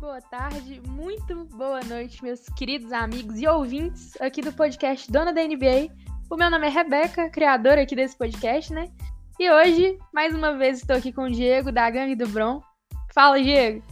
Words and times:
boa 0.00 0.20
tarde, 0.22 0.80
muito 0.86 1.44
boa 1.56 1.80
noite, 1.80 2.22
meus 2.22 2.40
queridos 2.56 2.92
amigos 2.92 3.40
e 3.40 3.48
ouvintes 3.48 4.12
aqui 4.20 4.40
do 4.40 4.52
podcast 4.52 5.10
Dona 5.10 5.32
da 5.32 5.42
NBA. 5.42 5.90
O 6.30 6.36
meu 6.36 6.48
nome 6.48 6.68
é 6.68 6.70
Rebeca, 6.70 7.28
criadora 7.28 7.82
aqui 7.82 7.96
desse 7.96 8.16
podcast, 8.16 8.72
né? 8.72 8.88
E 9.40 9.50
hoje, 9.50 9.98
mais 10.14 10.32
uma 10.32 10.56
vez, 10.56 10.78
estou 10.78 10.94
aqui 10.94 11.12
com 11.12 11.22
o 11.22 11.30
Diego, 11.30 11.72
da 11.72 11.90
Gangue 11.90 12.14
do 12.14 12.28
Bron. 12.28 12.62
Fala, 13.12 13.42
Diego. 13.42 13.82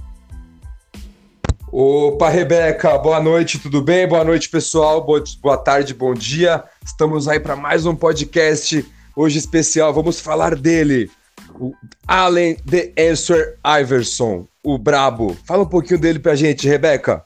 Opa, 1.73 2.29
Rebeca, 2.29 2.97
boa 2.99 3.21
noite, 3.21 3.59
tudo 3.59 3.83
bem? 3.83 4.07
Boa 4.07 4.23
noite, 4.23 4.49
pessoal. 4.49 5.05
Boa, 5.05 5.25
boa 5.43 5.59
tarde, 5.59 5.93
bom 5.93 6.15
dia. 6.15 6.63
Estamos 6.85 7.27
aí 7.27 7.41
para 7.41 7.57
mais 7.57 7.85
um 7.85 7.97
podcast 7.97 8.87
hoje 9.17 9.39
especial. 9.39 9.93
Vamos 9.93 10.21
falar 10.21 10.55
dele, 10.55 11.11
o 11.55 11.73
Allen 12.07 12.57
The 12.57 12.93
Answer 13.11 13.59
Iverson, 13.65 14.47
o 14.63 14.79
brabo. 14.79 15.37
Fala 15.47 15.63
um 15.63 15.69
pouquinho 15.69 16.01
dele 16.01 16.19
pra 16.19 16.35
gente, 16.35 16.69
Rebeca. 16.69 17.23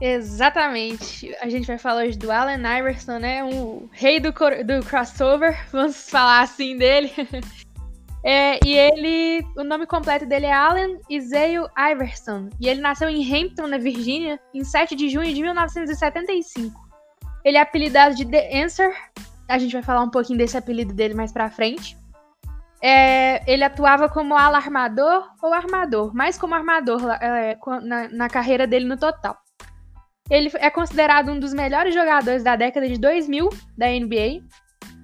Exatamente. 0.00 1.34
A 1.40 1.48
gente 1.48 1.66
vai 1.66 1.78
falar 1.78 2.04
hoje 2.04 2.18
do 2.18 2.30
Allen 2.30 2.60
Iverson, 2.78 3.18
né? 3.18 3.42
O 3.44 3.88
rei 3.92 4.20
do, 4.20 4.30
do 4.30 4.84
crossover, 4.84 5.58
vamos 5.72 6.10
falar 6.10 6.42
assim 6.42 6.76
dele. 6.76 7.12
É, 8.28 8.58
e 8.66 8.76
ele, 8.76 9.46
o 9.56 9.62
nome 9.62 9.86
completo 9.86 10.26
dele 10.26 10.46
é 10.46 10.52
Allen 10.52 10.98
Isaiah 11.08 11.70
Iverson. 11.92 12.48
E 12.60 12.68
ele 12.68 12.80
nasceu 12.80 13.08
em 13.08 13.22
Hampton, 13.22 13.68
na 13.68 13.78
Virgínia, 13.78 14.40
em 14.52 14.64
7 14.64 14.96
de 14.96 15.08
junho 15.08 15.32
de 15.32 15.40
1975. 15.40 16.74
Ele 17.44 17.56
é 17.56 17.60
apelidado 17.60 18.16
de 18.16 18.24
The 18.24 18.64
Answer. 18.64 18.92
A 19.48 19.58
gente 19.58 19.74
vai 19.74 19.82
falar 19.84 20.02
um 20.02 20.10
pouquinho 20.10 20.40
desse 20.40 20.56
apelido 20.56 20.92
dele 20.92 21.14
mais 21.14 21.30
pra 21.30 21.48
frente. 21.48 21.96
É, 22.88 23.42
ele 23.52 23.64
atuava 23.64 24.08
como 24.08 24.36
alarmador 24.36 25.28
ou 25.42 25.52
armador, 25.52 26.14
mais 26.14 26.38
como 26.38 26.54
armador 26.54 27.00
é, 27.20 27.58
na, 27.82 28.08
na 28.08 28.28
carreira 28.28 28.64
dele 28.64 28.84
no 28.84 28.96
total. 28.96 29.36
Ele 30.30 30.52
é 30.54 30.70
considerado 30.70 31.32
um 31.32 31.40
dos 31.40 31.52
melhores 31.52 31.92
jogadores 31.92 32.44
da 32.44 32.54
década 32.54 32.88
de 32.88 32.96
2000 32.96 33.48
da 33.76 33.88
NBA. 33.88 34.40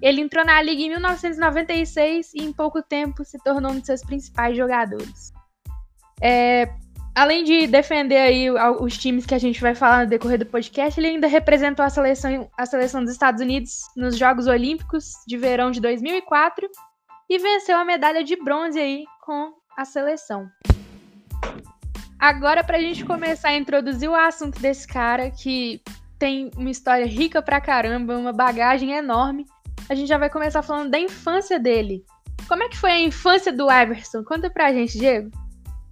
Ele 0.01 0.21
entrou 0.21 0.45
na 0.45 0.63
liga 0.63 0.81
em 0.81 0.91
1996 0.91 2.33
e 2.35 2.45
em 2.45 2.53
pouco 2.53 2.81
tempo 2.85 3.25
se 3.25 3.37
tornou 3.39 3.73
um 3.73 3.81
de 3.81 3.87
seus 3.87 4.03
principais 4.03 4.57
jogadores. 4.57 5.33
É, 6.23 6.73
além 7.17 7.43
de 7.43 7.67
defender 7.67 8.19
aí 8.19 8.49
os 8.49 8.97
times 8.97 9.27
que 9.27 9.35
a 9.35 9.41
gente 9.41 9.61
vai 9.61 9.75
falar 9.75 10.05
no 10.05 10.11
decorrer 10.11 10.39
do 10.39 10.47
podcast, 10.47 11.01
ele 11.01 11.09
ainda 11.09 11.27
representou 11.27 11.85
a 11.85 11.91
seleção, 11.91 12.49
a 12.57 12.65
seleção 12.65 13.03
dos 13.03 13.13
Estados 13.13 13.41
Unidos 13.41 13.81
nos 13.97 14.17
Jogos 14.17 14.47
Olímpicos 14.47 15.15
de 15.27 15.37
Verão 15.37 15.73
de 15.73 15.81
2004 15.81 16.71
e 17.33 17.39
venceu 17.39 17.79
a 17.79 17.85
medalha 17.85 18.23
de 18.23 18.37
bronze 18.37 18.79
aí 18.79 19.07
com 19.25 19.55
a 19.75 19.87
seleção. 19.87 20.51
Agora, 22.19 22.63
para 22.63 22.77
a 22.77 22.81
gente 22.81 23.07
começar 23.07 23.49
a 23.49 23.57
introduzir 23.57 24.07
o 24.07 24.15
assunto 24.15 24.61
desse 24.61 24.87
cara, 24.87 25.31
que 25.31 25.81
tem 26.19 26.51
uma 26.55 26.71
história 26.71 27.07
rica 27.07 27.41
pra 27.41 27.59
caramba, 27.59 28.19
uma 28.19 28.35
bagagem 28.35 28.93
enorme, 28.93 29.47
a 29.89 29.95
gente 29.95 30.09
já 30.09 30.19
vai 30.19 30.29
começar 30.29 30.61
falando 30.63 30.91
da 30.91 30.99
infância 30.99 31.59
dele. 31.59 32.05
Como 32.47 32.63
é 32.65 32.69
que 32.69 32.77
foi 32.77 32.91
a 32.91 33.01
infância 33.01 33.51
do 33.51 33.67
Iverson? 33.73 34.23
Conta 34.23 34.51
pra 34.51 34.71
gente, 34.71 34.99
Diego. 34.99 35.31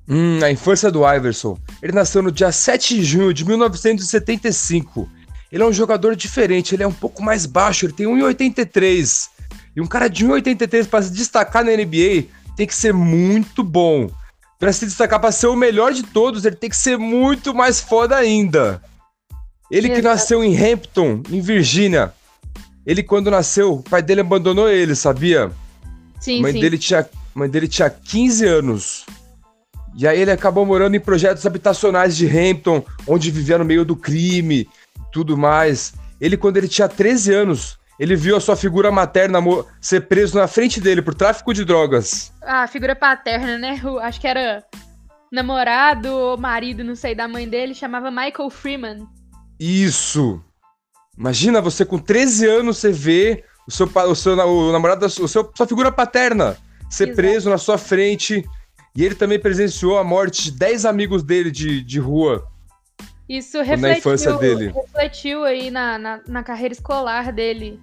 Hum, 0.06 0.40
a 0.44 0.50
infância 0.50 0.90
do 0.90 1.10
Iverson. 1.10 1.56
Ele 1.82 1.92
nasceu 1.92 2.20
no 2.20 2.30
dia 2.30 2.52
7 2.52 2.96
de 2.96 3.02
junho 3.02 3.32
de 3.32 3.46
1975. 3.46 5.08
Ele 5.50 5.62
é 5.62 5.66
um 5.66 5.72
jogador 5.72 6.14
diferente, 6.14 6.74
ele 6.74 6.82
é 6.82 6.86
um 6.86 6.92
pouco 6.92 7.22
mais 7.22 7.46
baixo, 7.46 7.86
ele 7.86 7.94
tem 7.94 8.06
1,83. 8.06 9.39
E 9.74 9.80
um 9.80 9.86
cara 9.86 10.08
de 10.08 10.26
1,83 10.26 10.86
para 10.86 11.02
se 11.02 11.12
destacar 11.12 11.64
na 11.64 11.72
NBA 11.72 12.26
tem 12.56 12.66
que 12.66 12.74
ser 12.74 12.92
muito 12.92 13.62
bom. 13.62 14.10
Para 14.58 14.72
se 14.72 14.84
destacar 14.84 15.18
para 15.20 15.32
ser 15.32 15.46
o 15.46 15.56
melhor 15.56 15.92
de 15.92 16.02
todos, 16.02 16.44
ele 16.44 16.56
tem 16.56 16.68
que 16.68 16.76
ser 16.76 16.98
muito 16.98 17.54
mais 17.54 17.80
foda 17.80 18.16
ainda. 18.16 18.82
Ele 19.70 19.88
que 19.88 20.02
nasceu 20.02 20.42
em 20.44 20.54
Hampton, 20.54 21.22
em 21.30 21.40
Virgínia. 21.40 22.12
Ele 22.84 23.02
quando 23.02 23.30
nasceu, 23.30 23.74
o 23.74 23.82
pai 23.82 24.02
dele 24.02 24.20
abandonou 24.20 24.68
ele, 24.68 24.94
sabia? 24.94 25.50
Sim, 26.20 26.40
a 26.40 26.42
mãe 26.42 26.52
sim. 26.52 26.60
Dele 26.60 26.76
tinha, 26.76 27.08
mãe 27.34 27.48
dele 27.48 27.68
tinha 27.68 27.88
15 27.88 28.44
anos. 28.44 29.06
E 29.96 30.06
aí 30.06 30.20
ele 30.20 30.30
acabou 30.30 30.66
morando 30.66 30.96
em 30.96 31.00
projetos 31.00 31.46
habitacionais 31.46 32.16
de 32.16 32.26
Hampton, 32.26 32.84
onde 33.06 33.30
vivia 33.30 33.58
no 33.58 33.64
meio 33.64 33.84
do 33.84 33.96
crime, 33.96 34.68
tudo 35.12 35.36
mais. 35.36 35.94
Ele 36.20 36.36
quando 36.36 36.58
ele 36.58 36.68
tinha 36.68 36.88
13 36.88 37.32
anos, 37.32 37.78
ele 38.00 38.16
viu 38.16 38.34
a 38.34 38.40
sua 38.40 38.56
figura 38.56 38.90
materna 38.90 39.40
ser 39.78 40.08
preso 40.08 40.38
na 40.38 40.48
frente 40.48 40.80
dele 40.80 41.02
por 41.02 41.14
tráfico 41.14 41.52
de 41.52 41.66
drogas. 41.66 42.32
A 42.40 42.66
figura 42.66 42.96
paterna, 42.96 43.58
né? 43.58 43.78
O, 43.84 43.98
acho 43.98 44.18
que 44.18 44.26
era 44.26 44.64
namorado 45.30 46.08
ou 46.10 46.38
marido, 46.38 46.82
não 46.82 46.96
sei, 46.96 47.14
da 47.14 47.28
mãe 47.28 47.46
dele, 47.46 47.74
chamava 47.74 48.10
Michael 48.10 48.48
Freeman. 48.48 49.06
Isso! 49.60 50.42
Imagina 51.16 51.60
você 51.60 51.84
com 51.84 51.98
13 51.98 52.46
anos, 52.46 52.78
você 52.78 52.90
vê 52.90 53.44
o 53.68 53.70
seu, 53.70 53.86
o 53.86 54.14
seu 54.14 54.32
o 54.32 54.72
namorado, 54.72 55.04
o 55.04 55.10
seu, 55.10 55.28
sua 55.54 55.66
figura 55.66 55.92
paterna 55.92 56.56
ser 56.88 57.08
Exato. 57.08 57.16
preso 57.16 57.50
na 57.50 57.58
sua 57.58 57.76
frente. 57.76 58.48
E 58.96 59.04
ele 59.04 59.14
também 59.14 59.38
presenciou 59.38 59.98
a 59.98 60.02
morte 60.02 60.44
de 60.44 60.52
10 60.52 60.86
amigos 60.86 61.22
dele 61.22 61.50
de, 61.50 61.84
de 61.84 62.00
rua. 62.00 62.48
Isso 63.28 63.60
refletiu, 63.60 64.10
refletiu 64.72 65.44
aí 65.44 65.70
na, 65.70 65.98
na, 65.98 66.20
na 66.26 66.42
carreira 66.42 66.72
escolar 66.72 67.30
dele 67.30 67.78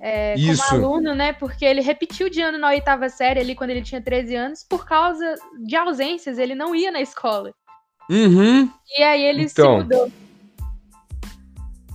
é, 0.00 0.34
como 0.34 0.86
aluno, 0.86 1.14
né? 1.14 1.32
Porque 1.32 1.64
ele 1.64 1.80
repetiu 1.80 2.28
de 2.28 2.40
ano 2.40 2.58
na 2.58 2.68
oitava 2.68 3.08
série 3.08 3.40
ali 3.40 3.54
quando 3.54 3.70
ele 3.70 3.82
tinha 3.82 4.00
13 4.00 4.34
anos, 4.34 4.64
por 4.64 4.86
causa 4.86 5.34
de 5.64 5.76
ausências, 5.76 6.38
ele 6.38 6.54
não 6.54 6.74
ia 6.74 6.90
na 6.90 7.00
escola. 7.00 7.52
Uhum. 8.08 8.70
E 8.96 9.02
aí 9.02 9.22
ele 9.22 9.42
então. 9.42 9.78
se 9.78 9.82
mudou. 9.84 10.12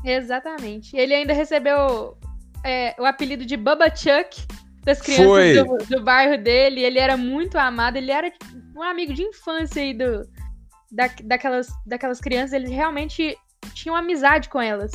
Exatamente. 0.03 0.95
Ele 0.95 1.13
ainda 1.13 1.33
recebeu 1.33 2.17
é, 2.63 2.93
o 2.99 3.05
apelido 3.05 3.45
de 3.45 3.55
Bubba 3.55 3.93
Chuck 3.95 4.45
das 4.83 5.01
crianças 5.01 5.65
do, 5.65 5.97
do, 5.97 6.03
bairro 6.03 6.37
dele. 6.41 6.81
Ele 6.81 6.99
era 6.99 7.15
muito 7.15 7.57
amado, 7.57 7.95
ele 7.95 8.11
era 8.11 8.31
um 8.75 8.83
amigo 8.83 9.13
de 9.13 9.23
infância 9.23 9.81
aí 9.81 9.93
do, 9.93 10.27
da, 10.91 11.09
daquelas, 11.23 11.67
daquelas 11.85 12.19
crianças. 12.19 12.53
Ele 12.53 12.69
realmente 12.69 13.37
tinha 13.73 13.93
uma 13.93 13.99
amizade 13.99 14.49
com 14.49 14.61
elas. 14.61 14.91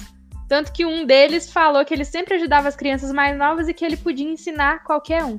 Tanto 0.48 0.72
que 0.72 0.86
um 0.86 1.04
deles 1.04 1.50
falou 1.50 1.84
que 1.84 1.92
ele 1.92 2.04
sempre 2.04 2.34
ajudava 2.34 2.68
as 2.68 2.74
crianças 2.74 3.12
mais 3.12 3.36
novas 3.36 3.68
e 3.68 3.74
que 3.74 3.84
ele 3.84 3.96
podia 3.96 4.26
ensinar 4.26 4.82
qualquer 4.82 5.22
um. 5.22 5.38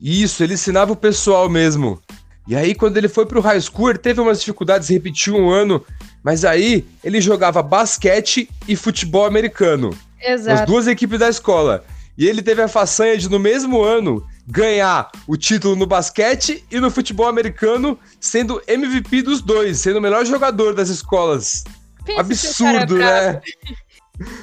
Isso, 0.00 0.42
ele 0.42 0.54
ensinava 0.54 0.92
o 0.92 0.96
pessoal 0.96 1.48
mesmo. 1.48 2.02
E 2.48 2.54
aí, 2.54 2.74
quando 2.74 2.96
ele 2.96 3.08
foi 3.08 3.24
pro 3.24 3.40
high 3.40 3.60
school, 3.60 3.90
ele 3.90 3.98
teve 3.98 4.20
umas 4.20 4.40
dificuldades, 4.40 4.88
repetiu 4.88 5.36
um 5.36 5.48
ano, 5.48 5.84
mas 6.22 6.44
aí 6.44 6.86
ele 7.02 7.20
jogava 7.20 7.62
basquete 7.62 8.48
e 8.68 8.76
futebol 8.76 9.24
americano. 9.24 9.96
Exato. 10.20 10.60
As 10.60 10.66
duas 10.66 10.86
equipes 10.86 11.18
da 11.18 11.28
escola. 11.28 11.84
E 12.18 12.26
ele 12.26 12.42
teve 12.42 12.62
a 12.62 12.68
façanha 12.68 13.16
de, 13.16 13.28
no 13.28 13.38
mesmo 13.38 13.82
ano, 13.82 14.26
ganhar 14.46 15.10
o 15.26 15.36
título 15.36 15.76
no 15.76 15.86
basquete 15.86 16.64
e 16.70 16.80
no 16.80 16.90
futebol 16.90 17.26
americano, 17.26 17.98
sendo 18.20 18.62
MVP 18.66 19.22
dos 19.22 19.42
dois, 19.42 19.78
sendo 19.80 19.98
o 19.98 20.02
melhor 20.02 20.24
jogador 20.24 20.74
das 20.74 20.88
escolas. 20.88 21.64
Pensa 22.06 22.20
Absurdo, 22.20 22.98
né? 22.98 23.42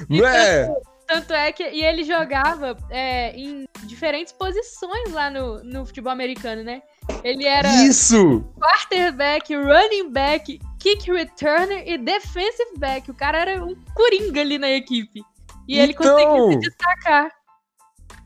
Não 0.09 0.27
é? 0.27 0.67
Tanto, 0.67 0.81
tanto, 1.07 1.33
é 1.33 1.51
que. 1.51 1.63
E 1.63 1.83
ele 1.83 2.03
jogava 2.03 2.77
é, 2.89 3.35
em 3.35 3.65
diferentes 3.85 4.33
posições 4.33 5.11
lá 5.11 5.29
no, 5.29 5.63
no 5.63 5.85
futebol 5.85 6.11
americano, 6.11 6.63
né? 6.63 6.81
Ele 7.23 7.45
era. 7.45 7.67
Isso! 7.85 8.43
Quarterback, 8.59 9.55
running 9.55 10.11
back, 10.11 10.59
kick 10.79 11.11
returner 11.11 11.87
e 11.87 11.97
defensive 11.97 12.77
back. 12.77 13.09
O 13.09 13.13
cara 13.13 13.39
era 13.39 13.63
um 13.63 13.75
coringa 13.95 14.41
ali 14.41 14.57
na 14.57 14.69
equipe. 14.69 15.21
E 15.67 15.79
então, 15.79 15.83
ele 15.83 15.93
conseguiu 15.93 16.51
se 16.51 16.69
destacar. 16.69 17.31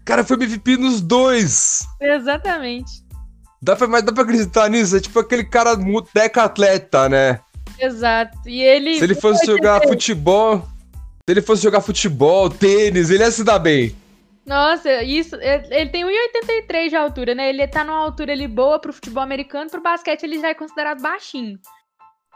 Cara, 0.03 0.23
foi 0.23 0.37
MVP 0.37 0.77
nos 0.77 1.01
dois! 1.01 1.85
Exatamente. 2.01 3.05
Dá 3.61 3.75
pra, 3.75 3.87
mas 3.87 4.03
dá 4.03 4.13
pra 4.13 4.23
acreditar 4.23 4.69
nisso? 4.69 4.95
É 4.95 4.99
tipo 4.99 5.19
aquele 5.19 5.43
cara 5.43 5.75
deca 6.13 6.43
atleta, 6.43 7.09
né? 7.09 7.39
Exato. 7.79 8.37
E 8.45 8.61
ele. 8.61 8.97
Se 8.97 9.03
ele 9.03 9.15
fosse 9.15 9.45
jogar 9.45 9.79
ter... 9.79 9.87
futebol. 9.87 10.59
Se 10.59 11.31
ele 11.31 11.41
fosse 11.41 11.61
jogar 11.61 11.81
futebol, 11.81 12.49
tênis, 12.49 13.09
ele 13.09 13.23
ia 13.23 13.31
se 13.31 13.43
dar 13.43 13.59
bem. 13.59 13.95
Nossa, 14.45 15.03
isso. 15.03 15.35
Ele 15.35 15.89
tem 15.89 16.05
1,83 16.05 16.89
de 16.89 16.95
altura, 16.95 17.35
né? 17.35 17.49
Ele 17.49 17.67
tá 17.67 17.83
numa 17.83 17.97
altura 17.97 18.31
ali 18.31 18.47
boa 18.47 18.79
pro 18.79 18.93
futebol 18.93 19.21
americano, 19.21 19.69
pro 19.69 19.81
basquete 19.81 20.23
ele 20.23 20.39
já 20.39 20.49
é 20.49 20.53
considerado 20.53 21.01
baixinho. 21.01 21.59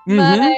Uhum. 0.06 0.18
Mas 0.18 0.54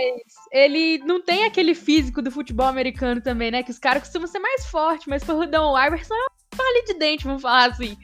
ele 0.51 0.97
não 1.05 1.21
tem 1.21 1.45
aquele 1.45 1.75
físico 1.75 2.23
do 2.23 2.31
futebol 2.31 2.65
americano 2.65 3.21
também, 3.21 3.51
né? 3.51 3.61
Que 3.61 3.69
os 3.69 3.77
caras 3.77 4.03
costumam 4.03 4.27
ser 4.27 4.39
mais 4.39 4.65
fortes, 4.65 5.05
mas 5.05 5.27
o 5.29 5.35
Rudão 5.35 5.77
Iverson 5.77 6.15
é 6.15 6.17
um 6.17 6.57
palha 6.57 6.83
de 6.87 6.93
dente, 6.95 7.25
vamos 7.25 7.41
falar 7.43 7.69
assim. 7.69 7.95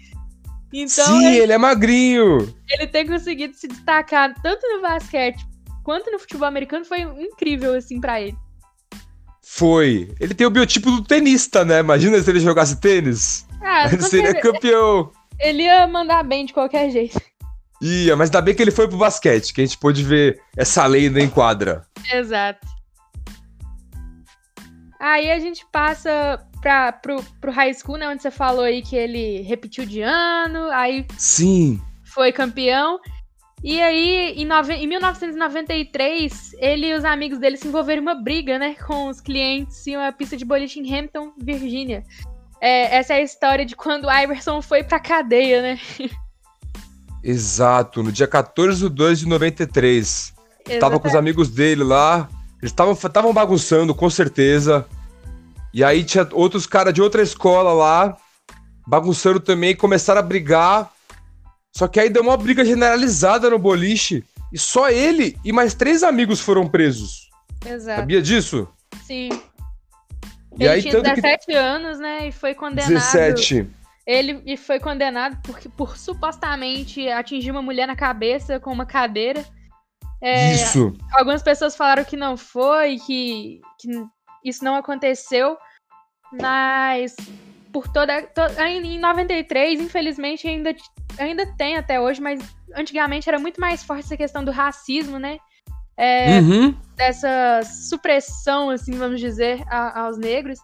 Então, 0.72 1.06
Sim, 1.06 1.26
ele, 1.26 1.38
ele 1.40 1.54
é 1.54 1.58
magrinho. 1.58 2.56
Ele 2.70 2.86
tem 2.86 3.08
conseguido 3.08 3.56
se 3.56 3.68
destacar 3.68 4.40
tanto 4.44 4.62
no 4.68 4.82
basquete 4.82 5.49
quanto 5.90 6.12
no 6.12 6.20
futebol 6.20 6.48
americano 6.48 6.86
foi 6.86 7.02
incrível, 7.02 7.74
assim, 7.74 8.00
para 8.00 8.22
ele. 8.22 8.38
Foi. 9.42 10.14
Ele 10.20 10.36
tem 10.36 10.46
o 10.46 10.52
biotipo 10.52 10.92
do 10.92 11.04
tenista, 11.04 11.66
né? 11.66 11.80
Imagina 11.80 12.22
se 12.22 12.30
ele 12.30 12.40
jogasse 12.40 12.80
tênis. 12.80 13.48
Ah, 13.60 13.88
ele 13.92 14.04
seria 14.04 14.40
campeão. 14.40 15.12
Ele 15.40 15.64
ia 15.64 15.88
mandar 15.88 16.22
bem 16.22 16.46
de 16.46 16.54
qualquer 16.54 16.92
jeito. 16.92 17.20
Ia, 17.82 18.16
mas 18.16 18.30
ainda 18.30 18.40
bem 18.40 18.54
que 18.54 18.62
ele 18.62 18.70
foi 18.70 18.88
pro 18.88 19.00
basquete, 19.00 19.52
que 19.52 19.62
a 19.62 19.66
gente 19.66 19.80
pôde 19.80 20.04
ver 20.04 20.40
essa 20.56 20.86
lenda 20.86 21.20
em 21.20 21.28
quadra. 21.28 21.82
Exato. 22.14 22.68
Aí 25.00 25.32
a 25.32 25.40
gente 25.40 25.66
passa 25.72 26.46
pra, 26.62 26.92
pro, 26.92 27.24
pro 27.42 27.52
high 27.52 27.74
school, 27.74 27.98
né? 27.98 28.08
Onde 28.08 28.22
você 28.22 28.30
falou 28.30 28.62
aí 28.62 28.84
que 28.84 28.96
ele 28.96 29.42
repetiu 29.42 29.88
de 29.88 30.04
ano, 30.04 30.70
aí. 30.70 31.08
Sim. 31.18 31.82
Foi 32.04 32.32
campeão. 32.32 33.00
E 33.64 33.82
aí, 33.82 34.34
em, 34.38 34.46
nove... 34.46 34.74
em 34.74 34.88
1993, 34.88 36.54
ele 36.60 36.88
e 36.88 36.94
os 36.94 37.04
amigos 37.04 37.40
dele 37.40 37.58
se 37.58 37.68
envolveram 37.68 38.02
em 38.02 38.06
uma 38.06 38.16
briga, 38.16 38.58
né? 38.58 38.76
Com 38.76 39.10
os 39.10 39.20
clientes 39.20 39.86
em 39.86 39.98
uma 39.98 40.12
pista 40.12 40.38
de 40.38 40.46
boliche 40.46 40.80
em 40.80 40.98
Hampton, 40.98 41.34
Virgínia. 41.38 42.04
É, 42.62 42.98
essa 42.98 43.14
é 43.14 43.18
a 43.18 43.22
história 43.22 43.66
de 43.66 43.76
quando 43.76 44.06
o 44.06 44.12
Iverson 44.12 44.62
foi 44.62 44.84
pra 44.84 45.00
cadeia, 45.00 45.62
né? 45.62 45.80
Exato, 47.24 48.02
no 48.02 48.12
dia 48.12 48.28
14 48.28 48.82
de 48.82 48.90
2 48.90 49.20
de 49.20 49.28
93. 49.28 50.34
Exatamente. 50.70 50.80
Tava 50.80 51.00
com 51.00 51.08
os 51.08 51.16
amigos 51.16 51.50
dele 51.50 51.84
lá, 51.84 52.30
eles 52.62 52.72
estavam 52.72 53.34
bagunçando, 53.34 53.94
com 53.94 54.10
certeza. 54.10 54.86
E 55.74 55.84
aí 55.84 56.04
tinha 56.04 56.28
outros 56.32 56.66
caras 56.66 56.94
de 56.94 57.02
outra 57.02 57.22
escola 57.22 57.74
lá, 57.74 58.18
bagunçando 58.88 59.40
também, 59.40 59.76
começaram 59.76 60.20
a 60.20 60.24
brigar. 60.24 60.92
Só 61.76 61.88
que 61.88 62.00
aí 62.00 62.10
deu 62.10 62.22
uma 62.22 62.38
briga 62.38 62.66
generalizada 62.66 63.50
no 63.50 63.60
boliche. 63.60 64.24
E 64.52 64.58
só 64.58 64.90
ele 64.90 65.38
e 65.46 65.52
mais 65.52 65.74
três 65.74 66.04
amigos 66.04 66.40
foram 66.40 66.68
presos. 66.68 67.30
Exato. 67.66 68.02
Sabia 68.02 68.22
disso? 68.22 68.68
Sim. 69.04 69.30
E 70.58 70.64
ele 70.64 70.70
aí, 70.70 70.82
tinha 70.82 71.02
17 71.02 71.46
que... 71.46 71.54
anos, 71.54 72.00
né? 72.00 72.28
E 72.28 72.32
foi 72.32 72.56
condenado. 72.56 72.90
17. 72.90 73.70
Ele 74.06 74.42
e 74.46 74.58
foi 74.58 74.80
condenado 74.80 75.40
por, 75.44 75.60
por 75.72 75.98
supostamente 75.98 77.08
atingir 77.10 77.52
uma 77.52 77.62
mulher 77.62 77.88
na 77.88 77.96
cabeça 77.96 78.60
com 78.60 78.72
uma 78.72 78.86
cadeira. 78.86 79.46
É, 80.22 80.54
isso. 80.54 80.98
Algumas 81.14 81.44
pessoas 81.44 81.76
falaram 81.76 82.04
que 82.04 82.18
não 82.18 82.36
foi, 82.36 82.98
que, 82.98 83.62
que 83.80 83.88
isso 84.44 84.66
não 84.66 84.76
aconteceu, 84.76 85.58
mas 86.42 87.16
por 87.72 87.88
toda. 87.88 88.22
To, 88.24 88.42
em 88.62 89.00
93, 89.00 89.80
infelizmente, 89.80 90.48
ainda, 90.48 90.76
ainda 91.18 91.46
tem 91.56 91.78
até 91.78 92.00
hoje, 92.00 92.22
mas 92.22 92.40
antigamente 92.76 93.28
era 93.28 93.40
muito 93.40 93.60
mais 93.60 93.84
forte 93.84 94.06
essa 94.06 94.18
questão 94.18 94.44
do 94.44 94.52
racismo, 94.52 95.20
né? 95.20 95.40
É, 95.98 96.40
uhum. 96.40 96.76
Dessa 96.96 97.62
supressão, 97.64 98.70
assim, 98.70 98.94
vamos 98.94 99.20
dizer, 99.20 99.62
a, 99.68 100.02
aos 100.02 100.18
negros. 100.18 100.60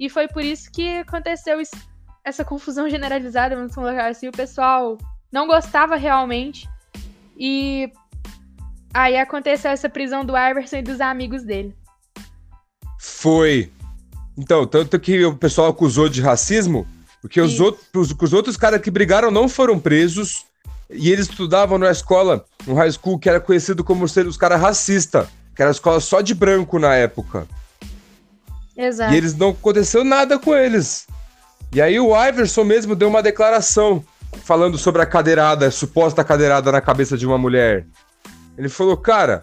E 0.00 0.08
foi 0.08 0.28
por 0.28 0.42
isso 0.42 0.70
que 0.70 0.98
aconteceu 0.98 1.60
isso, 1.60 1.76
essa 2.24 2.44
confusão 2.44 2.88
generalizada, 2.88 3.56
vamos 3.56 3.74
colocar 3.74 4.06
assim. 4.08 4.28
O 4.28 4.32
pessoal 4.32 4.96
não 5.30 5.46
gostava 5.46 5.96
realmente. 5.96 6.68
E 7.36 7.92
aí 8.94 9.16
aconteceu 9.16 9.70
essa 9.70 9.88
prisão 9.88 10.24
do 10.24 10.36
Iverson 10.36 10.76
e 10.76 10.82
dos 10.82 11.00
amigos 11.00 11.42
dele. 11.42 11.76
Foi. 12.98 13.70
Então, 14.38 14.64
tanto 14.64 15.00
que 15.00 15.24
o 15.24 15.34
pessoal 15.34 15.66
acusou 15.66 16.08
de 16.08 16.22
racismo, 16.22 16.86
porque 17.20 17.40
os 17.40 17.58
outros, 17.58 18.14
os 18.16 18.32
outros 18.32 18.56
caras 18.56 18.80
que 18.80 18.88
brigaram 18.88 19.32
não 19.32 19.48
foram 19.48 19.80
presos 19.80 20.44
e 20.88 21.10
eles 21.10 21.28
estudavam 21.28 21.76
na 21.76 21.90
escola, 21.90 22.44
no 22.64 22.74
high 22.74 22.92
school, 22.92 23.18
que 23.18 23.28
era 23.28 23.40
conhecido 23.40 23.82
como 23.82 24.08
ser 24.08 24.28
os 24.28 24.36
caras 24.36 24.60
racistas, 24.60 25.26
que 25.56 25.60
era 25.60 25.72
a 25.72 25.72
escola 25.72 25.98
só 25.98 26.20
de 26.20 26.34
branco 26.34 26.78
na 26.78 26.94
época. 26.94 27.48
Exato. 28.76 29.12
E 29.12 29.16
eles 29.16 29.34
não 29.34 29.50
aconteceu 29.50 30.04
nada 30.04 30.38
com 30.38 30.54
eles. 30.54 31.08
E 31.72 31.82
aí 31.82 31.98
o 31.98 32.14
Iverson 32.28 32.62
mesmo 32.62 32.94
deu 32.94 33.08
uma 33.08 33.20
declaração 33.20 34.04
falando 34.44 34.78
sobre 34.78 35.02
a 35.02 35.06
cadeirada, 35.06 35.66
a 35.66 35.70
suposta 35.72 36.22
cadeirada 36.22 36.70
na 36.70 36.80
cabeça 36.80 37.18
de 37.18 37.26
uma 37.26 37.36
mulher. 37.36 37.86
Ele 38.56 38.68
falou, 38.68 38.96
cara, 38.96 39.42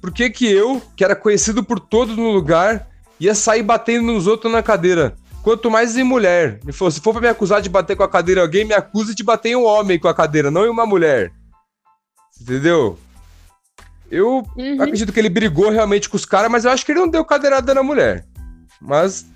por 0.00 0.12
que 0.12 0.28
que 0.30 0.50
eu, 0.50 0.82
que 0.96 1.04
era 1.04 1.14
conhecido 1.14 1.62
por 1.62 1.78
todos 1.78 2.16
no 2.16 2.32
lugar, 2.32 2.88
ia 3.18 3.34
sair 3.34 3.62
batendo 3.62 4.12
nos 4.12 4.26
outros 4.26 4.52
na 4.52 4.62
cadeira? 4.62 5.16
Quanto 5.42 5.70
mais 5.70 5.96
em 5.96 6.02
mulher. 6.02 6.58
Ele 6.62 6.72
falou, 6.72 6.90
se 6.90 7.00
for 7.00 7.12
pra 7.12 7.22
me 7.22 7.28
acusar 7.28 7.62
de 7.62 7.68
bater 7.68 7.96
com 7.96 8.02
a 8.02 8.08
cadeira 8.08 8.40
alguém, 8.40 8.64
me 8.64 8.74
acuse 8.74 9.14
de 9.14 9.22
bater 9.22 9.50
em 9.50 9.56
um 9.56 9.64
homem 9.64 9.98
com 9.98 10.08
a 10.08 10.14
cadeira, 10.14 10.50
não 10.50 10.66
em 10.66 10.68
uma 10.68 10.84
mulher. 10.84 11.32
Entendeu? 12.40 12.98
Eu 14.10 14.46
uhum. 14.56 14.82
acredito 14.82 15.12
que 15.12 15.18
ele 15.18 15.28
brigou 15.28 15.70
realmente 15.70 16.08
com 16.08 16.16
os 16.16 16.24
caras, 16.24 16.50
mas 16.50 16.64
eu 16.64 16.70
acho 16.70 16.84
que 16.84 16.92
ele 16.92 17.00
não 17.00 17.08
deu 17.08 17.24
cadeirada 17.24 17.74
na 17.74 17.82
mulher. 17.82 18.24
Mas, 18.80 19.26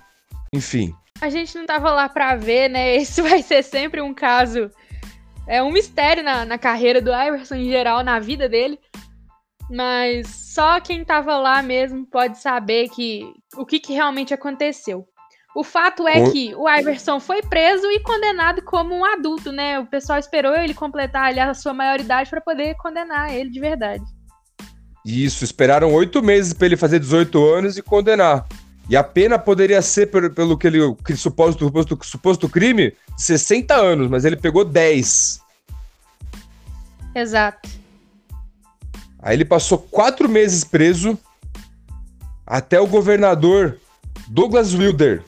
enfim. 0.53 0.93
A 1.19 1.29
gente 1.29 1.55
não 1.55 1.65
tava 1.65 1.91
lá 1.91 2.07
pra 2.09 2.35
ver, 2.35 2.69
né? 2.69 2.95
Esse 2.99 3.21
vai 3.21 3.41
ser 3.41 3.63
sempre 3.63 4.01
um 4.01 4.13
caso. 4.13 4.69
É 5.47 5.61
um 5.61 5.71
mistério 5.71 6.23
na, 6.23 6.45
na 6.45 6.57
carreira 6.57 7.01
do 7.01 7.11
Iverson 7.11 7.55
em 7.55 7.69
geral, 7.69 8.03
na 8.03 8.19
vida 8.19 8.47
dele. 8.47 8.79
Mas 9.71 10.27
só 10.27 10.81
quem 10.81 11.05
tava 11.05 11.37
lá 11.37 11.63
mesmo 11.63 12.05
pode 12.05 12.37
saber 12.39 12.89
que 12.89 13.33
o 13.55 13.65
que, 13.65 13.79
que 13.79 13.93
realmente 13.93 14.33
aconteceu. 14.33 15.07
O 15.55 15.63
fato 15.63 16.05
é 16.07 16.23
o... 16.23 16.31
que 16.31 16.53
o 16.55 16.69
Iverson 16.69 17.21
foi 17.21 17.41
preso 17.41 17.89
e 17.89 18.01
condenado 18.01 18.61
como 18.63 18.93
um 18.93 19.05
adulto, 19.05 19.49
né? 19.49 19.79
O 19.79 19.85
pessoal 19.85 20.19
esperou 20.19 20.53
ele 20.55 20.73
completar 20.73 21.27
ali, 21.27 21.39
a 21.39 21.53
sua 21.53 21.73
maioridade 21.73 22.29
para 22.29 22.41
poder 22.41 22.75
condenar 22.75 23.33
ele 23.33 23.49
de 23.49 23.59
verdade. 23.61 24.03
Isso, 25.05 25.45
esperaram 25.45 25.93
oito 25.93 26.21
meses 26.21 26.53
para 26.53 26.67
ele 26.67 26.77
fazer 26.77 26.99
18 26.99 27.43
anos 27.43 27.77
e 27.77 27.81
condenar. 27.81 28.45
E 28.89 28.97
a 28.97 29.03
pena 29.03 29.39
poderia 29.39 29.81
ser, 29.81 30.07
pelo, 30.07 30.29
pelo 30.29 30.57
que 30.57 30.67
ele, 30.67 30.79
que 31.05 31.15
suposto, 31.15 31.65
suposto, 31.65 31.97
suposto 32.03 32.49
crime, 32.49 32.93
60 33.17 33.73
anos, 33.73 34.09
mas 34.09 34.25
ele 34.25 34.35
pegou 34.35 34.65
10. 34.65 35.39
Exato. 37.15 37.80
Aí 39.21 39.35
ele 39.35 39.45
passou 39.45 39.77
quatro 39.77 40.27
meses 40.27 40.63
preso 40.63 41.17
até 42.45 42.79
o 42.79 42.87
governador 42.87 43.77
Douglas 44.27 44.73
Wilder. 44.73 45.23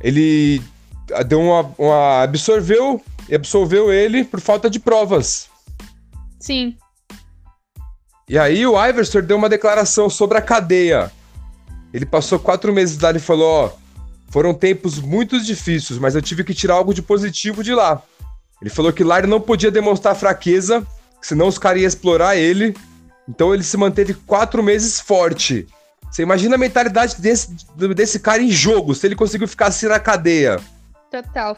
Ele 0.00 0.62
deu 1.26 1.40
uma, 1.40 1.74
uma 1.76 2.22
absorveu 2.22 3.02
e 3.28 3.34
absolveu 3.34 3.92
ele 3.92 4.24
por 4.24 4.40
falta 4.40 4.70
de 4.70 4.78
provas. 4.78 5.48
Sim. 6.38 6.76
E 8.28 8.38
aí 8.38 8.66
o 8.66 8.82
Iverson 8.82 9.20
deu 9.20 9.36
uma 9.36 9.48
declaração 9.48 10.08
sobre 10.08 10.38
a 10.38 10.42
cadeia. 10.42 11.10
Ele 11.92 12.06
passou 12.06 12.38
quatro 12.38 12.72
meses 12.72 12.98
lá 12.98 13.10
e 13.12 13.18
falou: 13.18 13.66
ó, 13.66 13.70
foram 14.30 14.54
tempos 14.54 14.98
muito 14.98 15.40
difíceis, 15.40 15.98
mas 15.98 16.14
eu 16.14 16.22
tive 16.22 16.44
que 16.44 16.54
tirar 16.54 16.74
algo 16.74 16.94
de 16.94 17.02
positivo 17.02 17.62
de 17.62 17.74
lá. 17.74 18.02
Ele 18.60 18.70
falou 18.70 18.92
que 18.92 19.04
lá 19.04 19.18
ele 19.18 19.26
não 19.26 19.40
podia 19.40 19.70
demonstrar 19.70 20.14
fraqueza, 20.14 20.86
senão 21.20 21.48
os 21.48 21.58
caras 21.58 21.82
iam 21.82 21.88
explorar 21.88 22.36
ele 22.36 22.74
então 23.28 23.54
ele 23.54 23.62
se 23.62 23.76
manteve 23.76 24.14
quatro 24.14 24.62
meses 24.62 25.00
forte. 25.00 25.66
Você 26.10 26.22
imagina 26.22 26.56
a 26.56 26.58
mentalidade 26.58 27.20
desse, 27.20 27.56
desse 27.94 28.20
cara 28.20 28.42
em 28.42 28.50
jogo, 28.50 28.94
se 28.94 29.06
ele 29.06 29.16
conseguiu 29.16 29.48
ficar 29.48 29.68
assim 29.68 29.86
na 29.86 29.98
cadeia. 29.98 30.60
Total. 31.10 31.56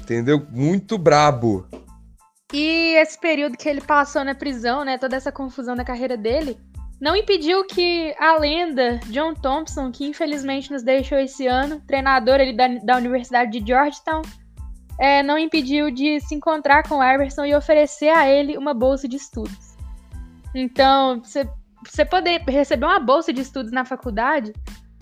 Entendeu? 0.00 0.44
Muito 0.50 0.98
brabo. 0.98 1.66
E 2.52 2.94
esse 2.96 3.18
período 3.18 3.56
que 3.56 3.68
ele 3.68 3.80
passou 3.80 4.24
na 4.24 4.34
prisão, 4.34 4.84
né? 4.84 4.98
Toda 4.98 5.16
essa 5.16 5.32
confusão 5.32 5.74
da 5.74 5.84
carreira 5.84 6.16
dele, 6.16 6.58
não 7.00 7.16
impediu 7.16 7.64
que 7.64 8.14
a 8.18 8.36
lenda 8.38 9.00
John 9.06 9.34
Thompson, 9.34 9.90
que 9.90 10.04
infelizmente 10.04 10.70
nos 10.70 10.82
deixou 10.82 11.18
esse 11.18 11.46
ano, 11.46 11.80
treinador 11.86 12.34
ali 12.34 12.54
da, 12.54 12.68
da 12.68 12.96
Universidade 12.96 13.58
de 13.58 13.66
Georgetown, 13.66 14.22
é, 15.00 15.22
não 15.22 15.38
impediu 15.38 15.90
de 15.90 16.20
se 16.20 16.34
encontrar 16.34 16.86
com 16.86 16.96
o 16.96 17.02
Iverson 17.02 17.44
e 17.44 17.54
oferecer 17.54 18.10
a 18.10 18.28
ele 18.28 18.58
uma 18.58 18.74
bolsa 18.74 19.08
de 19.08 19.16
estudos. 19.16 19.71
Então, 20.54 21.22
você, 21.22 22.04
poder 22.04 22.42
receber 22.48 22.84
uma 22.84 23.00
bolsa 23.00 23.32
de 23.32 23.40
estudos 23.40 23.72
na 23.72 23.84
faculdade, 23.84 24.52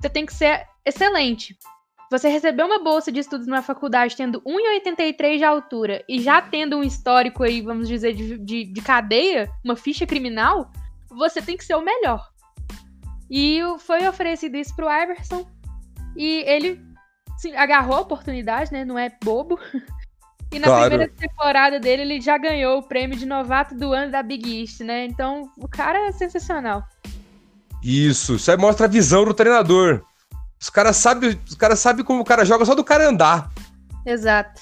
você 0.00 0.08
tem 0.08 0.24
que 0.24 0.34
ser 0.34 0.66
excelente. 0.84 1.56
Você 2.10 2.28
receber 2.28 2.64
uma 2.64 2.82
bolsa 2.82 3.12
de 3.12 3.20
estudos 3.20 3.46
na 3.46 3.62
faculdade 3.62 4.16
tendo 4.16 4.40
1,83 4.42 5.38
de 5.38 5.44
altura 5.44 6.04
e 6.08 6.20
já 6.20 6.42
tendo 6.42 6.76
um 6.76 6.82
histórico 6.82 7.44
aí, 7.44 7.60
vamos 7.60 7.86
dizer, 7.86 8.14
de, 8.14 8.36
de, 8.38 8.64
de 8.64 8.80
cadeia, 8.82 9.48
uma 9.64 9.76
ficha 9.76 10.06
criminal, 10.06 10.72
você 11.08 11.40
tem 11.40 11.56
que 11.56 11.64
ser 11.64 11.76
o 11.76 11.82
melhor. 11.82 12.28
E 13.30 13.60
foi 13.78 14.06
oferecido 14.08 14.56
isso 14.56 14.74
pro 14.74 14.90
Iverson. 14.90 15.48
E 16.16 16.42
ele 16.46 16.80
agarrou 17.56 17.96
a 17.96 18.00
oportunidade, 18.00 18.72
né? 18.72 18.84
Não 18.84 18.98
é 18.98 19.08
bobo. 19.22 19.58
E 20.52 20.58
na 20.58 20.66
claro. 20.66 20.88
primeira 20.88 21.12
temporada 21.12 21.78
dele, 21.78 22.02
ele 22.02 22.20
já 22.20 22.36
ganhou 22.36 22.78
o 22.78 22.82
prêmio 22.82 23.16
de 23.16 23.24
novato 23.24 23.74
do 23.74 23.92
ano 23.92 24.10
da 24.10 24.22
Big 24.22 24.60
East, 24.60 24.80
né? 24.80 25.04
Então, 25.04 25.50
o 25.56 25.68
cara 25.68 26.08
é 26.08 26.12
sensacional. 26.12 26.82
Isso, 27.82 28.34
isso 28.34 28.50
aí 28.50 28.56
mostra 28.56 28.86
a 28.86 28.88
visão 28.88 29.24
do 29.24 29.32
treinador. 29.32 30.02
Os 30.60 30.68
caras 30.68 30.96
sabem 30.96 31.40
cara 31.56 31.74
sabe 31.74 32.04
como 32.04 32.20
o 32.20 32.24
cara 32.24 32.44
joga 32.44 32.64
só 32.64 32.74
do 32.74 32.84
cara 32.84 33.08
andar. 33.08 33.50
Exato. 34.04 34.60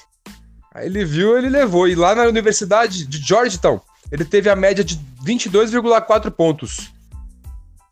Aí 0.73 0.85
ele 0.85 1.03
viu, 1.03 1.37
ele 1.37 1.49
levou. 1.49 1.87
E 1.87 1.95
lá 1.95 2.15
na 2.15 2.23
Universidade 2.23 3.05
de 3.05 3.17
Georgetown, 3.17 3.81
ele 4.11 4.23
teve 4.23 4.49
a 4.49 4.55
média 4.55 4.83
de 4.83 4.97
22,4 5.25 6.31
pontos. 6.31 6.91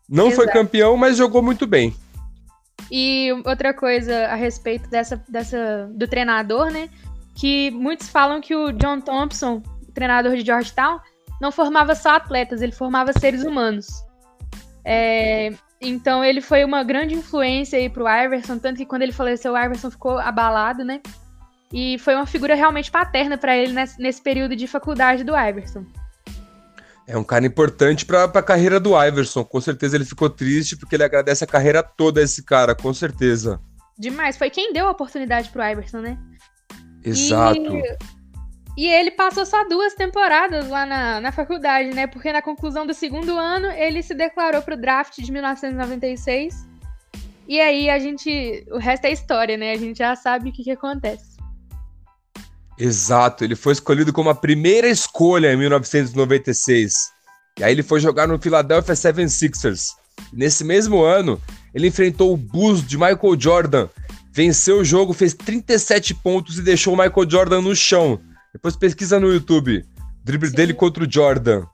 Não 0.08 0.28
Exato. 0.28 0.36
foi 0.36 0.52
campeão, 0.52 0.96
mas 0.96 1.16
jogou 1.16 1.42
muito 1.42 1.66
bem. 1.66 1.94
E 2.90 3.30
outra 3.44 3.74
coisa 3.74 4.28
a 4.28 4.34
respeito 4.34 4.88
dessa, 4.88 5.22
dessa 5.28 5.90
do 5.92 6.08
treinador, 6.08 6.70
né? 6.70 6.88
Que 7.38 7.70
muitos 7.70 8.08
falam 8.08 8.40
que 8.40 8.54
o 8.54 8.72
John 8.72 9.00
Thompson, 9.00 9.62
treinador 9.94 10.34
de 10.36 10.44
Georgetown, 10.44 10.98
não 11.40 11.52
formava 11.52 11.94
só 11.94 12.16
atletas, 12.16 12.60
ele 12.60 12.72
formava 12.72 13.12
seres 13.12 13.44
humanos. 13.44 13.86
É, 14.84 15.52
então 15.80 16.24
ele 16.24 16.40
foi 16.40 16.64
uma 16.64 16.82
grande 16.82 17.14
influência 17.14 17.78
aí 17.78 17.88
pro 17.88 18.08
Iverson, 18.08 18.58
tanto 18.58 18.78
que 18.78 18.86
quando 18.86 19.02
ele 19.02 19.12
faleceu, 19.12 19.52
o 19.52 19.58
Iverson 19.58 19.90
ficou 19.90 20.18
abalado, 20.18 20.84
né? 20.84 21.00
E 21.72 21.96
foi 21.98 22.16
uma 22.16 22.26
figura 22.26 22.56
realmente 22.56 22.90
paterna 22.90 23.38
para 23.38 23.56
ele 23.56 23.72
nesse, 23.72 24.00
nesse, 24.00 24.20
período 24.20 24.56
de 24.56 24.66
faculdade 24.66 25.22
do 25.22 25.36
Iverson. 25.36 25.84
É 27.06 27.16
um 27.16 27.24
cara 27.24 27.46
importante 27.46 28.04
para 28.04 28.24
a 28.24 28.42
carreira 28.42 28.80
do 28.80 29.00
Iverson. 29.00 29.44
Com 29.44 29.60
certeza 29.60 29.96
ele 29.96 30.04
ficou 30.04 30.28
triste 30.28 30.76
porque 30.76 30.96
ele 30.96 31.04
agradece 31.04 31.44
a 31.44 31.46
carreira 31.46 31.82
toda 31.82 32.20
a 32.20 32.24
esse 32.24 32.42
cara, 32.42 32.74
com 32.74 32.92
certeza. 32.92 33.60
Demais. 33.96 34.36
Foi 34.36 34.50
quem 34.50 34.72
deu 34.72 34.86
a 34.86 34.90
oportunidade 34.90 35.50
pro 35.50 35.62
Iverson, 35.62 36.00
né? 36.00 36.18
Exato. 37.04 37.76
E, 38.76 38.84
e 38.84 38.86
ele 38.86 39.10
passou 39.10 39.44
só 39.44 39.66
duas 39.68 39.94
temporadas 39.94 40.68
lá 40.68 40.86
na, 40.86 41.20
na 41.20 41.32
faculdade, 41.32 41.90
né? 41.90 42.06
Porque 42.06 42.32
na 42.32 42.42
conclusão 42.42 42.86
do 42.86 42.94
segundo 42.94 43.36
ano 43.36 43.68
ele 43.72 44.02
se 44.02 44.14
declarou 44.14 44.62
pro 44.62 44.76
draft 44.76 45.18
de 45.20 45.32
1996. 45.32 46.66
E 47.48 47.60
aí 47.60 47.88
a 47.88 47.98
gente. 47.98 48.64
O 48.70 48.78
resto 48.78 49.06
é 49.06 49.12
história, 49.12 49.56
né? 49.56 49.72
A 49.72 49.76
gente 49.76 49.98
já 49.98 50.14
sabe 50.14 50.50
o 50.50 50.52
que, 50.52 50.62
que 50.62 50.70
acontece. 50.70 51.38
Exato, 52.78 53.42
ele 53.42 53.56
foi 53.56 53.72
escolhido 53.72 54.12
como 54.12 54.30
a 54.30 54.34
primeira 54.34 54.88
escolha 54.88 55.52
em 55.52 55.56
1996. 55.56 57.12
E 57.58 57.64
aí 57.64 57.72
ele 57.72 57.82
foi 57.82 57.98
jogar 57.98 58.28
no 58.28 58.38
Philadelphia 58.38 58.94
76ers. 58.94 59.88
Nesse 60.32 60.62
mesmo 60.62 61.02
ano, 61.02 61.40
ele 61.74 61.88
enfrentou 61.88 62.32
o 62.32 62.36
Bulls 62.36 62.86
de 62.86 62.96
Michael 62.96 63.36
Jordan, 63.38 63.88
venceu 64.38 64.78
o 64.78 64.84
jogo, 64.84 65.12
fez 65.12 65.34
37 65.34 66.14
pontos 66.14 66.58
e 66.58 66.62
deixou 66.62 66.94
o 66.94 66.96
Michael 66.96 67.28
Jordan 67.28 67.60
no 67.60 67.74
chão. 67.74 68.20
Depois 68.52 68.76
pesquisa 68.76 69.18
no 69.18 69.32
YouTube. 69.32 69.84
Drible 70.22 70.48
Sim. 70.48 70.54
dele 70.54 70.74
contra 70.74 71.02
o 71.02 71.12
Jordan. 71.12 71.64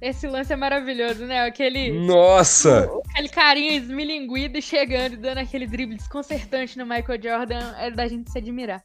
Esse 0.00 0.26
lance 0.26 0.50
é 0.50 0.56
maravilhoso, 0.56 1.26
né? 1.26 1.42
Aquele. 1.42 1.92
Nossa! 1.92 2.88
O, 2.90 3.02
aquele 3.10 3.28
carinha 3.28 3.72
esmilinguido 3.72 4.60
chegando 4.62 5.12
e 5.12 5.16
dando 5.18 5.36
aquele 5.36 5.66
drible 5.66 5.96
desconcertante 5.96 6.78
no 6.78 6.86
Michael 6.86 7.22
Jordan 7.22 7.74
é 7.76 7.90
da 7.90 8.08
gente 8.08 8.30
se 8.30 8.38
admirar. 8.38 8.82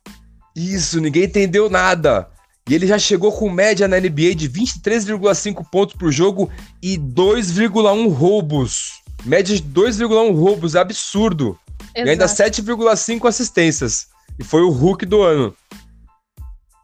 Isso, 0.53 0.99
ninguém 0.99 1.23
entendeu 1.23 1.69
nada. 1.69 2.29
E 2.69 2.75
ele 2.75 2.87
já 2.87 2.99
chegou 2.99 3.31
com 3.31 3.49
média 3.49 3.87
na 3.87 4.01
NBA 4.01 4.35
de 4.35 4.49
23,5 4.49 5.65
pontos 5.71 5.95
por 5.95 6.11
jogo 6.11 6.51
e 6.83 6.97
2,1 6.97 8.11
roubos. 8.11 9.01
Média 9.23 9.55
de 9.55 9.63
2,1 9.63 10.35
roubos, 10.35 10.75
é 10.75 10.79
absurdo. 10.79 11.57
Exato. 11.95 12.07
E 12.07 12.09
ainda 12.09 12.25
7,5 12.25 13.27
assistências. 13.27 14.07
E 14.37 14.43
foi 14.43 14.61
o 14.61 14.69
Hulk 14.69 15.05
do 15.05 15.21
ano. 15.21 15.55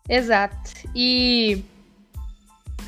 Exato. 0.08 0.72
E 0.94 1.64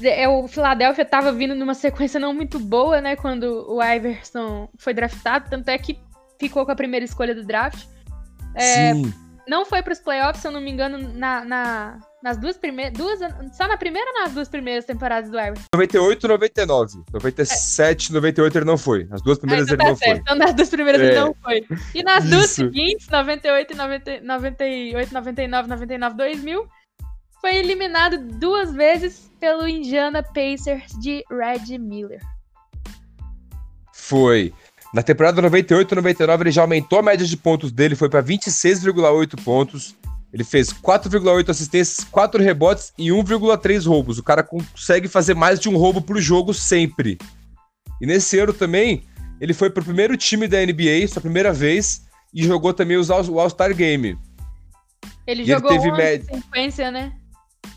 é, 0.03 0.27
o 0.27 0.47
Philadelphia 0.47 1.03
estava 1.03 1.31
vindo 1.31 1.55
numa 1.55 1.73
sequência 1.73 2.19
não 2.19 2.33
muito 2.33 2.59
boa, 2.59 3.01
né? 3.01 3.15
Quando 3.15 3.65
o 3.69 3.83
Iverson 3.83 4.69
foi 4.77 4.93
draftado, 4.93 5.49
tanto 5.49 5.69
é 5.69 5.77
que 5.77 5.99
ficou 6.39 6.65
com 6.65 6.71
a 6.71 6.75
primeira 6.75 7.05
escolha 7.05 7.33
do 7.33 7.45
draft. 7.45 7.85
É, 8.55 8.93
Sim 8.93 9.13
não 9.47 9.65
foi 9.65 9.81
para 9.81 9.93
os 9.93 9.99
playoffs, 9.99 10.41
se 10.41 10.47
eu 10.47 10.51
não 10.51 10.59
me 10.59 10.69
engano, 10.69 11.13
na, 11.13 11.45
na 11.45 11.99
nas 12.21 12.37
duas 12.37 12.57
primeiras. 12.57 12.97
Duas, 12.97 13.19
só 13.53 13.67
na 13.67 13.77
primeira 13.77 14.09
ou 14.11 14.21
nas 14.21 14.33
duas 14.33 14.49
primeiras 14.49 14.85
temporadas 14.85 15.29
do 15.29 15.39
Iverson? 15.39 15.63
98 15.73 16.27
99. 16.27 17.03
97 17.13 18.09
é. 18.09 18.13
98 18.13 18.57
ele 18.57 18.65
não 18.65 18.77
foi. 18.77 19.05
Nas 19.05 19.21
duas 19.21 19.37
primeiras 19.37 19.69
ah, 19.69 19.73
então 19.73 19.75
ele 19.75 19.83
tá 19.83 19.89
não 19.89 19.95
certo. 19.95 20.11
foi. 20.11 20.21
Então 20.21 20.35
nas 20.35 20.53
duas 20.55 20.69
primeiras 20.69 21.01
é. 21.01 21.05
ele 21.05 21.19
não 21.19 21.35
foi. 21.43 21.65
E 21.93 22.03
nas 22.03 22.23
Isso. 22.25 22.31
duas 22.31 22.49
seguintes, 22.49 23.07
98, 23.07 23.77
90, 23.77 24.21
98, 24.21 25.13
99, 25.13 25.69
99, 25.69 26.17
2000, 26.17 26.67
foi 27.39 27.55
eliminado 27.55 28.17
duas 28.17 28.73
vezes 28.73 29.31
pelo 29.39 29.67
Indiana 29.67 30.23
Pacers 30.23 30.91
de 30.99 31.23
Red 31.29 31.77
Miller. 31.77 32.21
Foi. 33.93 34.53
Na 34.93 35.03
temporada 35.03 35.41
98 35.41 35.95
99 35.95 36.43
ele 36.43 36.51
já 36.51 36.61
aumentou 36.61 36.99
a 36.99 37.03
média 37.03 37.25
de 37.25 37.37
pontos 37.37 37.71
dele, 37.71 37.95
foi 37.95 38.09
para 38.09 38.23
26,8 38.23 39.43
pontos. 39.43 39.95
Ele 40.31 40.43
fez 40.43 40.73
4,8 40.73 41.49
assistências, 41.49 42.05
4 42.11 42.41
rebotes 42.43 42.93
e 42.97 43.09
1,3 43.09 43.87
roubos. 43.87 44.17
O 44.17 44.23
cara 44.23 44.43
consegue 44.43 45.07
fazer 45.07 45.33
mais 45.33 45.59
de 45.59 45.69
um 45.69 45.77
roubo 45.77 46.01
por 46.01 46.19
jogo 46.19 46.53
sempre. 46.53 47.17
E 48.01 48.05
nesse 48.05 48.37
ano 48.37 48.53
também, 48.53 49.03
ele 49.39 49.53
foi 49.53 49.69
pro 49.69 49.83
primeiro 49.83 50.17
time 50.17 50.47
da 50.47 50.57
NBA, 50.63 51.07
sua 51.07 51.21
primeira 51.21 51.53
vez, 51.53 52.05
e 52.33 52.43
jogou 52.43 52.73
também 52.73 52.97
o 52.97 53.39
All-Star 53.39 53.73
Game. 53.73 54.17
Ele 55.25 55.43
e 55.43 55.45
jogou 55.45 55.71
ele 55.71 55.79
teve 55.79 55.91
11 55.91 56.01
med... 56.01 56.25
na 56.25 56.41
sequência, 56.41 56.91
né? 56.91 57.13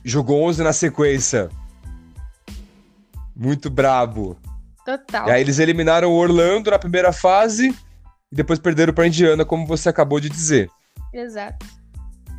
Jogou 0.04 0.42
11 0.42 0.62
na 0.62 0.72
sequência. 0.72 1.50
Muito 3.34 3.70
brabo. 3.70 4.36
Total. 4.84 5.28
E 5.28 5.30
aí 5.30 5.40
eles 5.40 5.58
eliminaram 5.58 6.10
o 6.10 6.16
Orlando 6.16 6.70
na 6.70 6.78
primeira 6.78 7.12
fase 7.12 7.74
e 8.30 8.36
depois 8.36 8.58
perderam 8.58 8.92
para 8.92 9.06
Indiana, 9.06 9.44
como 9.44 9.66
você 9.66 9.88
acabou 9.88 10.20
de 10.20 10.28
dizer. 10.28 10.70
Exato. 11.12 11.79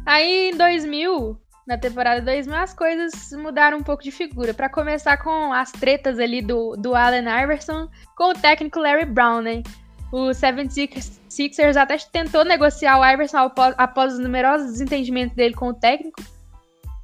Aí 0.05 0.51
em 0.51 0.57
2000, 0.57 1.37
na 1.67 1.77
temporada 1.77 2.21
2000, 2.21 2.55
as 2.55 2.73
coisas 2.73 3.31
mudaram 3.33 3.77
um 3.77 3.83
pouco 3.83 4.03
de 4.03 4.11
figura. 4.11 4.53
Para 4.53 4.69
começar 4.69 5.17
com 5.17 5.53
as 5.53 5.71
tretas 5.71 6.19
ali 6.19 6.41
do, 6.41 6.75
do 6.75 6.95
Allen 6.95 7.25
Iverson 7.43 7.87
com 8.15 8.31
o 8.31 8.33
técnico 8.33 8.79
Larry 8.79 9.05
Brown, 9.05 9.41
né? 9.41 9.63
O 10.11 10.31
76ers 10.31 11.77
até 11.77 11.97
tentou 11.97 12.43
negociar 12.43 12.99
o 12.99 13.05
Iverson 13.05 13.37
após, 13.37 13.73
após 13.77 14.13
os 14.13 14.19
numerosos 14.19 14.71
desentendimentos 14.71 15.35
dele 15.35 15.53
com 15.53 15.69
o 15.69 15.73
técnico. 15.73 16.21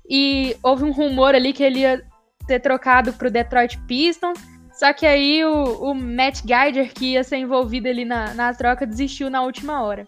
E 0.09 0.57
houve 0.63 0.83
um 0.83 0.91
rumor 0.91 1.33
ali 1.35 1.53
que 1.53 1.63
ele 1.63 1.79
ia 1.79 2.03
ter 2.47 2.59
trocado 2.59 3.13
para 3.13 3.27
o 3.27 3.31
Detroit 3.31 3.77
Pistons. 3.87 4.39
Só 4.73 4.91
que 4.93 5.05
aí 5.05 5.43
o, 5.43 5.91
o 5.91 5.95
Matt 5.95 6.41
Geiger, 6.45 6.93
que 6.93 7.13
ia 7.13 7.23
ser 7.23 7.37
envolvido 7.37 7.87
ali 7.87 8.05
na, 8.05 8.33
na 8.33 8.53
troca, 8.53 8.85
desistiu 8.85 9.29
na 9.29 9.41
última 9.41 9.81
hora. 9.81 10.07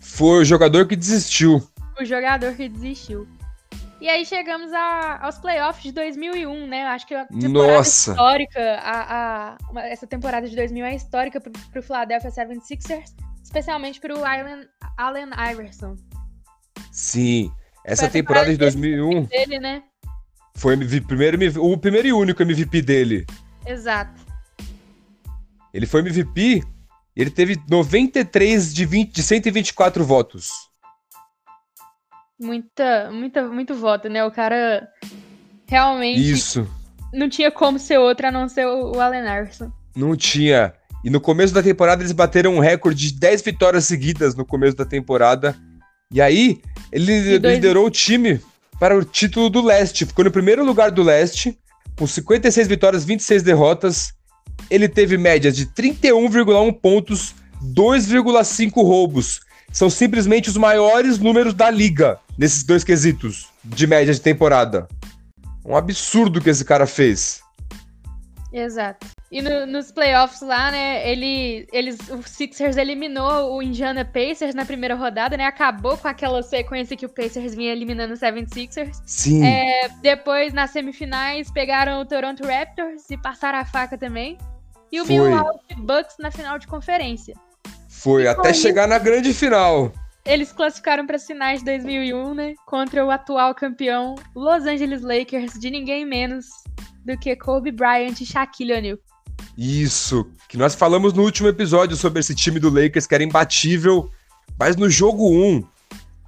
Foi 0.00 0.40
o 0.40 0.44
jogador 0.44 0.86
que 0.86 0.96
desistiu. 0.96 1.62
O 2.00 2.04
jogador 2.04 2.54
que 2.54 2.68
desistiu. 2.68 3.28
E 4.00 4.08
aí 4.08 4.24
chegamos 4.24 4.72
a, 4.72 5.18
aos 5.22 5.38
playoffs 5.38 5.82
de 5.82 5.92
2001, 5.92 6.66
né? 6.66 6.84
Acho 6.84 7.06
que 7.06 7.14
a 7.14 7.26
temporada 7.26 7.74
Nossa. 7.74 8.12
histórica, 8.12 8.60
a, 8.82 9.56
a, 9.74 9.86
essa 9.86 10.06
temporada 10.06 10.48
de 10.48 10.56
2000 10.56 10.84
é 10.86 10.94
histórica 10.94 11.38
pro, 11.38 11.52
pro 11.70 11.82
Philadelphia 11.82 12.30
76ers, 12.30 13.14
especialmente 13.42 14.00
pro 14.00 14.24
Allen, 14.24 14.66
Allen 14.96 15.28
Iverson. 15.52 15.96
Sim, 16.90 17.52
essa 17.84 18.08
temporada, 18.08 18.46
temporada 18.46 18.52
de 18.52 18.56
2001 18.56 19.24
dele, 19.24 19.58
né? 19.60 19.82
foi 20.60 20.74
MVP, 20.74 21.06
primeiro, 21.06 21.62
o 21.62 21.76
primeiro 21.78 22.08
e 22.08 22.12
único 22.12 22.42
MVP 22.42 22.82
dele. 22.82 23.26
Exato. 23.66 24.20
Ele 25.72 25.86
foi 25.86 26.00
MVP 26.00 26.62
e 27.16 27.20
ele 27.20 27.30
teve 27.30 27.60
93 27.68 28.72
de, 28.72 28.84
20, 28.86 29.12
de 29.12 29.22
124 29.22 30.04
votos. 30.04 30.69
Muita, 32.40 33.10
muita, 33.10 33.48
muito 33.48 33.74
voto, 33.74 34.08
né? 34.08 34.24
O 34.24 34.30
cara 34.30 34.88
realmente. 35.68 36.30
Isso. 36.30 36.66
Não 37.12 37.28
tinha 37.28 37.50
como 37.50 37.78
ser 37.78 37.98
outro 37.98 38.28
a 38.28 38.30
não 38.30 38.48
ser 38.48 38.66
o 38.66 39.00
Allen 39.00 39.22
Iverson. 39.22 39.70
Não 39.94 40.16
tinha. 40.16 40.72
E 41.04 41.10
no 41.10 41.20
começo 41.20 41.52
da 41.52 41.62
temporada 41.62 42.02
eles 42.02 42.12
bateram 42.12 42.54
um 42.54 42.60
recorde 42.60 43.12
de 43.12 43.18
10 43.18 43.42
vitórias 43.42 43.84
seguidas 43.84 44.34
no 44.34 44.44
começo 44.44 44.76
da 44.76 44.84
temporada. 44.84 45.56
E 46.12 46.20
aí, 46.20 46.60
ele 46.90 47.38
dois... 47.38 47.54
liderou 47.54 47.86
o 47.86 47.90
time 47.90 48.40
para 48.78 48.96
o 48.96 49.04
título 49.04 49.50
do 49.50 49.62
leste. 49.62 50.06
Ficou 50.06 50.24
no 50.24 50.30
primeiro 50.30 50.64
lugar 50.64 50.90
do 50.90 51.02
leste 51.02 51.58
com 52.00 52.06
56 52.06 52.66
vitórias, 52.66 53.04
26 53.04 53.42
derrotas, 53.42 54.14
ele 54.70 54.88
teve 54.88 55.18
médias 55.18 55.54
de 55.54 55.66
31,1 55.66 56.72
pontos, 56.80 57.34
2,5 57.62 58.72
roubos. 58.76 59.40
São 59.70 59.90
simplesmente 59.90 60.48
os 60.48 60.56
maiores 60.56 61.18
números 61.18 61.52
da 61.52 61.70
liga 61.70 62.18
nesses 62.40 62.62
dois 62.62 62.82
quesitos 62.82 63.50
de 63.62 63.86
média 63.86 64.14
de 64.14 64.20
temporada. 64.20 64.88
Um 65.62 65.76
absurdo 65.76 66.40
que 66.40 66.48
esse 66.48 66.64
cara 66.64 66.86
fez. 66.86 67.42
Exato. 68.50 69.06
E 69.30 69.42
no, 69.42 69.66
nos 69.66 69.92
playoffs 69.92 70.40
lá, 70.40 70.70
né, 70.70 71.08
ele, 71.08 71.68
eles, 71.70 71.98
o 72.08 72.22
Sixers 72.22 72.78
eliminou 72.78 73.54
o 73.54 73.62
Indiana 73.62 74.06
Pacers 74.06 74.54
na 74.54 74.64
primeira 74.64 74.94
rodada, 74.94 75.36
né, 75.36 75.44
acabou 75.44 75.98
com 75.98 76.08
aquela 76.08 76.42
sequência 76.42 76.96
que 76.96 77.04
o 77.04 77.10
Pacers 77.10 77.54
vinha 77.54 77.70
eliminando 77.70 78.14
o 78.14 78.16
76ers. 78.16 78.96
Sim. 79.04 79.44
É, 79.44 79.90
depois, 80.00 80.54
nas 80.54 80.70
semifinais, 80.70 81.52
pegaram 81.52 82.00
o 82.00 82.06
Toronto 82.06 82.42
Raptors 82.42 83.08
e 83.10 83.18
passaram 83.18 83.58
a 83.58 83.66
faca 83.66 83.98
também. 83.98 84.38
E 84.90 84.98
o 84.98 85.04
Foi. 85.04 85.14
Milwaukee 85.14 85.74
Bucks 85.76 86.16
na 86.18 86.30
final 86.30 86.58
de 86.58 86.66
conferência. 86.66 87.34
Foi, 87.86 88.22
e 88.22 88.26
até 88.28 88.54
chegar 88.54 88.88
na 88.88 88.98
grande 88.98 89.34
final. 89.34 89.92
Eles 90.24 90.52
classificaram 90.52 91.06
para 91.06 91.16
as 91.16 91.26
finais 91.26 91.60
de 91.60 91.66
2001, 91.66 92.34
né, 92.34 92.54
contra 92.66 93.04
o 93.04 93.10
atual 93.10 93.54
campeão 93.54 94.14
Los 94.34 94.64
Angeles 94.64 95.02
Lakers, 95.02 95.52
de 95.58 95.70
ninguém 95.70 96.04
menos 96.04 96.46
do 97.04 97.18
que 97.18 97.34
Kobe 97.36 97.72
Bryant 97.72 98.20
e 98.20 98.26
Shaquille 98.26 98.74
O'Neal. 98.74 98.98
Isso, 99.56 100.30
que 100.48 100.56
nós 100.56 100.74
falamos 100.74 101.12
no 101.12 101.22
último 101.22 101.48
episódio 101.48 101.96
sobre 101.96 102.20
esse 102.20 102.34
time 102.34 102.60
do 102.60 102.68
Lakers 102.68 103.06
que 103.06 103.14
era 103.14 103.24
imbatível, 103.24 104.10
mas 104.58 104.76
no 104.76 104.90
jogo 104.90 105.30
1, 105.30 105.64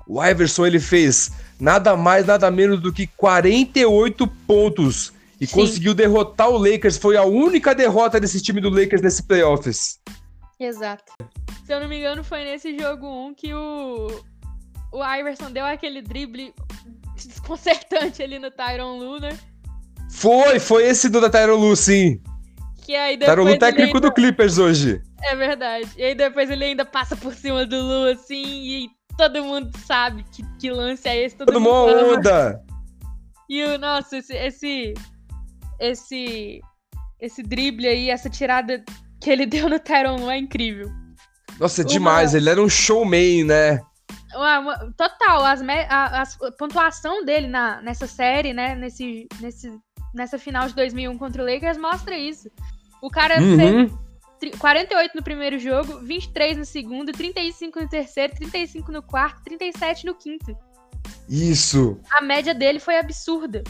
o 0.06 0.25
Iverson 0.25 0.66
ele 0.66 0.80
fez 0.80 1.30
nada 1.61 1.96
mais, 1.96 2.26
nada 2.26 2.50
menos 2.50 2.80
do 2.80 2.92
que 2.92 3.06
48 3.06 4.26
pontos. 4.46 5.12
E 5.40 5.46
Sim. 5.46 5.54
conseguiu 5.54 5.94
derrotar 5.94 6.49
o 6.49 6.56
Lakers. 6.56 6.96
Foi 6.96 7.16
a 7.16 7.25
única 7.25 7.75
derrota 7.75 8.20
desse 8.20 8.40
time 8.40 8.61
do 8.61 8.68
Lakers 8.68 9.02
nesse 9.02 9.22
playoffs. 9.25 9.99
Exato. 10.58 11.12
Se 11.64 11.73
eu 11.73 11.81
não 11.81 11.88
me 11.88 11.99
engano, 11.99 12.25
foi 12.25 12.45
nesse 12.45 12.76
jogo 12.76 13.07
1 13.28 13.35
que 13.35 13.54
o, 13.54 14.09
o 14.92 15.04
Iverson 15.04 15.50
deu 15.50 15.64
aquele 15.64 16.02
drible 16.02 16.52
desconcertante 17.14 18.23
ali 18.23 18.38
no 18.38 18.50
Tyron 18.50 18.99
Luna. 18.99 19.31
Foi, 20.11 20.59
foi 20.59 20.87
esse 20.87 21.09
do 21.09 21.21
da 21.21 21.31
Tyron 21.31 21.57
Lu, 21.57 21.75
sim. 21.76 22.21
Que 22.85 22.95
aí 22.97 23.16
depois 23.16 23.37
Tyron 23.37 23.50
Lu 23.50 23.59
técnico 23.59 23.97
ainda... 23.97 24.09
do 24.09 24.12
Clippers 24.12 24.59
hoje. 24.59 25.00
É 25.23 25.37
verdade. 25.37 25.88
E 25.97 26.02
aí 26.02 26.14
depois 26.14 26.50
ele 26.50 26.64
ainda 26.64 26.85
passa 26.85 27.16
por 27.16 27.33
cima 27.35 27.64
do 27.64 27.81
Lu, 27.81 28.11
assim, 28.11 28.42
e 28.45 28.90
todo 29.16 29.42
mundo 29.45 29.71
sabe 29.87 30.25
que, 30.33 30.42
que 30.59 30.71
lance 30.71 31.09
é 31.09 31.25
esse. 31.25 31.37
Todo, 31.37 31.47
todo 31.47 31.61
mundo 31.61 32.14
onda! 32.14 32.61
E 33.49 33.62
o, 33.64 33.78
nossa, 33.78 34.19
esse, 34.19 34.35
esse, 34.35 34.95
esse, 35.78 36.61
esse 37.21 37.42
drible 37.42 37.87
aí, 37.87 38.11
essa 38.11 38.28
tirada 38.28 38.85
que 39.21 39.31
ele 39.31 39.47
deu 39.47 39.69
no 39.69 39.78
Tyron 39.78 40.16
Lu 40.16 40.31
é 40.31 40.38
incrível. 40.38 40.90
Nossa, 41.62 41.83
é 41.83 41.85
demais. 41.85 42.35
Ele 42.35 42.50
era 42.50 42.61
um 42.61 42.69
showman, 42.69 43.45
né? 43.45 43.81
Uma, 44.35 44.59
uma, 44.59 44.92
total, 44.97 45.45
as, 45.45 45.62
a, 45.62 46.23
a, 46.23 46.52
pontuação 46.59 47.25
dele 47.25 47.47
na, 47.47 47.81
nessa 47.83 48.09
série, 48.09 48.52
né? 48.52 48.75
Nesse, 48.75 49.28
nesse, 49.40 49.73
nessa 50.12 50.40
final 50.40 50.66
de 50.66 50.75
2001 50.75 51.16
contra 51.16 51.40
o 51.40 51.47
Lakers 51.47 51.78
mostra 51.78 52.19
isso. 52.19 52.50
O 53.00 53.09
cara 53.09 53.40
uhum. 53.40 53.88
fez 54.40 54.59
48 54.59 55.14
no 55.14 55.23
primeiro 55.23 55.57
jogo, 55.57 56.00
23 56.00 56.59
no 56.59 56.64
segundo, 56.64 57.12
35 57.12 57.81
no 57.81 57.88
terceiro, 57.88 58.35
35 58.35 58.90
no 58.90 59.00
quarto, 59.00 59.45
37 59.45 60.04
no 60.04 60.16
quinto. 60.16 60.57
Isso. 61.28 62.00
A 62.11 62.23
média 62.23 62.52
dele 62.52 62.81
foi 62.81 62.99
absurda. 62.99 63.62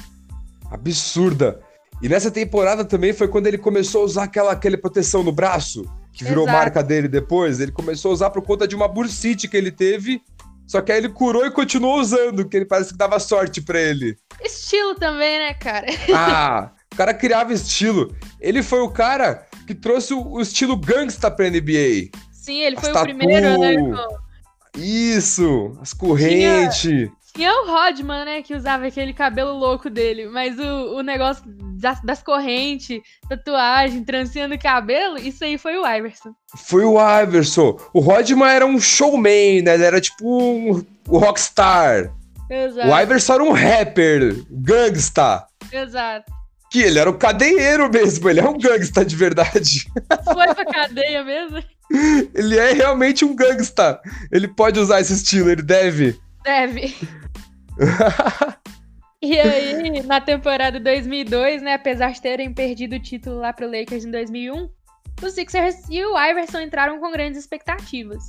Absurda. 0.70 1.60
E 2.00 2.08
nessa 2.08 2.30
temporada 2.30 2.86
também 2.86 3.12
foi 3.12 3.28
quando 3.28 3.48
ele 3.48 3.58
começou 3.58 4.00
a 4.00 4.04
usar 4.06 4.22
aquela, 4.22 4.52
aquela 4.52 4.78
proteção 4.78 5.22
no 5.22 5.30
braço, 5.30 5.84
que 6.12 6.24
virou 6.24 6.44
Exato. 6.44 6.58
marca 6.58 6.82
dele 6.82 7.08
depois. 7.08 7.60
Ele 7.60 7.72
começou 7.72 8.10
a 8.10 8.14
usar 8.14 8.30
por 8.30 8.42
conta 8.42 8.68
de 8.68 8.74
uma 8.74 8.88
bursite 8.88 9.48
que 9.48 9.56
ele 9.56 9.70
teve. 9.70 10.22
Só 10.66 10.80
que 10.80 10.92
aí 10.92 10.98
ele 10.98 11.08
curou 11.08 11.44
e 11.44 11.50
continuou 11.50 12.00
usando, 12.00 12.48
que 12.48 12.56
ele 12.56 12.64
parece 12.64 12.92
que 12.92 12.98
dava 12.98 13.18
sorte 13.18 13.60
para 13.60 13.80
ele. 13.80 14.16
Estilo 14.42 14.94
também, 14.94 15.38
né, 15.38 15.54
cara? 15.54 15.86
Ah, 16.14 16.70
o 16.92 16.96
cara 16.96 17.12
criava 17.12 17.52
estilo. 17.52 18.14
Ele 18.40 18.62
foi 18.62 18.80
o 18.80 18.90
cara 18.90 19.46
que 19.66 19.74
trouxe 19.74 20.14
o, 20.14 20.40
estilo 20.40 20.76
gangsta 20.76 21.30
pra 21.30 21.50
NBA. 21.50 22.10
Sim, 22.32 22.60
ele 22.60 22.76
foi 22.76 22.90
as 22.90 22.96
o 22.96 22.98
tatu, 22.98 23.04
primeiro, 23.04 23.58
né? 23.58 23.74
Isso, 24.76 25.76
as 25.80 25.92
correntes. 25.92 26.80
Tinha, 26.80 27.12
tinha, 27.34 27.52
o 27.62 27.66
Rodman, 27.66 28.24
né, 28.24 28.42
que 28.42 28.54
usava 28.54 28.86
aquele 28.86 29.12
cabelo 29.12 29.52
louco 29.52 29.88
dele, 29.88 30.26
mas 30.28 30.58
o, 30.58 30.96
o 30.98 31.02
negócio 31.02 31.42
das, 31.46 32.00
das 32.02 32.22
correntes, 32.22 33.00
tatuagem, 33.28 34.04
trancinha 34.04 34.46
no 34.46 34.58
cabelo, 34.58 35.18
isso 35.18 35.44
aí 35.44 35.56
foi 35.56 35.76
o 35.76 35.86
Iverson. 35.86 36.32
Foi 36.56 36.84
o 36.84 36.96
Iverson. 37.22 37.78
O 37.92 38.00
Rodman 38.00 38.48
era 38.48 38.66
um 38.66 38.78
showman, 38.80 39.62
né? 39.62 39.74
Ele 39.74 39.84
era 39.84 40.00
tipo 40.00 40.24
um, 40.24 40.84
um 41.08 41.18
rockstar. 41.18 42.12
Exato. 42.50 42.88
O 42.88 43.00
Iverson 43.00 43.34
era 43.34 43.42
um 43.42 43.52
rapper, 43.52 44.44
gangsta. 44.50 45.46
Exato 45.72 46.30
que 46.72 46.80
ele 46.80 46.98
era 46.98 47.10
o 47.10 47.18
cadeieiro 47.18 47.90
mesmo, 47.92 48.30
ele 48.30 48.40
é 48.40 48.48
um 48.48 48.58
gangsta 48.58 49.04
de 49.04 49.14
verdade. 49.14 49.86
Foi 50.24 50.54
pra 50.54 50.64
cadeia 50.64 51.22
mesmo? 51.22 51.62
Ele 52.34 52.58
é 52.58 52.72
realmente 52.72 53.22
um 53.26 53.36
gangsta. 53.36 54.00
Ele 54.30 54.48
pode 54.48 54.80
usar 54.80 55.02
esse 55.02 55.12
estilo, 55.12 55.50
ele 55.50 55.60
deve. 55.60 56.18
Deve. 56.42 56.94
e 59.22 59.38
aí, 59.38 60.02
na 60.02 60.20
temporada 60.20 60.78
2002, 60.80 61.62
né, 61.62 61.74
apesar 61.74 62.12
de 62.12 62.20
terem 62.20 62.52
perdido 62.52 62.96
o 62.96 63.00
título 63.00 63.38
lá 63.38 63.52
pro 63.52 63.66
Lakers 63.66 64.04
em 64.04 64.10
2001, 64.10 64.68
os 65.22 65.32
Sixers 65.34 65.88
e 65.88 66.04
o 66.04 66.18
Iverson 66.18 66.60
entraram 66.60 66.98
com 66.98 67.10
grandes 67.10 67.38
expectativas. 67.38 68.22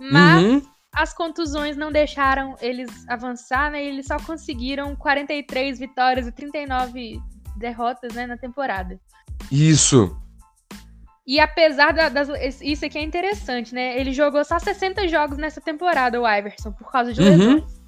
Mas 0.00 0.42
uhum. 0.42 0.62
as 0.94 1.12
contusões 1.12 1.76
não 1.76 1.92
deixaram 1.92 2.56
eles 2.60 2.90
avançar, 3.08 3.70
né? 3.70 3.84
E 3.84 3.88
eles 3.88 4.06
só 4.06 4.16
conseguiram 4.18 4.96
43 4.96 5.78
vitórias 5.78 6.26
e 6.26 6.32
39 6.32 7.20
derrotas 7.56 8.14
né, 8.14 8.26
na 8.26 8.38
temporada. 8.38 8.98
Isso. 9.52 10.19
E 11.26 11.38
apesar 11.38 11.92
da, 11.92 12.08
das. 12.08 12.28
Isso 12.60 12.84
aqui 12.84 12.98
é 12.98 13.02
interessante, 13.02 13.74
né? 13.74 13.98
Ele 13.98 14.12
jogou 14.12 14.44
só 14.44 14.58
60 14.58 15.06
jogos 15.08 15.38
nessa 15.38 15.60
temporada, 15.60 16.20
o 16.20 16.28
Iverson, 16.28 16.72
por 16.72 16.90
causa 16.90 17.12
de 17.12 17.20
uhum. 17.20 17.28
lesões. 17.28 17.80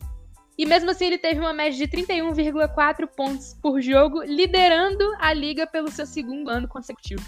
E 0.56 0.66
mesmo 0.66 0.90
assim, 0.90 1.06
ele 1.06 1.18
teve 1.18 1.40
uma 1.40 1.52
média 1.52 1.76
de 1.76 1.88
31,4 1.88 3.08
pontos 3.16 3.56
por 3.60 3.80
jogo, 3.80 4.22
liderando 4.22 5.04
a 5.18 5.32
liga 5.32 5.66
pelo 5.66 5.90
seu 5.90 6.06
segundo 6.06 6.50
ano 6.50 6.68
consecutivo. 6.68 7.22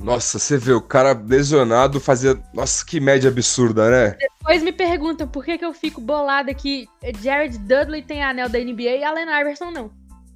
Nossa, 0.00 0.38
você 0.38 0.58
vê, 0.58 0.72
o 0.72 0.80
cara 0.80 1.12
lesionado 1.12 1.98
fazia. 2.00 2.38
Nossa, 2.52 2.84
que 2.84 3.00
média 3.00 3.30
absurda, 3.30 3.90
né? 3.90 4.16
Depois 4.18 4.62
me 4.62 4.72
perguntam 4.72 5.26
por 5.26 5.44
que, 5.44 5.56
que 5.56 5.64
eu 5.64 5.72
fico 5.72 6.00
bolada 6.00 6.52
que 6.52 6.86
Jared 7.22 7.56
Dudley 7.58 8.02
tem 8.02 8.22
anel 8.22 8.48
da 8.48 8.58
NBA 8.58 8.82
e 8.82 9.04
Allen 9.04 9.40
Iverson 9.40 9.70
não. 9.70 9.90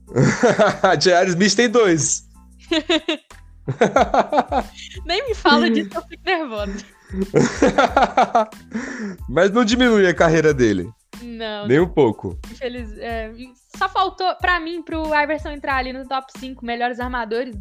J.R. 0.98 1.28
Smith 1.28 1.54
tem 1.54 1.68
dois. 1.68 2.26
Nem 5.04 5.28
me 5.28 5.34
fala 5.34 5.70
disso, 5.70 5.90
eu 5.94 6.02
fico 6.02 6.22
nervosa. 6.24 6.84
Mas 9.28 9.50
não 9.50 9.64
diminui 9.64 10.06
a 10.06 10.14
carreira 10.14 10.54
dele. 10.54 10.88
Não. 11.22 11.66
Nem 11.66 11.80
um 11.80 11.88
pouco. 11.88 12.38
Infeliz... 12.50 12.96
É, 12.98 13.32
só 13.76 13.88
faltou, 13.88 14.34
pra 14.36 14.60
mim, 14.60 14.82
pro 14.82 15.14
Iverson 15.14 15.50
entrar 15.50 15.76
ali 15.76 15.92
no 15.92 16.06
top 16.06 16.26
5 16.38 16.64
melhores 16.64 17.00
armadores, 17.00 17.56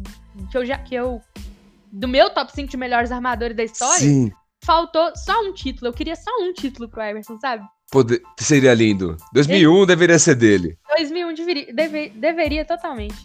que 0.50 0.56
eu 0.56 0.64
já. 0.64 0.78
Que 0.78 0.94
eu, 0.94 1.20
do 1.92 2.08
meu 2.08 2.30
top 2.30 2.52
5 2.52 2.70
de 2.70 2.76
melhores 2.76 3.12
armadores 3.12 3.56
da 3.56 3.64
história. 3.64 3.98
Sim. 3.98 4.30
Faltou 4.64 5.12
só 5.16 5.40
um 5.42 5.52
título. 5.52 5.88
Eu 5.88 5.94
queria 5.94 6.16
só 6.16 6.30
um 6.40 6.52
título 6.52 6.88
pro 6.88 7.02
Iverson, 7.02 7.38
sabe? 7.38 7.64
Poder... 7.90 8.22
Seria 8.38 8.74
lindo. 8.74 9.16
2001 9.32 9.76
Ele... 9.76 9.86
deveria 9.86 10.18
ser 10.18 10.34
dele. 10.34 10.78
2001 10.96 11.34
deveria, 11.34 11.74
deve... 11.74 12.10
deveria 12.10 12.64
totalmente. 12.64 13.16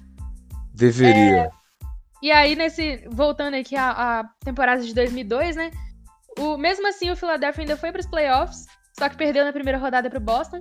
Deveria. 0.74 1.44
É... 1.44 1.50
E 2.26 2.32
aí, 2.32 2.56
nesse. 2.56 3.08
Voltando 3.12 3.54
aqui 3.54 3.76
à, 3.76 3.92
à 3.92 4.24
temporada 4.44 4.82
de 4.82 4.96
2002, 4.96 5.56
né? 5.56 5.70
O... 6.40 6.58
Mesmo 6.58 6.88
assim, 6.88 7.12
o 7.12 7.16
Philadelphia 7.16 7.62
ainda 7.62 7.78
foi 7.78 7.92
para 7.92 8.02
os 8.02 8.08
playoffs, 8.08 8.66
só 8.98 9.08
que 9.08 9.16
perdeu 9.16 9.46
na 9.46 9.54
primeira 9.54 9.78
rodada 9.78 10.10
para 10.10 10.18
o 10.18 10.22
Boston. 10.22 10.60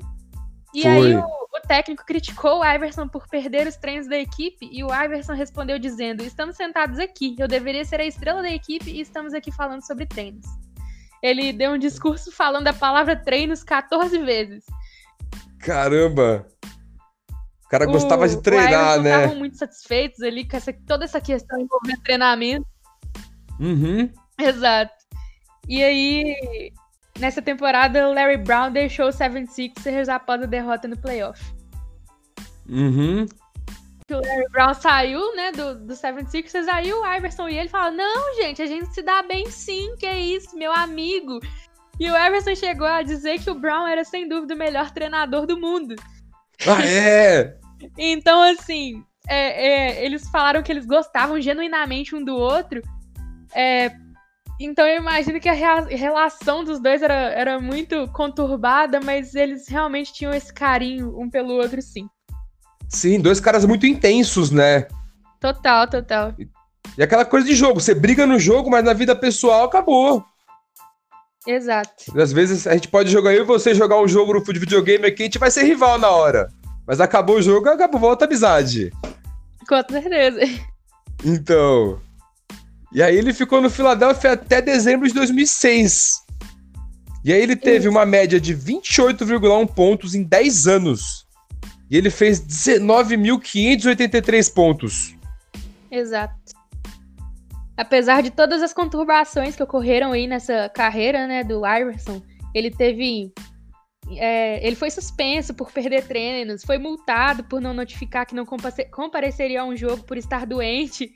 E 0.75 0.83
foi. 0.83 0.91
aí, 0.91 1.17
o, 1.17 1.23
o 1.23 1.61
técnico 1.67 2.05
criticou 2.05 2.61
o 2.61 2.65
Iverson 2.65 3.09
por 3.09 3.27
perder 3.29 3.67
os 3.67 3.77
treinos 3.77 4.07
da 4.07 4.19
equipe 4.19 4.69
e 4.71 4.85
o 4.85 4.89
Iverson 4.93 5.33
respondeu 5.33 5.79
dizendo: 5.79 6.23
Estamos 6.23 6.55
sentados 6.55 6.99
aqui, 6.99 7.35
eu 7.39 7.49
deveria 7.49 7.85
ser 7.87 7.99
a 7.99 8.05
estrela 8.05 8.43
da 8.43 8.51
equipe 8.51 8.91
e 8.91 9.01
estamos 9.01 9.33
aqui 9.33 9.51
falando 9.51 9.87
sobre 9.87 10.05
treinos 10.05 10.45
ele 11.25 11.55
deu 11.55 11.73
um 11.73 11.79
discurso 11.79 12.31
falando 12.31 12.69
a 12.69 12.75
palavra 12.75 13.17
treinos 13.17 13.65
14 13.65 14.19
vezes. 14.19 14.63
Caramba! 15.59 16.47
O 17.65 17.69
cara 17.69 17.87
gostava 17.87 18.25
o, 18.25 18.29
de 18.29 18.41
treinar, 18.43 19.01
né? 19.01 19.15
estavam 19.17 19.37
muito 19.37 19.57
satisfeitos 19.57 20.23
ali 20.23 20.47
com 20.47 20.57
essa, 20.57 20.73
toda 20.87 21.05
essa 21.05 21.21
questão 21.21 21.59
envolvendo 21.59 22.03
treinamento. 22.03 22.67
Uhum. 23.59 24.11
Exato. 24.39 24.93
E 25.69 25.83
aí, 25.83 26.73
nessa 27.19 27.41
temporada, 27.41 28.09
o 28.09 28.13
Larry 28.13 28.37
Brown 28.37 28.71
deixou 28.71 29.07
o 29.07 29.13
76ers 29.13 30.09
após 30.09 30.43
a 30.43 30.47
derrota 30.47 30.87
no 30.87 30.97
playoff. 30.97 31.43
Uhum 32.69 33.27
o 34.13 34.21
Larry 34.21 34.49
Brown 34.51 34.75
saiu, 34.75 35.35
né, 35.35 35.51
do, 35.53 35.75
do 35.77 35.95
76ers, 35.95 36.69
aí 36.69 36.93
o 36.93 37.15
Iverson 37.15 37.49
e 37.49 37.57
ele 37.57 37.69
falam, 37.71 37.97
não, 37.97 38.35
gente, 38.35 38.61
a 38.61 38.67
gente 38.67 38.93
se 38.93 39.03
dá 39.03 39.23
bem 39.23 39.51
sim, 39.51 39.95
que 39.97 40.05
é 40.05 40.19
isso, 40.19 40.57
meu 40.57 40.73
amigo. 40.73 41.41
E 41.99 42.11
o 42.11 42.27
Iverson 42.27 42.55
chegou 42.55 42.87
a 42.87 43.03
dizer 43.03 43.39
que 43.39 43.51
o 43.51 43.55
Brown 43.55 43.87
era, 43.87 44.05
sem 44.05 44.29
dúvida, 44.29 44.55
o 44.55 44.59
melhor 44.59 44.91
treinador 44.91 45.47
do 45.47 45.59
mundo. 45.59 45.95
Ah, 46.67 46.85
é? 46.85 47.57
então, 47.99 48.43
assim, 48.43 49.03
é, 49.29 49.67
é, 49.67 50.05
eles 50.05 50.29
falaram 50.29 50.63
que 50.63 50.73
eles 50.73 50.87
gostavam 50.87 51.41
genuinamente 51.41 52.15
um 52.15 52.25
do 52.25 52.35
outro. 52.35 52.83
É, 53.55 53.91
então 54.61 54.87
eu 54.87 54.99
imagino 54.99 55.41
que 55.41 55.49
a 55.49 55.53
relação 55.53 56.65
dos 56.65 56.81
dois 56.81 57.03
era, 57.03 57.15
era 57.15 57.61
muito 57.61 58.09
conturbada, 58.13 59.01
mas 59.01 59.35
eles 59.35 59.69
realmente 59.69 60.13
tinham 60.13 60.33
esse 60.33 60.53
carinho 60.53 61.19
um 61.19 61.29
pelo 61.29 61.55
outro, 61.55 61.83
sim. 61.83 62.09
Sim, 62.89 63.21
dois 63.21 63.41
caras 63.41 63.65
muito 63.65 63.87
intensos, 63.87 64.51
né? 64.51 64.87
Total, 65.41 65.89
total. 65.89 66.35
E 66.97 67.03
aquela 67.03 67.25
coisa 67.25 67.47
de 67.47 67.55
jogo, 67.55 67.81
você 67.81 67.95
briga 67.95 68.27
no 68.27 68.39
jogo, 68.39 68.71
mas 68.71 68.85
na 68.85 68.93
vida 68.93 69.17
pessoal 69.17 69.65
acabou. 69.65 70.25
Exato. 71.47 72.19
Às 72.19 72.33
vezes 72.33 72.67
a 72.67 72.75
gente 72.75 72.89
pode 72.89 73.11
jogar 73.11 73.35
eu 73.35 73.43
e 73.43 73.47
você 73.47 73.75
jogar 73.75 74.01
um 74.01 74.09
jogo 74.09 74.33
no 74.33 74.43
videogame 74.43 75.07
aqui, 75.07 75.23
a 75.23 75.27
gente 75.27 75.39
vai 75.39 75.51
ser 75.51 75.65
rival 75.65 75.99
na 75.99 76.11
hora. 76.11 76.49
Mas 76.87 77.01
acabou 77.01 77.37
o 77.37 77.43
jogo, 77.43 77.69
acabou, 77.69 78.01
volta 78.01 78.25
a 78.25 78.29
amizade. 78.29 78.91
Com 79.69 79.83
certeza. 79.91 80.41
Então. 81.25 82.01
E 82.93 83.03
aí 83.03 83.17
ele 83.17 83.33
ficou 83.33 83.61
no 83.61 83.71
Philadelphia 83.71 84.33
até 84.33 84.63
dezembro 84.63 85.09
de 85.09 85.15
2006. 85.15 86.23
E 87.25 87.33
aí 87.33 87.41
ele 87.41 87.57
teve 87.57 87.87
Isso. 87.87 87.91
uma 87.91 88.05
média 88.05 88.39
de 88.39 88.55
28,1 88.55 89.67
pontos 89.75 90.15
em 90.15 90.23
10 90.23 90.67
anos. 90.67 91.25
E 91.91 91.97
ele 91.97 92.11
fez 92.11 92.39
19.583 92.41 94.53
pontos. 94.53 95.15
Exato. 95.91 96.35
Apesar 97.77 98.23
de 98.23 98.31
todas 98.31 98.63
as 98.63 98.73
conturbações 98.73 99.57
que 99.57 99.63
ocorreram 99.63 100.13
aí 100.13 100.27
nessa 100.27 100.69
carreira, 100.69 101.27
né, 101.27 101.43
do 101.43 101.67
Iverson, 101.67 102.23
ele 102.55 102.71
teve. 102.71 103.33
É, 104.17 104.65
ele 104.65 104.77
foi 104.77 104.91
suspenso 104.91 105.55
por 105.55 105.73
perder 105.73 106.07
treinos, 106.07 106.63
foi 106.63 106.77
multado 106.77 107.43
por 107.45 107.59
não 107.61 107.73
notificar 107.73 108.27
que 108.27 108.35
não 108.35 108.45
compareceria 108.93 109.63
a 109.63 109.65
um 109.65 109.75
jogo 109.75 110.05
por 110.05 110.19
estar 110.19 110.45
doente. 110.45 111.15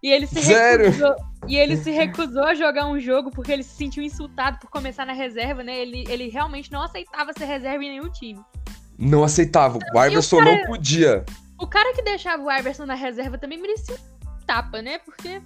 E 0.00 0.08
ele 0.12 0.28
se 0.28 0.40
Sério? 0.40 0.86
recusou, 0.86 1.16
e 1.48 1.56
ele 1.56 1.76
se 1.76 1.90
recusou 1.90 2.44
a 2.44 2.54
jogar 2.54 2.86
um 2.86 3.00
jogo 3.00 3.32
porque 3.32 3.50
ele 3.50 3.64
se 3.64 3.74
sentiu 3.74 4.00
insultado 4.02 4.58
por 4.60 4.70
começar 4.70 5.04
na 5.04 5.12
reserva, 5.12 5.64
né? 5.64 5.76
Ele, 5.76 6.04
ele 6.08 6.28
realmente 6.28 6.70
não 6.70 6.80
aceitava 6.82 7.32
ser 7.32 7.46
reserva 7.46 7.82
em 7.82 7.90
nenhum 7.90 8.08
time. 8.08 8.40
Não 8.96 9.24
aceitava. 9.24 9.78
O 9.92 10.04
Iverson 10.04 10.38
cara- 10.38 10.56
não 10.56 10.64
podia. 10.66 11.24
O 11.60 11.66
cara 11.66 11.92
que 11.92 12.02
deixava 12.02 12.40
o 12.40 12.50
Iverson 12.50 12.86
na 12.86 12.94
reserva 12.94 13.36
também 13.36 13.60
merecia 13.60 13.96
um 13.96 14.46
tapa, 14.46 14.80
né? 14.80 14.98
Porque 14.98 15.42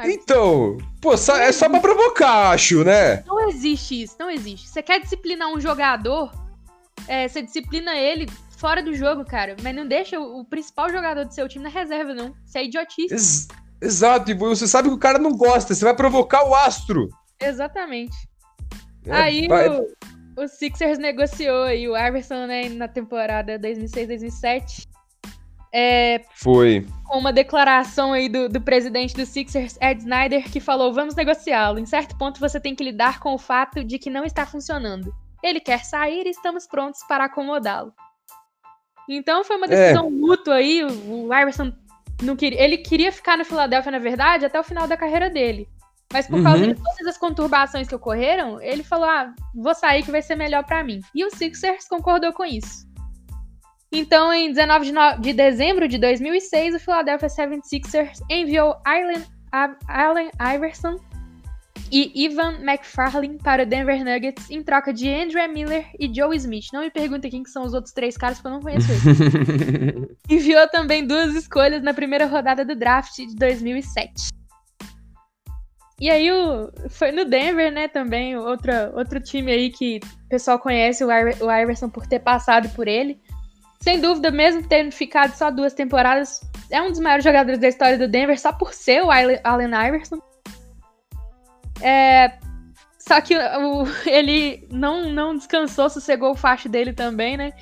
é 0.00 0.02
o 0.02 0.06
Iverson. 0.06 0.20
Então, 0.22 0.78
pô, 1.00 1.16
só- 1.16 1.36
é 1.36 1.50
só 1.52 1.68
pra 1.68 1.80
provocar, 1.80 2.50
acho, 2.50 2.84
né? 2.84 3.22
Não 3.26 3.48
existe 3.48 4.02
isso, 4.02 4.16
não 4.18 4.30
existe. 4.30 4.68
Você 4.68 4.82
quer 4.82 5.00
disciplinar 5.00 5.48
um 5.52 5.60
jogador, 5.60 6.32
é, 7.08 7.28
você 7.28 7.42
disciplina 7.42 7.96
ele 7.96 8.26
fora 8.58 8.82
do 8.82 8.94
jogo, 8.94 9.24
cara. 9.24 9.56
Mas 9.62 9.74
não 9.74 9.86
deixa 9.86 10.18
o, 10.18 10.40
o 10.40 10.44
principal 10.44 10.88
jogador 10.90 11.24
do 11.24 11.34
seu 11.34 11.48
time 11.48 11.64
na 11.64 11.70
reserva, 11.70 12.14
não. 12.14 12.34
Isso 12.46 12.56
é 12.58 12.64
idiotice. 12.64 13.12
Ex- 13.14 13.48
exato, 13.80 14.30
e 14.30 14.34
você 14.34 14.66
sabe 14.66 14.88
que 14.88 14.94
o 14.94 14.98
cara 14.98 15.18
não 15.18 15.32
gosta, 15.32 15.74
você 15.74 15.84
vai 15.84 15.94
provocar 15.94 16.44
o 16.48 16.54
astro. 16.54 17.08
Exatamente. 17.40 18.16
É, 19.06 19.12
Aí 19.12 19.48
vai- 19.48 19.68
o, 19.68 19.86
o 20.36 20.48
Sixers 20.48 20.98
negociou 20.98 21.64
aí 21.64 21.86
o 21.86 21.96
Iverson 21.96 22.46
né, 22.46 22.68
na 22.70 22.88
temporada 22.88 23.58
2006-2007. 23.58 24.86
É, 25.76 26.20
Foi. 26.36 26.86
com 27.04 27.18
uma 27.18 27.32
declaração 27.32 28.12
aí 28.12 28.28
do, 28.28 28.48
do 28.48 28.60
presidente 28.60 29.12
do 29.16 29.26
Sixers, 29.26 29.76
Ed 29.80 30.00
Snyder, 30.02 30.48
que 30.48 30.60
falou: 30.60 30.92
vamos 30.94 31.16
negociá-lo. 31.16 31.80
Em 31.80 31.86
certo 31.86 32.16
ponto, 32.16 32.38
você 32.38 32.60
tem 32.60 32.76
que 32.76 32.84
lidar 32.84 33.18
com 33.18 33.34
o 33.34 33.38
fato 33.38 33.82
de 33.82 33.98
que 33.98 34.08
não 34.08 34.24
está 34.24 34.46
funcionando. 34.46 35.12
Ele 35.42 35.58
quer 35.58 35.84
sair 35.84 36.26
e 36.26 36.30
estamos 36.30 36.66
prontos 36.66 37.00
para 37.08 37.24
acomodá-lo. 37.24 37.92
Então 39.08 39.44
foi 39.44 39.56
uma 39.56 39.66
decisão 39.68 40.10
mútua 40.10 40.54
aí. 40.54 40.84
O, 40.84 41.26
Iverson 41.34 41.72
não 42.22 42.36
queria. 42.36 42.62
Ele 42.62 42.78
queria 42.78 43.10
ficar 43.10 43.36
no 43.36 43.44
Philadelphia, 43.44 43.90
na 43.92 43.98
verdade, 43.98 44.46
até 44.46 44.58
o 44.58 44.64
final 44.64 44.86
da 44.86 44.96
carreira 44.96 45.28
dele. 45.28 45.68
Mas 46.12 46.28
por 46.28 46.40
causa 46.42 46.62
Uhum. 46.64 46.72
de 46.72 46.74
todas 46.80 47.06
as 47.08 47.18
conturbações 47.18 47.88
que 47.88 47.94
ocorreram, 47.94 48.60
ele 48.62 48.84
falou: 48.84 49.08
ah, 49.08 49.34
vou 49.54 49.74
sair 49.74 50.04
que 50.04 50.12
vai 50.12 50.22
ser 50.22 50.36
melhor 50.36 50.64
pra 50.64 50.84
mim. 50.84 51.00
E 51.12 51.24
o 51.24 51.30
Sixers 51.30 51.88
concordou 51.88 52.32
com 52.32 52.44
isso. 52.44 52.86
Então, 53.94 54.32
em 54.32 54.52
19 54.52 54.92
de, 55.20 55.32
dezembro 55.32 55.86
de 55.86 55.98
2006, 55.98 56.74
o 56.74 56.80
Philadelphia 56.80 57.28
76ers 57.28 58.18
enviou 58.28 58.74
Allen 58.84 60.30
Iverson 60.56 60.96
e 61.92 62.24
Ivan 62.24 62.54
McFarlane 62.60 63.38
para 63.38 63.62
o 63.62 63.66
Denver 63.66 64.04
Nuggets 64.04 64.50
em 64.50 64.64
troca 64.64 64.92
de 64.92 65.08
Andrew 65.08 65.48
Miller 65.48 65.86
e 66.00 66.12
Joe 66.12 66.36
Smith. 66.36 66.64
Não 66.72 66.80
me 66.80 66.90
perguntem 66.90 67.30
quem 67.30 67.44
que 67.44 67.50
são 67.50 67.62
os 67.62 67.72
outros 67.72 67.94
três 67.94 68.16
caras, 68.16 68.38
porque 68.38 68.48
eu 68.48 68.52
não 68.52 68.60
conheço 68.60 68.90
eles. 68.90 70.08
Enviou 70.28 70.68
também 70.70 71.06
duas 71.06 71.32
escolhas 71.36 71.80
na 71.80 71.94
primeira 71.94 72.26
rodada 72.26 72.64
do 72.64 72.74
draft 72.74 73.14
de 73.14 73.36
2007. 73.36 74.10
E 76.00 76.10
aí 76.10 76.32
o, 76.32 76.68
foi 76.90 77.12
no 77.12 77.24
Denver, 77.24 77.70
né, 77.72 77.86
também, 77.86 78.36
outra, 78.36 78.90
outro 78.96 79.20
time 79.20 79.52
aí 79.52 79.70
que 79.70 80.00
o 80.26 80.28
pessoal 80.28 80.58
conhece 80.58 81.04
o, 81.04 81.12
Iver- 81.12 81.40
o 81.40 81.48
Iverson 81.48 81.88
por 81.88 82.08
ter 82.08 82.18
passado 82.18 82.68
por 82.70 82.88
ele. 82.88 83.20
Sem 83.84 84.00
dúvida, 84.00 84.30
mesmo 84.30 84.66
tendo 84.66 84.90
ficado 84.92 85.34
só 85.34 85.50
duas 85.50 85.74
temporadas, 85.74 86.40
é 86.70 86.80
um 86.80 86.88
dos 86.88 86.98
maiores 86.98 87.22
jogadores 87.22 87.60
da 87.60 87.68
história 87.68 87.98
do 87.98 88.08
Denver, 88.08 88.40
só 88.40 88.50
por 88.50 88.72
ser 88.72 89.04
o 89.04 89.10
Allen 89.10 89.86
Iverson. 89.88 90.18
É, 91.82 92.38
só 92.98 93.20
que 93.20 93.36
o- 93.36 93.84
ele 94.08 94.66
não, 94.72 95.10
não 95.10 95.36
descansou, 95.36 95.90
sossegou 95.90 96.30
o 96.30 96.34
facho 96.34 96.66
dele 96.66 96.94
também, 96.94 97.36
né? 97.36 97.52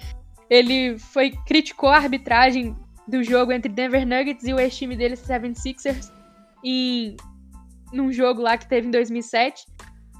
Ele 0.48 0.96
foi 0.96 1.32
criticou 1.44 1.88
a 1.88 1.96
arbitragem 1.96 2.76
do 3.08 3.24
jogo 3.24 3.50
entre 3.50 3.72
Denver 3.72 4.06
Nuggets 4.06 4.46
e 4.46 4.54
o 4.54 4.60
ex-time 4.60 4.94
dele, 4.94 5.16
76ers, 5.16 6.12
em 6.62 7.16
num 7.92 8.12
jogo 8.12 8.40
lá 8.40 8.56
que 8.56 8.68
teve 8.68 8.86
em 8.86 8.92
2007. 8.92 9.66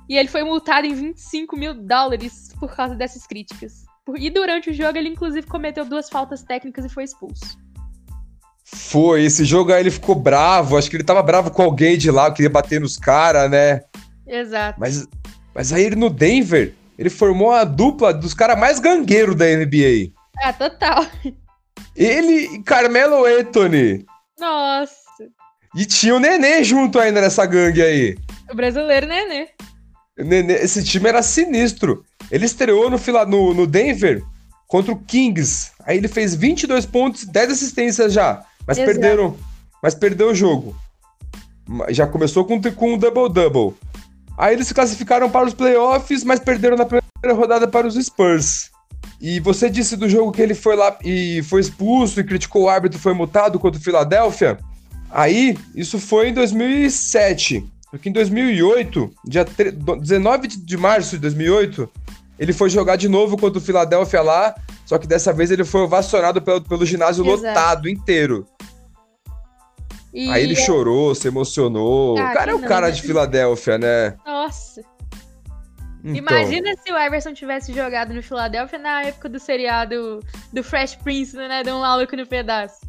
E 0.09 0.17
ele 0.17 0.29
foi 0.29 0.43
multado 0.43 0.85
em 0.85 0.95
25 0.95 1.57
mil 1.57 1.75
dólares 1.75 2.53
por 2.59 2.75
causa 2.75 2.97
dessas 2.97 3.25
críticas. 3.25 3.82
E 4.17 4.31
durante 4.31 4.71
o 4.71 4.75
jogo 4.75 4.99
ele, 4.99 5.09
inclusive, 5.09 5.47
cometeu 5.47 5.85
duas 5.85 6.09
faltas 6.09 6.43
técnicas 6.43 6.85
e 6.85 6.89
foi 6.89 7.05
expulso. 7.05 7.57
Foi, 8.65 9.25
esse 9.25 9.45
jogo 9.45 9.73
aí 9.73 9.81
ele 9.81 9.91
ficou 9.91 10.15
bravo, 10.15 10.77
acho 10.77 10.89
que 10.89 10.97
ele 10.97 11.05
tava 11.05 11.23
bravo 11.23 11.51
com 11.51 11.63
alguém 11.63 11.99
de 11.99 12.11
lá, 12.11 12.33
queria 12.33 12.51
bater 12.51 12.81
nos 12.81 12.97
caras, 12.97 13.51
né? 13.51 13.83
Exato. 14.27 14.81
Mas, 14.81 15.07
mas 15.55 15.73
aí 15.73 15.85
ele 15.85 15.97
no 15.97 16.09
Denver, 16.09 16.75
ele 16.99 17.11
formou 17.11 17.51
a 17.53 17.65
dupla 17.65 18.15
dos 18.15 18.35
caras 18.35 18.59
mais 18.59 18.79
gangueiros 18.79 19.37
da 19.37 19.45
NBA. 19.47 20.13
Ah, 20.43 20.53
total. 20.53 21.07
Ele 21.95 22.55
e 22.55 22.63
Carmelo 22.63 23.25
Anthony. 23.25 24.07
Nossa. 24.39 24.95
E 25.77 25.85
tinha 25.85 26.15
o 26.15 26.21
Nenê 26.21 26.65
junto 26.65 26.99
ainda 26.99 27.21
nessa 27.21 27.45
gangue 27.47 27.83
aí. 27.83 28.17
O 28.51 28.55
brasileiro, 28.55 29.07
né? 29.07 29.49
O 30.19 30.25
Nenê- 30.25 30.63
esse 30.63 30.83
time 30.83 31.09
era 31.09 31.23
sinistro. 31.23 32.05
Ele 32.33 32.47
estreou 32.47 32.89
no, 32.91 32.97
no, 33.29 33.55
no 33.55 33.67
Denver 33.67 34.25
contra 34.67 34.91
o 34.91 34.97
Kings. 34.99 35.71
Aí 35.85 35.99
ele 35.99 36.09
fez 36.09 36.35
22 36.35 36.87
pontos, 36.87 37.25
10 37.27 37.51
assistências 37.53 38.13
já. 38.13 38.43
Mas 38.67 38.79
Exato. 38.79 38.91
perderam. 38.93 39.37
Mas 39.83 39.95
perdeu 39.95 40.31
o 40.31 40.35
jogo. 40.35 40.75
Já 41.91 42.07
começou 42.07 42.45
com, 42.45 42.61
com 42.61 42.95
um 42.95 42.99
double-double. 42.99 43.75
Aí 44.39 44.55
eles 44.55 44.67
se 44.67 44.75
classificaram 44.75 45.31
para 45.31 45.47
os 45.47 45.55
playoffs, 45.55 46.25
mas 46.25 46.41
perderam 46.41 46.77
na 46.77 46.87
primeira 46.87 47.39
rodada 47.39 47.69
para 47.69 47.87
os 47.87 47.95
Spurs. 48.03 48.71
E 49.21 49.39
você 49.39 49.69
disse 49.69 49.97
do 49.97 50.09
jogo 50.09 50.33
que 50.33 50.41
ele 50.43 50.55
foi 50.55 50.75
lá 50.75 50.97
e 51.05 51.43
foi 51.45 51.61
expulso 51.61 52.19
e 52.19 52.25
criticou 52.25 52.63
o 52.65 52.69
árbitro 52.69 52.99
e 52.99 53.03
foi 53.03 53.13
multado 53.15 53.59
contra 53.61 53.79
o 53.79 53.83
Philadelphia. 53.85 54.59
Aí, 55.11 55.57
isso 55.75 55.99
foi 55.99 56.31
em 56.31 56.33
2007. 56.35 57.65
Porque 57.91 58.09
em 58.09 58.13
2008, 58.13 59.13
dia 59.27 59.45
tre- 59.45 59.71
do- 59.71 59.97
19 59.97 60.49
de- 60.49 60.57
de 60.57 60.77
março 60.79 61.11
de 61.11 61.19
2008, 61.19 61.89
ele 62.43 62.53
foi 62.53 62.69
jogar 62.69 62.97
de 62.97 63.09
novo 63.09 63.37
contra 63.37 63.61
o 63.61 63.63
Philadelphia 63.63 64.21
lá, 64.21 64.53
só 64.85 64.99
que 64.99 65.07
dessa 65.07 65.33
vez 65.33 65.53
ele 65.53 65.65
foi 65.65 65.83
ovacionado 65.83 66.43
pelo, 66.43 66.61
pelo 66.61 66.85
ginásio 66.85 67.25
Exato. 67.25 67.47
lotado 67.47 67.89
inteiro. 67.89 68.45
E... 70.13 70.29
Aí 70.29 70.43
ele 70.43 70.57
chorou, 70.57 71.15
se 71.15 71.29
emocionou. 71.29 72.19
Ah, 72.19 72.31
o 72.31 72.33
cara 72.35 72.51
é 72.51 72.55
o 72.57 72.59
não, 72.59 72.69
cara 72.69 72.89
né? 72.89 72.93
de 72.93 73.03
Filadélfia, 73.03 73.79
né? 73.79 74.17
Nossa. 74.27 74.83
Então, 76.05 76.17
Imagina 76.17 76.75
se 76.85 76.93
o 76.93 76.99
Iverson 76.99 77.33
tivesse 77.33 77.73
jogado 77.73 78.13
no 78.13 78.21
Philadelphia 78.25 78.77
na 78.77 79.05
época 79.05 79.29
do 79.29 79.39
seriado 79.39 80.19
do 80.53 80.65
Fresh 80.65 80.97
Prince, 80.97 81.37
né? 81.37 81.63
De 81.63 81.71
um 81.71 81.79
maluco 81.79 82.17
no 82.17 82.27
pedaço. 82.27 82.81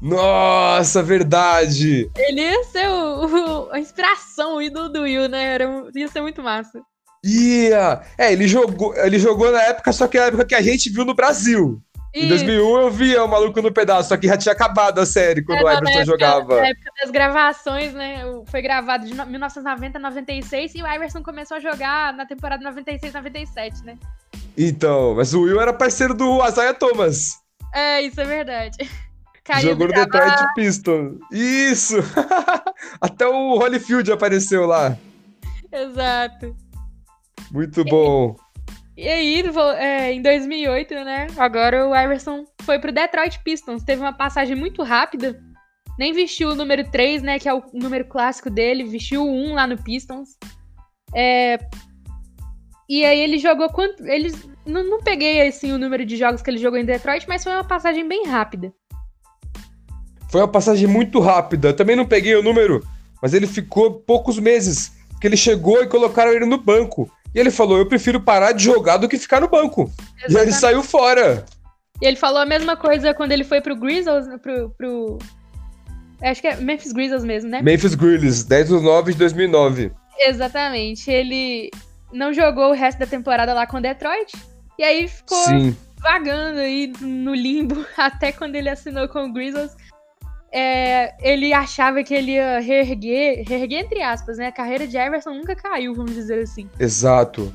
Nossa, 0.00 1.02
verdade! 1.02 2.08
Ele 2.16 2.40
ia 2.40 2.64
ser 2.64 2.88
o, 2.88 3.66
o- 3.66 3.72
a 3.72 3.80
inspiração, 3.80 4.56
o 4.56 4.62
ídolo 4.62 4.88
do 4.88 5.02
Will, 5.02 5.28
né? 5.28 5.54
Era, 5.54 5.88
ia 5.92 6.06
ser 6.06 6.20
muito 6.20 6.40
massa. 6.40 6.80
Ia! 7.24 8.02
É, 8.18 8.32
ele 8.32 8.48
jogou, 8.48 8.94
ele 8.96 9.18
jogou 9.18 9.50
na 9.52 9.62
época, 9.62 9.92
só 9.92 10.06
que 10.08 10.18
é 10.18 10.22
a 10.22 10.26
época 10.26 10.44
que 10.44 10.54
a 10.54 10.62
gente 10.62 10.90
viu 10.90 11.04
no 11.04 11.14
Brasil. 11.14 11.80
Em 12.14 12.26
E 12.26 12.28
2001 12.28 12.76
eu 12.80 12.90
via 12.90 13.24
o 13.24 13.28
Maluco 13.28 13.62
no 13.62 13.72
Pedaço, 13.72 14.10
só 14.10 14.16
que 14.18 14.26
já 14.26 14.36
tinha 14.36 14.52
acabado 14.52 14.98
a 14.98 15.06
série 15.06 15.42
quando 15.42 15.58
É, 15.58 15.62
o 15.62 15.64
não, 15.64 15.72
Iverson 15.72 15.90
época- 16.00 16.04
jogava. 16.04 16.56
Na 16.60 16.68
época 16.68 16.90
das 17.00 17.10
gravações, 17.10 17.94
né? 17.94 18.22
Foi 18.46 18.60
gravado 18.60 19.06
de 19.06 19.14
no- 19.14 19.24
1990 19.24 19.96
a 19.98 20.00
96 20.00 20.74
e 20.74 20.82
o 20.82 20.86
Iverson 20.86 21.22
começou 21.22 21.56
a 21.56 21.60
jogar 21.60 22.12
na 22.12 22.26
temporada 22.26 22.62
96 22.62 23.14
97, 23.14 23.82
né? 23.84 23.96
Então, 24.58 25.14
mas 25.14 25.32
o 25.32 25.40
Will 25.42 25.58
era 25.60 25.72
parceiro 25.72 26.12
do 26.12 26.46
Isaiah 26.46 26.74
Thomas. 26.74 27.30
É, 27.74 28.02
isso 28.02 28.20
é 28.20 28.24
verdade. 28.24 28.76
Caiu 29.42 29.70
jogou 29.70 29.88
no. 29.88 29.94
Detroit 29.94 30.54
Pistons. 30.54 31.14
Isso! 31.32 31.96
Até 33.00 33.26
o 33.26 33.56
Holyfield 33.58 34.12
apareceu 34.12 34.66
lá. 34.66 34.96
Exato. 35.72 36.54
Muito 37.52 37.84
bom. 37.84 38.34
E 38.96 39.08
aí, 39.08 39.42
vo- 39.42 39.60
é, 39.72 40.12
em 40.12 40.22
2008, 40.22 40.94
né? 40.94 41.26
Agora 41.36 41.86
o 41.86 41.94
Iverson 41.96 42.44
foi 42.62 42.78
pro 42.78 42.92
Detroit 42.92 43.40
Pistons. 43.42 43.82
Teve 43.82 44.00
uma 44.00 44.12
passagem 44.12 44.56
muito 44.56 44.82
rápida. 44.82 45.40
Nem 45.98 46.12
vestiu 46.12 46.50
o 46.50 46.54
número 46.54 46.90
3, 46.90 47.22
né? 47.22 47.38
Que 47.38 47.48
é 47.48 47.54
o 47.54 47.62
número 47.72 48.06
clássico 48.06 48.48
dele. 48.50 48.84
Vestiu 48.84 49.24
o 49.24 49.30
1 49.30 49.54
lá 49.54 49.66
no 49.66 49.76
Pistons. 49.82 50.30
É, 51.14 51.58
E 52.88 53.04
aí 53.04 53.20
ele 53.20 53.38
jogou 53.38 53.68
quanto. 53.70 54.04
Ele... 54.06 54.32
Não, 54.66 54.84
não 54.84 55.00
peguei 55.02 55.46
assim 55.46 55.72
o 55.72 55.78
número 55.78 56.04
de 56.04 56.16
jogos 56.16 56.40
que 56.42 56.50
ele 56.50 56.58
jogou 56.58 56.78
em 56.78 56.84
Detroit, 56.84 57.26
mas 57.28 57.42
foi 57.42 57.52
uma 57.52 57.64
passagem 57.64 58.06
bem 58.06 58.26
rápida. 58.26 58.72
Foi 60.30 60.40
uma 60.40 60.48
passagem 60.48 60.86
muito 60.86 61.18
rápida. 61.20 61.68
Eu 61.68 61.76
também 61.76 61.96
não 61.96 62.06
peguei 62.06 62.34
o 62.34 62.42
número, 62.42 62.86
mas 63.20 63.34
ele 63.34 63.46
ficou 63.46 64.00
poucos 64.00 64.38
meses. 64.38 64.92
Que 65.20 65.26
ele 65.26 65.36
chegou 65.36 65.82
e 65.82 65.86
colocaram 65.86 66.32
ele 66.32 66.44
no 66.46 66.58
banco. 66.58 67.10
E 67.34 67.38
ele 67.38 67.50
falou: 67.50 67.78
Eu 67.78 67.86
prefiro 67.86 68.20
parar 68.20 68.52
de 68.52 68.64
jogar 68.64 68.96
do 68.96 69.08
que 69.08 69.18
ficar 69.18 69.40
no 69.40 69.48
banco. 69.48 69.82
E 69.82 70.02
aí 70.02 70.08
ele 70.18 70.26
Exatamente. 70.26 70.60
saiu 70.60 70.82
fora. 70.82 71.44
E 72.00 72.06
ele 72.06 72.16
falou 72.16 72.40
a 72.40 72.46
mesma 72.46 72.76
coisa 72.76 73.14
quando 73.14 73.32
ele 73.32 73.44
foi 73.44 73.60
pro 73.60 73.76
Grizzlies, 73.76 74.26
pro, 74.40 74.70
pro... 74.70 75.18
Acho 76.20 76.40
que 76.40 76.48
é 76.48 76.56
Memphis 76.56 76.92
Grizzlies 76.92 77.24
mesmo, 77.24 77.50
né? 77.50 77.62
Memphis 77.62 77.94
Grizzlies, 77.94 78.44
10 78.44 78.68
de 78.68 78.80
9 78.80 79.12
de 79.12 79.18
2009. 79.18 79.92
Exatamente. 80.18 81.10
Ele 81.10 81.70
não 82.12 82.32
jogou 82.32 82.70
o 82.70 82.74
resto 82.74 82.98
da 82.98 83.06
temporada 83.06 83.54
lá 83.54 83.66
com 83.66 83.80
Detroit. 83.80 84.32
E 84.78 84.82
aí 84.82 85.06
ficou 85.06 85.44
Sim. 85.44 85.76
vagando 86.00 86.58
aí 86.58 86.92
no 87.00 87.34
limbo 87.34 87.84
até 87.96 88.32
quando 88.32 88.56
ele 88.56 88.68
assinou 88.68 89.08
com 89.08 89.26
o 89.26 89.32
Grizzlies. 89.32 89.76
É, 90.52 91.14
ele 91.26 91.52
achava 91.52 92.02
que 92.02 92.12
ele 92.12 92.32
ia 92.32 92.60
reerguer, 92.60 93.42
reerguer 93.48 93.80
entre 93.80 94.02
aspas, 94.02 94.36
né? 94.36 94.48
A 94.48 94.52
carreira 94.52 94.86
de 94.86 94.98
Everson 94.98 95.34
nunca 95.34 95.56
caiu, 95.56 95.94
vamos 95.94 96.14
dizer 96.14 96.42
assim. 96.42 96.68
Exato. 96.78 97.52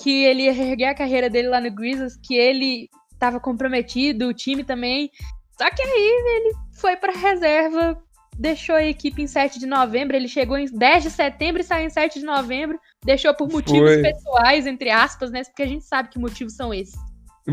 Que 0.00 0.24
ele 0.24 0.44
ia 0.44 0.52
reerguer 0.52 0.90
a 0.90 0.94
carreira 0.94 1.28
dele 1.28 1.48
lá 1.48 1.60
no 1.60 1.70
Grizzlies, 1.70 2.16
que 2.16 2.36
ele 2.36 2.88
estava 3.12 3.40
comprometido, 3.40 4.28
o 4.28 4.34
time 4.34 4.62
também. 4.62 5.10
Só 5.58 5.68
que 5.70 5.82
aí 5.82 6.36
ele 6.36 6.54
foi 6.78 6.96
para 6.96 7.12
reserva, 7.12 7.98
deixou 8.38 8.76
a 8.76 8.84
equipe 8.84 9.22
em 9.22 9.26
7 9.26 9.58
de 9.58 9.66
novembro, 9.66 10.14
ele 10.14 10.28
chegou 10.28 10.56
em 10.56 10.66
10 10.66 11.02
de 11.02 11.10
setembro 11.10 11.62
e 11.62 11.64
saiu 11.64 11.86
em 11.86 11.90
7 11.90 12.20
de 12.20 12.24
novembro, 12.24 12.78
deixou 13.04 13.34
por 13.34 13.50
motivos 13.50 13.94
foi. 13.94 14.02
pessoais, 14.02 14.66
entre 14.66 14.90
aspas, 14.90 15.30
né? 15.30 15.42
Porque 15.42 15.62
a 15.62 15.66
gente 15.66 15.84
sabe 15.84 16.10
que 16.10 16.18
motivos 16.18 16.54
são 16.54 16.72
esses. 16.72 16.94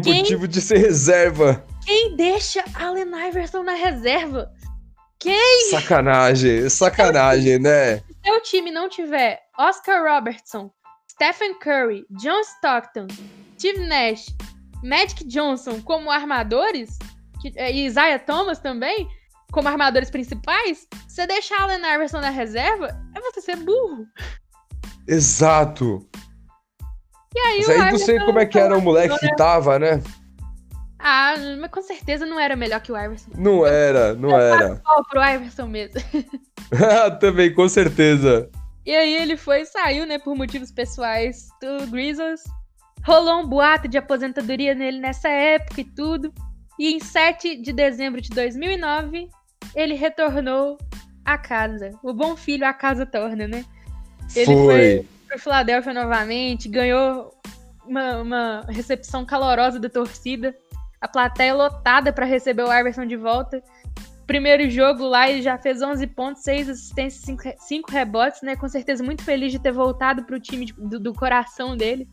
Quem, 0.04 0.20
motivo 0.20 0.48
de 0.48 0.60
ser 0.60 0.78
reserva. 0.78 1.64
Quem 1.86 2.16
deixa 2.16 2.64
Allen 2.74 3.12
Iverson 3.30 3.64
na 3.64 3.76
reserva? 3.76 4.52
Quem? 5.24 5.72
Sacanagem, 5.72 6.70
sacanagem, 6.70 7.58
né? 7.58 8.00
Se 8.00 8.04
seu 8.26 8.42
time 8.42 8.72
não 8.72 8.90
tiver 8.90 9.40
Oscar 9.58 10.04
Robertson, 10.04 10.70
Stephen 11.10 11.58
Curry, 11.60 12.06
John 12.22 12.42
Stockton, 12.42 13.08
Steve 13.58 13.80
Nash, 13.88 14.26
Magic 14.84 15.24
Johnson 15.26 15.82
como 15.82 16.12
armadores, 16.12 17.00
eh, 17.56 17.72
e 17.72 17.86
Isaiah 17.86 18.20
Thomas 18.20 18.60
também, 18.60 19.08
como 19.50 19.70
armadores 19.70 20.10
principais, 20.10 20.86
você 21.08 21.26
deixar 21.26 21.62
Allen 21.62 21.80
Iverson 21.96 22.20
na 22.20 22.30
reserva, 22.30 22.88
é 23.16 23.22
você 23.22 23.40
ser 23.40 23.56
burro. 23.56 24.06
Exato. 25.08 26.06
E 27.34 27.40
aí, 27.40 27.60
Mas 27.60 27.70
aí 27.70 27.92
não 27.94 27.98
sei 27.98 28.20
como 28.20 28.40
é 28.40 28.46
que 28.46 28.60
era 28.60 28.78
o 28.78 28.82
moleque 28.82 29.18
que 29.20 29.34
tava, 29.38 29.80
né? 29.80 30.04
Ah, 31.06 31.36
mas 31.60 31.70
com 31.70 31.82
certeza 31.82 32.26
não 32.26 32.40
era 32.40 32.56
melhor 32.56 32.80
que 32.80 32.90
o 32.90 32.98
Iverson. 32.98 33.30
Não 33.38 33.68
era, 33.68 34.14
não 34.14 34.30
eu 34.30 34.40
era. 34.40 34.82
Só 34.82 35.04
pro 35.04 35.22
Iverson 35.22 35.68
mesmo. 35.68 36.00
Também, 37.20 37.54
com 37.54 37.68
certeza. 37.68 38.50
E 38.86 38.96
aí 38.96 39.14
ele 39.14 39.36
foi 39.36 39.66
saiu, 39.66 40.06
né, 40.06 40.18
por 40.18 40.34
motivos 40.34 40.72
pessoais 40.72 41.50
do 41.62 41.88
Grizzlies. 41.88 42.44
Rolou 43.06 43.42
um 43.42 43.48
boato 43.48 43.90
de 43.90 43.98
aposentadoria 43.98 44.74
nele 44.74 44.98
nessa 45.00 45.28
época 45.28 45.82
e 45.82 45.84
tudo. 45.84 46.34
E 46.80 46.94
em 46.94 47.02
7 47.02 47.58
de 47.62 47.74
dezembro 47.74 48.22
de 48.22 48.30
2009, 48.30 49.30
ele 49.76 49.96
retornou 49.96 50.78
à 51.26 51.38
casa. 51.38 51.92
O 52.02 52.14
bom 52.14 52.38
filho 52.38 52.66
a 52.66 52.74
casa 52.74 53.06
torna, 53.06 53.46
né? 53.46 53.66
Ele 54.34 54.46
foi, 54.46 54.66
foi 54.66 55.08
pro 55.28 55.40
Philadelphia 55.40 55.94
novamente, 55.94 56.70
ganhou 56.70 57.34
uma, 57.86 58.22
uma 58.22 58.62
recepção 58.70 59.26
calorosa 59.26 59.82
da 59.82 59.90
torcida 59.90 60.56
a 61.04 61.08
plateia 61.10 61.54
lotada 61.54 62.14
para 62.14 62.26
receber 62.26 62.64
o 62.64 62.74
Iverson 62.74 63.06
de 63.06 63.18
volta. 63.18 63.62
Primeiro 64.26 64.70
jogo 64.70 65.04
lá, 65.04 65.30
ele 65.30 65.42
já 65.42 65.58
fez 65.58 65.82
11 65.82 66.08
pontos, 66.08 66.44
6 66.44 66.70
assistências, 66.70 67.58
5, 67.60 67.92
rebotes, 67.92 68.42
né? 68.42 68.56
Com 68.56 68.70
certeza 68.70 69.04
muito 69.04 69.22
feliz 69.22 69.52
de 69.52 69.60
ter 69.60 69.74
voltado 69.74 70.24
pro 70.24 70.40
time 70.40 70.66
de, 70.66 70.72
do, 70.72 70.98
do, 71.02 71.14
coração 71.14 71.76
dele. 71.76 72.08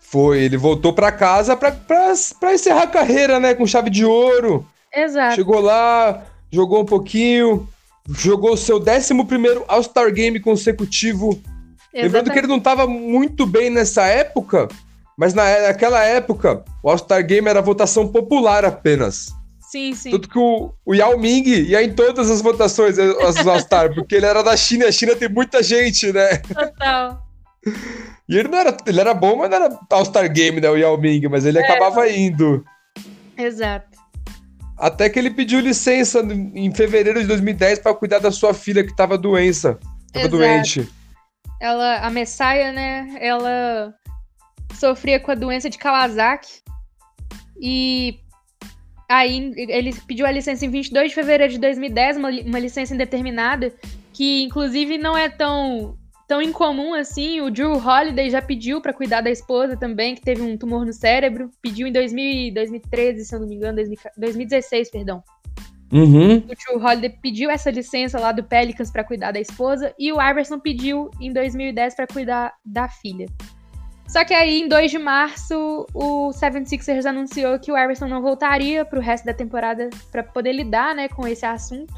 Foi, 0.00 0.40
ele 0.40 0.56
voltou 0.56 0.92
para 0.92 1.12
casa 1.12 1.56
para 1.56 2.52
encerrar 2.52 2.82
a 2.82 2.88
carreira, 2.88 3.38
né? 3.38 3.54
Com 3.54 3.64
chave 3.64 3.90
de 3.90 4.04
ouro. 4.04 4.66
Exato. 4.92 5.36
Chegou 5.36 5.60
lá, 5.60 6.24
jogou 6.50 6.82
um 6.82 6.86
pouquinho, 6.86 7.68
jogou 8.08 8.54
o 8.54 8.56
seu 8.56 8.78
11 8.78 9.14
All-Star 9.68 10.12
Game 10.12 10.40
consecutivo. 10.40 11.28
Exatamente. 11.30 12.02
Lembrando 12.02 12.32
que 12.32 12.38
ele 12.38 12.48
não 12.48 12.58
estava 12.58 12.88
muito 12.88 13.46
bem 13.46 13.70
nessa 13.70 14.04
época, 14.06 14.66
mas 15.18 15.34
na, 15.34 15.62
naquela 15.62 16.04
época, 16.04 16.62
o 16.80 16.88
All-Star 16.88 17.26
Game 17.26 17.48
era 17.48 17.60
votação 17.60 18.06
popular 18.06 18.64
apenas. 18.64 19.34
Sim, 19.68 19.92
sim. 19.92 20.12
Tanto 20.12 20.28
que 20.28 20.38
o, 20.38 20.72
o 20.86 20.94
Yao 20.94 21.18
Ming 21.18 21.42
ia 21.44 21.82
em 21.82 21.92
todas 21.92 22.30
as 22.30 22.40
votações, 22.40 22.96
as 22.96 23.44
All-Star, 23.44 23.92
porque 23.96 24.14
ele 24.14 24.26
era 24.26 24.44
da 24.44 24.56
China 24.56 24.84
e 24.84 24.88
a 24.88 24.92
China 24.92 25.16
tem 25.16 25.28
muita 25.28 25.60
gente, 25.60 26.12
né? 26.12 26.36
Total. 26.36 27.20
E 28.28 28.38
ele 28.38 28.48
não 28.48 28.58
era. 28.58 28.76
Ele 28.86 29.00
era 29.00 29.12
bom, 29.12 29.36
mas 29.36 29.50
não 29.50 29.56
era 29.56 29.78
All-Star 29.90 30.32
Game, 30.32 30.60
né? 30.60 30.70
O 30.70 30.76
Yao 30.76 30.96
Ming, 30.96 31.26
mas 31.26 31.44
ele 31.44 31.58
é, 31.58 31.64
acabava 31.64 32.08
indo. 32.08 32.64
Exato. 33.36 33.98
Até 34.78 35.10
que 35.10 35.18
ele 35.18 35.30
pediu 35.30 35.58
licença 35.58 36.20
em 36.20 36.72
fevereiro 36.72 37.20
de 37.20 37.26
2010 37.26 37.80
para 37.80 37.92
cuidar 37.92 38.20
da 38.20 38.30
sua 38.30 38.54
filha 38.54 38.84
que 38.84 38.94
tava 38.94 39.18
doença. 39.18 39.80
Tava 40.12 40.26
Exato. 40.26 40.36
doente. 40.36 40.88
Ela, 41.60 41.96
a 42.06 42.10
Messiah, 42.10 42.72
né? 42.72 43.16
Ela 43.20 43.92
sofria 44.74 45.20
com 45.20 45.30
a 45.30 45.34
doença 45.34 45.68
de 45.68 45.78
Kawasaki. 45.78 46.62
E 47.60 48.18
aí 49.08 49.52
ele 49.56 49.92
pediu 50.06 50.26
a 50.26 50.30
licença 50.30 50.64
em 50.64 50.70
22 50.70 51.10
de 51.10 51.14
fevereiro 51.14 51.52
de 51.52 51.58
2010, 51.58 52.16
uma, 52.16 52.30
uma 52.30 52.58
licença 52.58 52.94
indeterminada, 52.94 53.72
que 54.12 54.42
inclusive 54.42 54.98
não 54.98 55.16
é 55.16 55.28
tão 55.28 55.96
tão 56.28 56.42
incomum 56.42 56.92
assim. 56.92 57.40
O 57.40 57.50
Drew 57.50 57.72
Holiday 57.72 58.28
já 58.28 58.42
pediu 58.42 58.80
para 58.82 58.92
cuidar 58.92 59.22
da 59.22 59.30
esposa 59.30 59.76
também, 59.76 60.14
que 60.14 60.20
teve 60.20 60.42
um 60.42 60.58
tumor 60.58 60.84
no 60.84 60.92
cérebro. 60.92 61.50
Pediu 61.62 61.86
em 61.86 61.92
2000, 61.92 62.52
2013, 62.52 63.24
se 63.24 63.34
eu 63.34 63.40
não 63.40 63.48
me 63.48 63.56
engano, 63.56 63.78
2016, 64.16 64.90
perdão. 64.90 65.24
Uhum. 65.90 66.36
O 66.36 66.54
Drew 66.54 66.84
Holiday 66.84 67.08
pediu 67.22 67.50
essa 67.50 67.70
licença 67.70 68.20
lá 68.20 68.30
do 68.30 68.44
Pelicans 68.44 68.90
para 68.90 69.02
cuidar 69.02 69.32
da 69.32 69.40
esposa 69.40 69.94
e 69.98 70.12
o 70.12 70.20
Iverson 70.20 70.60
pediu 70.60 71.10
em 71.18 71.32
2010 71.32 71.96
para 71.96 72.06
cuidar 72.06 72.52
da 72.62 72.90
filha. 72.90 73.26
Só 74.08 74.24
que 74.24 74.32
aí, 74.32 74.62
em 74.62 74.68
2 74.68 74.90
de 74.90 74.98
março, 74.98 75.86
o 75.92 76.30
76ers 76.30 77.04
anunciou 77.04 77.58
que 77.58 77.70
o 77.70 77.76
Iverson 77.76 78.08
não 78.08 78.22
voltaria 78.22 78.82
pro 78.82 79.00
resto 79.00 79.26
da 79.26 79.34
temporada 79.34 79.90
para 80.10 80.22
poder 80.22 80.52
lidar, 80.52 80.94
né, 80.94 81.08
com 81.08 81.28
esse 81.28 81.44
assunto. 81.44 81.92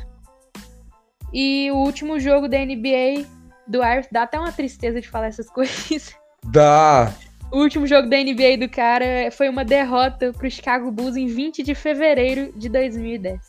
E 1.32 1.70
o 1.70 1.76
último 1.76 2.18
jogo 2.18 2.48
da 2.48 2.58
NBA 2.58 3.24
do 3.64 3.78
Iverson, 3.78 4.08
dá 4.10 4.22
até 4.22 4.40
uma 4.40 4.50
tristeza 4.50 5.00
de 5.00 5.08
falar 5.08 5.28
essas 5.28 5.48
coisas. 5.54 6.12
Dá. 6.44 7.14
O 7.52 7.58
último 7.58 7.86
jogo 7.86 8.08
da 8.08 8.16
NBA 8.16 8.58
do 8.58 8.68
cara 8.68 9.30
foi 9.30 9.48
uma 9.48 9.64
derrota 9.64 10.32
pro 10.32 10.50
Chicago 10.50 10.90
Bulls 10.90 11.16
em 11.16 11.28
20 11.28 11.62
de 11.62 11.76
fevereiro 11.76 12.52
de 12.56 12.68
2010. 12.68 13.40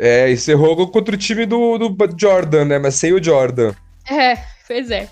É, 0.00 0.30
encerrou 0.30 0.88
contra 0.90 1.14
o 1.14 1.18
time 1.18 1.46
do, 1.46 1.78
do 1.78 1.96
Jordan, 2.16 2.64
né? 2.64 2.78
Mas 2.78 2.96
sem 2.96 3.12
o 3.12 3.22
Jordan. 3.22 3.72
É, 4.08 4.36
pois 4.66 4.90
é. 4.90 5.08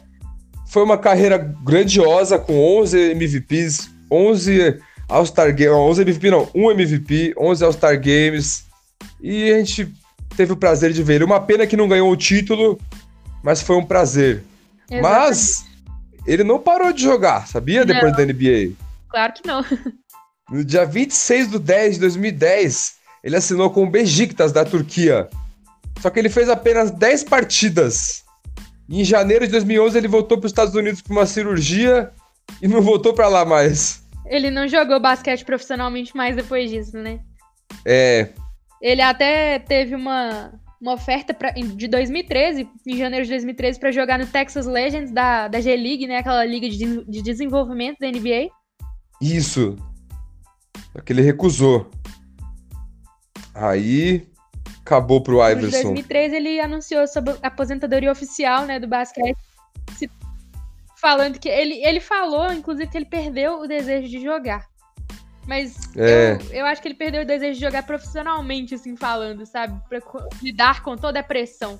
Foi 0.66 0.82
uma 0.82 0.98
carreira 0.98 1.38
grandiosa 1.38 2.38
com 2.38 2.80
11 2.80 3.12
MVPs, 3.12 3.90
11 4.10 4.80
All-Star 5.08 5.54
Games, 5.54 5.72
11 5.72 6.02
MVP 6.02 6.30
não, 6.30 6.48
1 6.54 6.70
MVP, 6.72 7.34
11 7.38 7.64
All-Star 7.64 8.00
Games. 8.00 8.66
E 9.20 9.50
a 9.52 9.58
gente 9.58 9.92
teve 10.36 10.52
o 10.52 10.56
prazer 10.56 10.92
de 10.92 11.02
ver 11.02 11.14
ele. 11.14 11.24
Uma 11.24 11.40
pena 11.40 11.66
que 11.66 11.76
não 11.76 11.88
ganhou 11.88 12.10
o 12.10 12.16
título, 12.16 12.78
mas 13.42 13.62
foi 13.62 13.76
um 13.76 13.84
prazer. 13.84 14.42
Exatamente. 14.90 15.02
Mas 15.02 15.64
ele 16.26 16.42
não 16.42 16.58
parou 16.58 16.92
de 16.92 17.02
jogar, 17.02 17.46
sabia? 17.46 17.84
Não. 17.84 17.94
Depois 17.94 18.16
da 18.16 18.24
NBA. 18.24 18.72
Claro 19.08 19.32
que 19.32 19.46
não. 19.46 19.64
No 20.48 20.64
dia 20.64 20.84
26 20.86 21.50
de 21.50 21.58
10 21.58 21.94
de 21.94 22.00
2010, 22.02 22.94
ele 23.24 23.34
assinou 23.34 23.68
com 23.68 23.82
o 23.82 23.90
Besiktas 23.90 24.52
da 24.52 24.64
Turquia. 24.64 25.28
Só 26.00 26.08
que 26.08 26.20
ele 26.20 26.28
fez 26.28 26.48
apenas 26.48 26.92
10 26.92 27.24
partidas 27.24 28.22
em 28.88 29.04
janeiro 29.04 29.44
de 29.44 29.52
2011 29.52 29.98
ele 29.98 30.08
voltou 30.08 30.38
para 30.38 30.46
os 30.46 30.52
Estados 30.52 30.74
Unidos 30.74 31.02
para 31.02 31.12
uma 31.12 31.26
cirurgia 31.26 32.12
e 32.62 32.68
não 32.68 32.80
voltou 32.80 33.12
para 33.12 33.28
lá 33.28 33.44
mais. 33.44 34.04
Ele 34.26 34.50
não 34.50 34.66
jogou 34.66 35.00
basquete 35.00 35.44
profissionalmente 35.44 36.16
mais 36.16 36.36
depois 36.36 36.70
disso, 36.70 36.96
né? 36.96 37.20
É. 37.84 38.30
Ele 38.80 39.02
até 39.02 39.58
teve 39.58 39.94
uma, 39.94 40.52
uma 40.80 40.94
oferta 40.94 41.32
pra, 41.32 41.50
de 41.50 41.88
2013, 41.88 42.68
em 42.86 42.96
janeiro 42.96 43.24
de 43.24 43.30
2013, 43.30 43.78
para 43.78 43.92
jogar 43.92 44.18
no 44.18 44.26
Texas 44.26 44.66
Legends 44.66 45.12
da, 45.12 45.48
da 45.48 45.60
G-League, 45.60 46.06
né? 46.06 46.18
Aquela 46.18 46.44
liga 46.44 46.68
de, 46.68 47.04
de 47.04 47.22
desenvolvimento 47.22 47.98
da 48.00 48.08
NBA. 48.08 48.50
Isso. 49.20 49.76
Só 50.92 51.00
que 51.00 51.12
ele 51.12 51.22
recusou. 51.22 51.90
Aí 53.54 54.28
acabou 54.86 55.20
pro 55.20 55.42
Iverson. 55.42 55.78
Em 55.78 55.82
2013 55.82 56.36
ele 56.36 56.60
anunciou 56.60 57.06
sobre 57.08 57.34
a 57.42 57.48
aposentadoria 57.48 58.10
oficial, 58.10 58.64
né, 58.64 58.78
do 58.78 58.86
basquete, 58.86 59.36
falando 60.96 61.38
que 61.38 61.48
ele, 61.48 61.84
ele 61.84 62.00
falou, 62.00 62.52
inclusive, 62.52 62.88
que 62.88 62.96
ele 62.96 63.04
perdeu 63.04 63.60
o 63.60 63.66
desejo 63.66 64.08
de 64.08 64.22
jogar. 64.22 64.64
Mas 65.46 65.76
é. 65.96 66.38
eu, 66.50 66.60
eu 66.60 66.66
acho 66.66 66.80
que 66.80 66.88
ele 66.88 66.94
perdeu 66.94 67.22
o 67.22 67.26
desejo 67.26 67.54
de 67.54 67.60
jogar 67.60 67.84
profissionalmente, 67.84 68.74
assim, 68.74 68.96
falando, 68.96 69.44
sabe? 69.44 69.80
Pra 69.88 70.00
lidar 70.42 70.82
com 70.82 70.96
toda 70.96 71.20
a 71.20 71.22
pressão. 71.22 71.78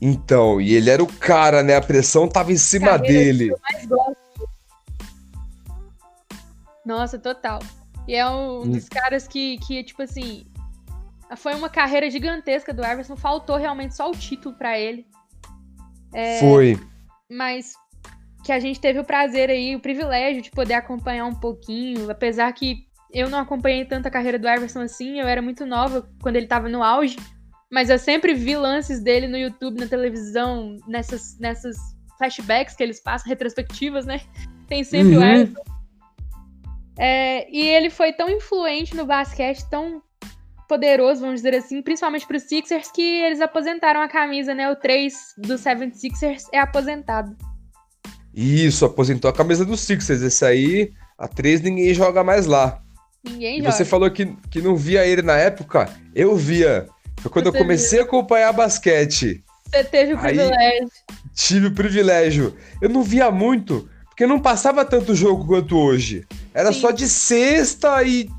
Então, 0.00 0.60
e 0.60 0.74
ele 0.74 0.90
era 0.90 1.02
o 1.02 1.06
cara, 1.06 1.62
né? 1.62 1.76
A 1.76 1.82
pressão 1.82 2.26
tava 2.26 2.52
em 2.52 2.56
cima 2.56 2.98
Carreira 2.98 3.12
dele. 3.12 3.54
Nossa, 6.84 7.18
total. 7.18 7.60
E 8.08 8.14
é 8.14 8.28
um 8.28 8.68
dos 8.68 8.88
caras 8.88 9.28
que, 9.28 9.58
que, 9.58 9.84
tipo 9.84 10.02
assim, 10.02 10.44
foi 11.36 11.54
uma 11.54 11.68
carreira 11.68 12.10
gigantesca 12.10 12.72
do 12.72 12.84
Iverson. 12.84 13.16
Faltou 13.16 13.56
realmente 13.56 13.96
só 13.96 14.10
o 14.10 14.16
título 14.16 14.54
para 14.56 14.78
ele. 14.78 15.06
É, 16.12 16.40
foi. 16.40 16.78
Mas 17.30 17.72
que 18.44 18.52
a 18.52 18.58
gente 18.58 18.80
teve 18.80 18.98
o 18.98 19.04
prazer 19.04 19.50
aí, 19.50 19.74
o 19.76 19.80
privilégio 19.80 20.42
de 20.42 20.50
poder 20.50 20.74
acompanhar 20.74 21.24
um 21.26 21.34
pouquinho, 21.34 22.10
apesar 22.10 22.52
que 22.52 22.86
eu 23.12 23.30
não 23.30 23.38
acompanhei 23.38 23.84
tanto 23.84 24.06
a 24.06 24.10
carreira 24.10 24.38
do 24.38 24.48
Iverson 24.48 24.80
assim, 24.80 25.20
eu 25.20 25.28
era 25.28 25.40
muito 25.40 25.64
nova 25.64 26.08
quando 26.20 26.36
ele 26.36 26.46
tava 26.46 26.68
no 26.68 26.82
auge, 26.82 27.16
mas 27.70 27.88
eu 27.88 27.98
sempre 27.98 28.34
vi 28.34 28.56
lances 28.56 29.00
dele 29.00 29.28
no 29.28 29.36
YouTube, 29.36 29.78
na 29.78 29.86
televisão, 29.86 30.76
nessas, 30.88 31.38
nessas 31.38 31.76
flashbacks 32.18 32.74
que 32.74 32.82
eles 32.82 33.00
passam, 33.00 33.28
retrospectivas, 33.28 34.06
né? 34.06 34.20
Tem 34.66 34.82
sempre 34.82 35.16
uhum. 35.16 35.22
o 35.22 35.24
Iverson. 35.24 35.62
É, 36.98 37.50
e 37.50 37.68
ele 37.68 37.90
foi 37.90 38.12
tão 38.12 38.28
influente 38.28 38.94
no 38.96 39.06
basquete, 39.06 39.68
tão 39.70 40.02
poderoso, 40.72 41.20
vamos 41.20 41.42
dizer 41.42 41.54
assim, 41.54 41.82
principalmente 41.82 42.26
para 42.26 42.38
os 42.38 42.44
Sixers, 42.44 42.90
que 42.90 43.02
eles 43.02 43.42
aposentaram 43.42 44.00
a 44.00 44.08
camisa, 44.08 44.54
né? 44.54 44.70
O 44.70 44.76
3 44.76 45.12
do 45.36 45.54
76ers 45.56 46.44
é 46.50 46.58
aposentado. 46.58 47.36
Isso, 48.34 48.86
aposentou 48.86 49.30
a 49.30 49.34
camisa 49.34 49.66
dos 49.66 49.80
Sixers. 49.80 50.22
Esse 50.22 50.42
aí, 50.46 50.90
a 51.18 51.28
3 51.28 51.60
ninguém 51.60 51.92
joga 51.92 52.24
mais 52.24 52.46
lá. 52.46 52.80
Ninguém 53.22 53.58
e 53.58 53.58
joga. 53.58 53.72
você 53.72 53.84
falou 53.84 54.10
que, 54.10 54.34
que 54.50 54.62
não 54.62 54.74
via 54.74 55.06
ele 55.06 55.20
na 55.20 55.36
época. 55.36 55.90
Eu 56.14 56.34
via. 56.36 56.86
Foi 57.20 57.30
quando 57.30 57.50
você 57.50 57.58
eu 57.58 57.60
comecei 57.60 57.98
viu. 57.98 58.06
a 58.06 58.08
acompanhar 58.08 58.52
basquete. 58.54 59.44
Você 59.70 59.84
teve 59.84 60.14
o 60.14 60.18
aí, 60.18 60.34
privilégio. 60.34 60.88
Tive 61.34 61.66
o 61.66 61.74
privilégio. 61.74 62.56
Eu 62.80 62.88
não 62.88 63.02
via 63.02 63.30
muito, 63.30 63.90
porque 64.06 64.26
não 64.26 64.40
passava 64.40 64.86
tanto 64.86 65.14
jogo 65.14 65.46
quanto 65.46 65.76
hoje. 65.76 66.24
Era 66.54 66.72
Sim. 66.72 66.80
só 66.80 66.90
de 66.90 67.06
sexta 67.06 68.02
e. 68.02 68.30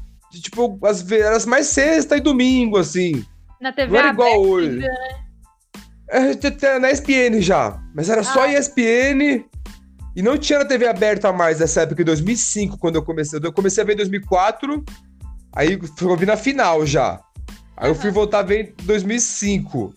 Tipo, 0.41 0.79
as, 0.85 1.09
era 1.11 1.45
mais 1.45 1.67
sexta 1.67 2.17
e 2.17 2.21
domingo, 2.21 2.77
assim. 2.77 3.25
Na 3.61 3.71
TV 3.71 3.91
não 3.91 3.99
era 3.99 4.09
aberta, 4.09 4.31
igual 4.31 4.45
hoje. 4.45 4.77
Né? 4.77 4.87
É, 6.09 6.79
na 6.79 6.91
ESPN 6.91 7.41
já. 7.41 7.79
Mas 7.95 8.09
era 8.09 8.21
ah. 8.21 8.23
só 8.23 8.47
ESPN 8.47 9.45
e 10.15 10.21
não 10.21 10.37
tinha 10.37 10.59
na 10.59 10.65
TV 10.65 10.87
aberta 10.87 11.31
mais 11.33 11.59
nessa 11.59 11.81
época, 11.81 12.01
em 12.01 12.05
2005, 12.05 12.77
quando 12.77 12.95
eu 12.95 13.03
comecei. 13.03 13.39
Eu 13.41 13.53
comecei 13.53 13.83
a 13.83 13.85
ver 13.85 13.93
em 13.93 13.97
2004, 13.97 14.83
aí 15.55 15.79
eu 16.01 16.17
vi 16.17 16.25
na 16.25 16.37
final 16.37 16.85
já. 16.85 17.19
Aí 17.75 17.89
eu 17.89 17.95
fui 17.95 18.11
voltar 18.11 18.39
a 18.39 18.43
ver 18.43 18.75
em 18.79 18.85
2005. 18.85 19.93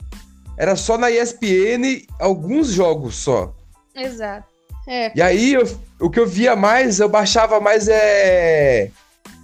Era 0.57 0.75
só 0.75 0.96
na 0.96 1.11
ESPN, 1.11 2.07
alguns 2.18 2.68
jogos 2.68 3.16
só. 3.16 3.55
Exato. 3.94 4.46
É. 4.88 5.12
E 5.14 5.20
aí, 5.20 5.53
eu, 5.53 5.64
o 6.01 6.09
que 6.09 6.18
eu 6.18 6.27
via 6.27 6.57
mais, 6.57 7.01
eu 7.01 7.09
baixava 7.09 7.61
mais 7.61 7.88
é... 7.88 8.90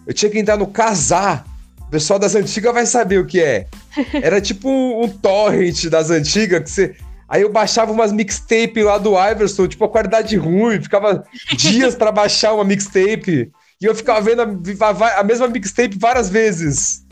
Eu 0.07 0.15
tinha 0.15 0.31
que 0.31 0.39
entrar 0.39 0.57
no 0.57 0.67
Casar. 0.67 1.47
O 1.81 1.91
pessoal 1.91 2.19
das 2.19 2.35
antigas 2.35 2.73
vai 2.73 2.87
saber 2.87 3.19
o 3.19 3.27
que 3.27 3.41
é. 3.41 3.67
Era 4.15 4.41
tipo 4.41 4.69
um, 4.69 5.05
um 5.05 5.09
torrent 5.09 5.87
das 5.87 6.11
antigas, 6.11 6.63
que 6.63 6.71
você 6.71 6.97
Aí 7.33 7.41
eu 7.41 7.51
baixava 7.51 7.91
umas 7.91 8.13
mixtape 8.13 8.83
lá 8.83 8.99
do 8.99 9.15
Iverson, 9.19 9.67
tipo, 9.67 9.83
a 9.87 9.89
qualidade 9.89 10.37
ruim, 10.37 10.83
ficava 10.83 11.25
dias 11.57 11.95
para 11.95 12.13
baixar 12.13 12.53
uma 12.53 12.63
mixtape. 12.63 13.51
E 13.81 13.85
eu 13.87 13.95
ficava 13.95 14.21
vendo 14.21 14.43
a, 14.43 15.19
a 15.19 15.25
mesma 15.25 15.49
mixtape 15.49 15.97
várias 15.99 16.29
vezes. 16.29 17.07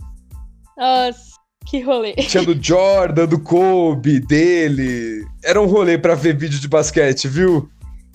Nossa, 0.76 1.36
que 1.64 1.80
rolê. 1.80 2.12
Tinha 2.16 2.44
do 2.44 2.62
Jordan, 2.62 3.24
do 3.24 3.40
Kobe, 3.40 4.20
dele. 4.20 5.24
Era 5.42 5.58
um 5.58 5.64
rolê 5.64 5.96
para 5.96 6.14
ver 6.14 6.36
vídeo 6.36 6.60
de 6.60 6.68
basquete, 6.68 7.26
viu? 7.26 7.70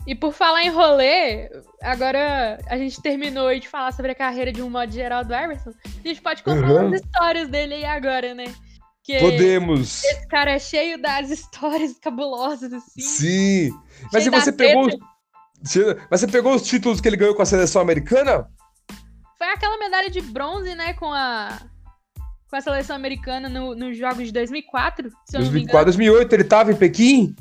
E 0.06 0.14
por 0.14 0.32
falar 0.32 0.64
em 0.64 0.70
rolê, 0.70 1.50
agora 1.82 2.60
a 2.68 2.78
gente 2.78 3.02
terminou 3.02 3.54
de 3.58 3.68
falar 3.68 3.92
sobre 3.92 4.12
a 4.12 4.16
carreira 4.16 4.52
de 4.52 4.62
um 4.62 4.70
modo 4.70 4.92
geral 4.92 5.24
do 5.24 5.34
Iverson. 5.34 5.72
A 5.86 6.08
gente 6.08 6.22
pode 6.22 6.44
contar 6.44 6.70
uhum. 6.70 6.88
umas 6.88 7.02
histórias 7.02 7.50
dele 7.50 7.76
aí 7.76 7.86
agora, 7.86 8.34
né? 8.34 8.46
Que 9.04 9.20
Podemos. 9.20 10.04
Esse 10.04 10.28
cara 10.28 10.52
é 10.52 10.60
cheio 10.60 11.00
das 11.00 11.30
histórias 11.32 11.98
cabulosas, 12.00 12.74
assim. 12.74 13.02
Sim. 13.02 13.72
Mas 14.12 14.24
se 14.24 14.30
você 14.30 14.52
pegou. 14.52 14.88
Mas 16.10 16.20
você 16.20 16.28
pegou 16.28 16.56
os 16.56 16.64
títulos 16.64 17.00
que 17.00 17.08
ele 17.08 17.18
ganhou 17.18 17.36
com 17.36 17.42
a 17.42 17.46
seleção 17.46 17.82
americana? 17.82 18.48
Foi 19.38 19.48
aquela 19.48 19.78
medalha 19.78 20.10
de 20.10 20.22
bronze, 20.22 20.74
né, 20.76 20.94
com 20.94 21.12
a. 21.12 21.60
Com 22.50 22.56
a 22.56 22.62
seleção 22.62 22.96
americana 22.96 23.50
nos 23.50 23.78
no 23.78 23.94
Jogos 23.94 24.26
de 24.28 24.32
2004, 24.32 25.10
se 25.10 25.36
eu 25.36 25.42
2004, 25.42 25.42
não 25.42 25.54
me 25.54 25.62
engano. 25.62 25.86
2008, 25.86 26.34
ele 26.34 26.44
tava 26.44 26.72
em 26.72 26.76
Pequim? 26.76 27.36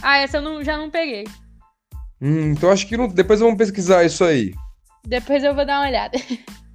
Ah, 0.00 0.18
essa 0.18 0.38
eu 0.38 0.42
não, 0.42 0.62
já 0.62 0.76
não 0.76 0.90
peguei. 0.90 1.24
Hum, 2.20 2.52
então 2.52 2.70
acho 2.70 2.86
que 2.86 2.96
não, 2.96 3.08
depois 3.08 3.40
vamos 3.40 3.56
pesquisar 3.56 4.04
isso 4.04 4.24
aí. 4.24 4.52
Depois 5.06 5.42
eu 5.42 5.54
vou 5.54 5.64
dar 5.64 5.80
uma 5.80 5.88
olhada. 5.88 6.18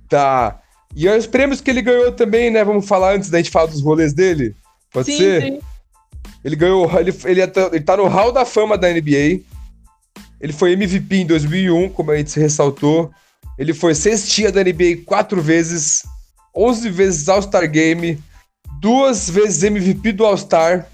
Tá. 0.09 0.61
E 0.95 1.09
os 1.09 1.25
prêmios 1.25 1.59
que 1.59 1.71
ele 1.71 1.81
ganhou 1.81 2.11
também, 2.11 2.51
né? 2.51 2.63
Vamos 2.63 2.87
falar 2.87 3.15
antes 3.15 3.29
da 3.29 3.39
gente 3.39 3.49
falar 3.49 3.65
dos 3.65 3.81
rolês 3.81 4.13
dele? 4.13 4.55
Pode 4.91 5.07
sim, 5.07 5.17
ser? 5.17 5.41
Sim. 5.41 5.59
Ele 6.43 6.55
ganhou. 6.55 6.99
Ele, 6.99 7.11
ele, 7.25 7.41
é 7.41 7.51
ele 7.71 7.83
tá 7.83 7.97
no 7.97 8.07
Hall 8.07 8.31
da 8.31 8.45
Fama 8.45 8.77
da 8.77 8.91
NBA. 8.91 9.41
Ele 10.39 10.53
foi 10.53 10.73
MVP 10.73 11.15
em 11.15 11.25
2001, 11.25 11.89
como 11.89 12.11
a 12.11 12.17
gente 12.17 12.29
se 12.29 12.39
ressaltou. 12.39 13.11
Ele 13.57 13.73
foi 13.73 13.95
sextia 13.95 14.51
da 14.51 14.63
NBA 14.63 15.03
quatro 15.05 15.41
vezes, 15.41 16.03
11 16.55 16.89
vezes 16.89 17.29
All-Star 17.29 17.69
Game, 17.69 18.21
duas 18.79 19.29
vezes 19.29 19.63
MVP 19.63 20.11
do 20.11 20.25
All-Star, 20.25 20.87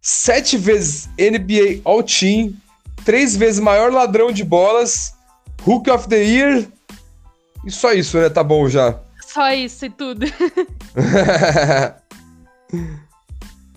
sete 0.00 0.56
vezes 0.56 1.08
NBA 1.18 1.80
All-Team, 1.84 2.54
três 3.04 3.36
vezes 3.36 3.60
maior 3.60 3.92
ladrão 3.92 4.32
de 4.32 4.44
bolas, 4.44 5.14
Hook 5.66 5.90
of 5.90 6.08
the 6.08 6.22
Year. 6.22 6.66
E 7.64 7.70
só 7.70 7.92
isso, 7.92 8.18
né? 8.18 8.30
Tá 8.30 8.42
bom 8.42 8.68
já. 8.68 8.98
Só 9.20 9.52
isso 9.52 9.86
e 9.86 9.90
tudo. 9.90 10.26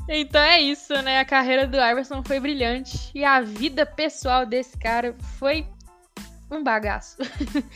então 0.10 0.42
é 0.42 0.62
isso, 0.62 0.94
né? 1.02 1.20
A 1.20 1.26
carreira 1.26 1.68
do 1.68 1.78
Iverson 1.78 2.24
foi 2.24 2.40
brilhante 2.40 3.12
e 3.14 3.24
a 3.24 3.42
vida 3.42 3.86
pessoal 3.86 4.46
desse 4.46 4.78
cara 4.78 5.16
foi 5.38 5.68
um 6.50 6.64
bagaço. 6.64 7.18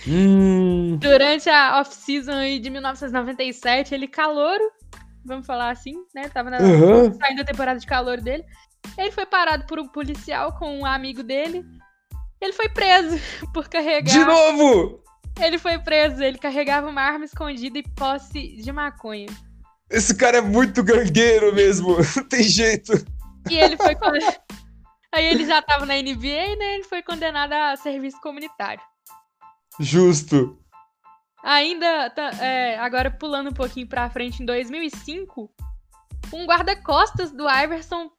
Hum. 0.08 0.98
Durante 1.02 1.50
a 1.50 1.80
off-season 1.80 2.60
de 2.62 2.70
1997, 2.70 3.94
ele 3.94 4.08
calouro, 4.08 4.64
vamos 5.26 5.46
falar 5.46 5.72
assim, 5.72 5.94
né? 6.16 6.30
Tava 6.30 6.50
na, 6.50 6.60
uhum. 6.60 7.14
saindo 7.14 7.42
a 7.42 7.46
temporada 7.46 7.80
de 7.80 7.86
calor 7.86 8.22
dele. 8.22 8.46
Ele 8.98 9.12
foi 9.12 9.26
parado 9.26 9.66
por 9.66 9.80
um 9.80 9.88
policial 9.88 10.58
com 10.58 10.80
um 10.80 10.86
amigo 10.86 11.24
dele. 11.24 11.66
Ele 12.42 12.54
foi 12.54 12.70
preso 12.70 13.18
por 13.54 13.68
carregar. 13.68 14.12
De 14.12 14.24
novo! 14.24 15.04
Ele 15.40 15.60
foi 15.60 15.78
preso, 15.78 16.24
ele 16.24 16.38
carregava 16.38 16.88
uma 16.90 17.02
arma 17.02 17.26
escondida 17.26 17.78
e 17.78 17.84
posse 17.84 18.58
de 18.58 18.72
maconha. 18.72 19.28
Esse 19.90 20.16
cara 20.16 20.38
é 20.40 20.42
muito 20.42 20.84
gangueiro 20.84 21.54
mesmo, 21.54 21.98
não 22.16 22.24
tem 22.28 22.44
jeito. 22.44 22.92
E 23.50 23.58
ele 23.58 23.78
foi. 23.78 23.96
Aí 25.14 25.26
ele 25.26 25.46
já 25.46 25.62
tava 25.62 25.86
na 25.86 25.96
NBA, 25.96 26.56
né? 26.58 26.76
Ele 26.76 26.84
foi 26.84 27.02
condenado 27.02 27.54
a 27.54 27.78
serviço 27.78 28.20
comunitário. 28.20 28.84
Justo. 29.80 30.60
Ainda, 31.44 32.14
é, 32.42 32.78
agora 32.78 33.10
pulando 33.10 33.52
um 33.52 33.54
pouquinho 33.54 33.88
pra 33.88 34.10
frente, 34.10 34.44
em 34.44 34.46
2005, 34.46 35.50
um 36.34 36.46
guarda-costas 36.46 37.32
do 37.32 37.48
Iverson 37.50 38.12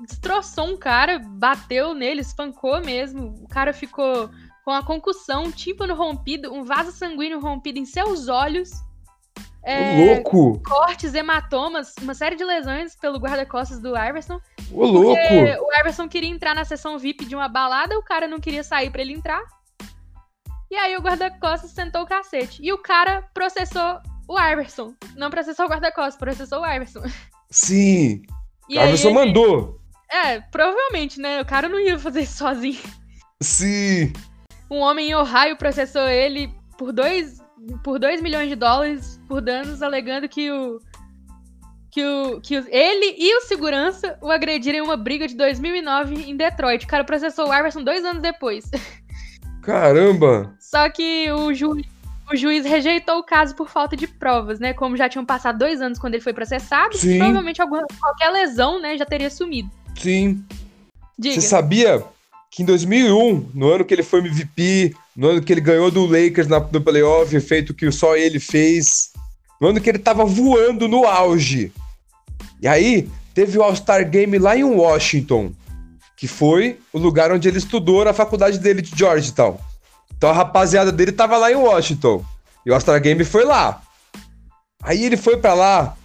destroçou 0.00 0.66
um 0.66 0.76
cara, 0.76 1.18
bateu 1.18 1.94
nele, 1.94 2.20
espancou 2.20 2.80
mesmo. 2.80 3.34
O 3.42 3.48
cara 3.48 3.72
ficou 3.72 4.30
com 4.64 4.70
a 4.70 4.82
concussão, 4.82 5.50
tímpano 5.52 5.94
rompido, 5.94 6.52
um 6.52 6.64
vaso 6.64 6.90
sanguíneo 6.90 7.40
rompido 7.40 7.78
em 7.78 7.84
seus 7.84 8.28
olhos. 8.28 8.70
É, 9.62 9.96
louco! 9.96 10.62
Cortes, 10.64 11.14
hematomas, 11.14 11.94
uma 12.00 12.14
série 12.14 12.36
de 12.36 12.44
lesões 12.44 12.94
pelo 12.94 13.18
guarda-costas 13.18 13.80
do 13.80 13.96
Iverson. 13.96 14.40
Ô, 14.70 14.84
louco! 14.86 15.20
O 15.60 15.80
Iverson 15.80 16.08
queria 16.08 16.30
entrar 16.30 16.54
na 16.54 16.64
sessão 16.64 16.98
VIP 16.98 17.24
de 17.24 17.34
uma 17.34 17.48
balada, 17.48 17.98
o 17.98 18.02
cara 18.02 18.28
não 18.28 18.38
queria 18.38 18.62
sair 18.62 18.90
para 18.90 19.02
ele 19.02 19.12
entrar. 19.12 19.42
E 20.70 20.76
aí 20.76 20.96
o 20.96 21.00
guarda-costas 21.00 21.70
sentou 21.70 22.02
o 22.02 22.06
cacete. 22.06 22.60
E 22.62 22.72
o 22.72 22.78
cara 22.78 23.22
processou 23.32 24.00
o 24.28 24.38
Iverson. 24.38 24.94
Não 25.16 25.30
processou 25.30 25.66
o 25.66 25.68
guarda-costas, 25.68 26.16
processou 26.16 26.60
o 26.60 26.66
Iverson. 26.66 27.02
Sim! 27.50 28.22
E 28.68 28.76
o 28.76 28.82
Iverson 28.82 29.10
ele... 29.10 29.14
mandou! 29.14 29.80
É, 30.10 30.40
provavelmente, 30.40 31.20
né? 31.20 31.40
O 31.40 31.46
cara 31.46 31.68
não 31.68 31.80
ia 31.80 31.98
fazer 31.98 32.22
isso 32.22 32.38
sozinho. 32.38 32.82
Sim! 33.42 34.12
um 34.70 34.78
homem 34.78 35.10
em 35.10 35.14
Ohio 35.14 35.56
processou 35.56 36.08
ele 36.08 36.52
por 36.76 36.92
2 36.92 37.44
por 37.82 37.98
dois 37.98 38.20
milhões 38.20 38.48
de 38.48 38.54
dólares 38.54 39.20
por 39.26 39.40
danos, 39.40 39.82
alegando 39.82 40.28
que 40.28 40.50
o 40.50 40.78
que, 41.90 42.04
o, 42.04 42.40
que 42.42 42.58
o, 42.58 42.66
ele 42.68 43.16
e 43.18 43.38
o 43.38 43.40
segurança 43.40 44.18
o 44.20 44.30
agrediram 44.30 44.78
em 44.78 44.82
uma 44.82 44.98
briga 44.98 45.26
de 45.26 45.34
2009 45.34 46.30
em 46.30 46.36
Detroit. 46.36 46.84
O 46.84 46.88
cara 46.88 47.04
processou 47.04 47.48
o 47.48 47.54
Iverson 47.54 47.82
dois 47.82 48.04
anos 48.04 48.20
depois. 48.20 48.70
Caramba! 49.62 50.54
Só 50.60 50.90
que 50.90 51.30
o, 51.32 51.54
ju, 51.54 51.72
o 52.30 52.36
juiz 52.36 52.66
rejeitou 52.66 53.18
o 53.18 53.24
caso 53.24 53.56
por 53.56 53.70
falta 53.70 53.96
de 53.96 54.06
provas, 54.06 54.60
né? 54.60 54.74
Como 54.74 54.96
já 54.96 55.08
tinham 55.08 55.24
passado 55.24 55.58
dois 55.58 55.80
anos 55.80 55.98
quando 55.98 56.14
ele 56.14 56.22
foi 56.22 56.34
processado, 56.34 56.98
Sim. 56.98 57.16
provavelmente 57.16 57.62
alguma, 57.62 57.86
qualquer 57.98 58.28
lesão, 58.28 58.78
né, 58.78 58.98
já 58.98 59.06
teria 59.06 59.30
sumido. 59.30 59.70
Sim. 59.98 60.44
Diga. 61.18 61.40
Você 61.40 61.46
sabia 61.46 62.04
que 62.50 62.62
em 62.62 62.66
2001, 62.66 63.50
no 63.54 63.70
ano 63.70 63.84
que 63.84 63.94
ele 63.94 64.02
foi 64.02 64.20
MVP, 64.20 64.94
no 65.16 65.28
ano 65.28 65.42
que 65.42 65.52
ele 65.52 65.60
ganhou 65.60 65.90
do 65.90 66.06
Lakers 66.06 66.46
na, 66.46 66.60
no 66.60 66.80
playoff, 66.80 67.40
feito 67.40 67.74
que 67.74 67.90
só 67.90 68.16
ele 68.16 68.38
fez, 68.38 69.10
no 69.60 69.68
ano 69.68 69.80
que 69.80 69.88
ele 69.88 69.98
tava 69.98 70.24
voando 70.24 70.88
no 70.88 71.04
auge. 71.04 71.72
E 72.60 72.68
aí, 72.68 73.08
teve 73.34 73.58
o 73.58 73.62
All-Star 73.62 74.08
Game 74.08 74.38
lá 74.38 74.56
em 74.56 74.64
Washington, 74.64 75.52
que 76.16 76.26
foi 76.26 76.78
o 76.92 76.98
lugar 76.98 77.30
onde 77.30 77.46
ele 77.48 77.58
estudou 77.58 78.04
na 78.04 78.14
faculdade 78.14 78.58
dele 78.58 78.80
de 78.80 78.96
Georgetown. 78.96 79.58
Então 80.16 80.30
a 80.30 80.32
rapaziada 80.32 80.90
dele 80.90 81.12
tava 81.12 81.36
lá 81.36 81.52
em 81.52 81.56
Washington. 81.56 82.24
E 82.64 82.70
o 82.70 82.74
All-Star 82.74 83.00
Game 83.00 83.22
foi 83.24 83.44
lá. 83.44 83.82
Aí 84.82 85.04
ele 85.04 85.16
foi 85.16 85.36
para 85.36 85.52
lá, 85.52 85.96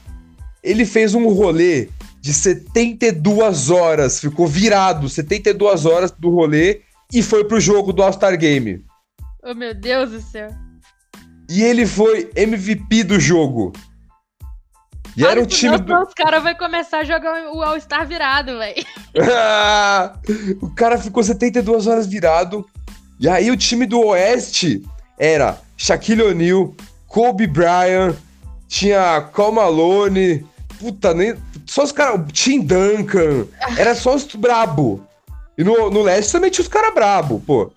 ele 0.62 0.86
fez 0.86 1.14
um 1.14 1.28
rolê 1.30 1.88
de 2.22 2.34
72 2.34 3.72
horas, 3.72 4.20
ficou 4.20 4.46
virado 4.46 5.10
72 5.10 5.88
horas 5.88 6.12
do 6.12 6.30
rolê 6.30 6.82
e 7.12 7.24
foi 7.24 7.44
pro 7.44 7.60
jogo 7.60 7.92
do 7.92 8.04
All-Star 8.04 8.38
Game. 8.38 8.86
Oh, 9.44 9.56
meu 9.56 9.74
Deus 9.74 10.12
do 10.12 10.22
céu. 10.22 10.50
E 11.50 11.64
ele 11.64 11.86
foi 11.86 12.30
MVP 12.36 13.04
do 13.04 13.20
jogo. 13.20 13.74
E 15.18 15.26
era 15.26 15.42
o 15.42 15.46
time 15.48 15.78
do... 15.80 15.94
Os 16.00 16.14
caras 16.14 16.44
vão 16.44 16.54
começar 16.56 17.00
a 17.00 17.04
jogar 17.04 17.52
o 17.52 17.62
All-Star 17.62 18.08
virado, 18.08 18.60
velho. 18.60 18.86
o 20.62 20.70
cara 20.70 21.00
ficou 21.00 21.24
72 21.24 21.88
horas 21.88 22.06
virado. 22.06 22.66
E 23.20 23.28
aí 23.28 23.50
o 23.50 23.58
time 23.58 23.88
do 23.88 24.00
Oeste 24.00 24.84
era 25.18 25.60
Shaquille 25.76 26.22
O'Neal, 26.22 26.74
Kobe 27.08 27.48
Bryant, 27.48 28.16
tinha 28.68 29.22
Cal 29.34 29.52
Malone, 29.52 30.46
puta, 30.80 31.14
nem, 31.14 31.36
só 31.72 31.84
os 31.84 31.94
caras, 31.94 32.20
Tim 32.34 32.60
Duncan, 32.60 33.48
era 33.78 33.96
só 33.96 34.14
os 34.14 34.26
brabo. 34.36 35.08
E 35.58 35.64
no, 35.64 35.90
no 35.90 36.02
Leste 36.02 36.34
também 36.34 36.52
tinha 36.52 36.64
os 36.64 36.68
caras 36.68 36.94
brabo, 36.94 37.42
pô. 37.48 37.72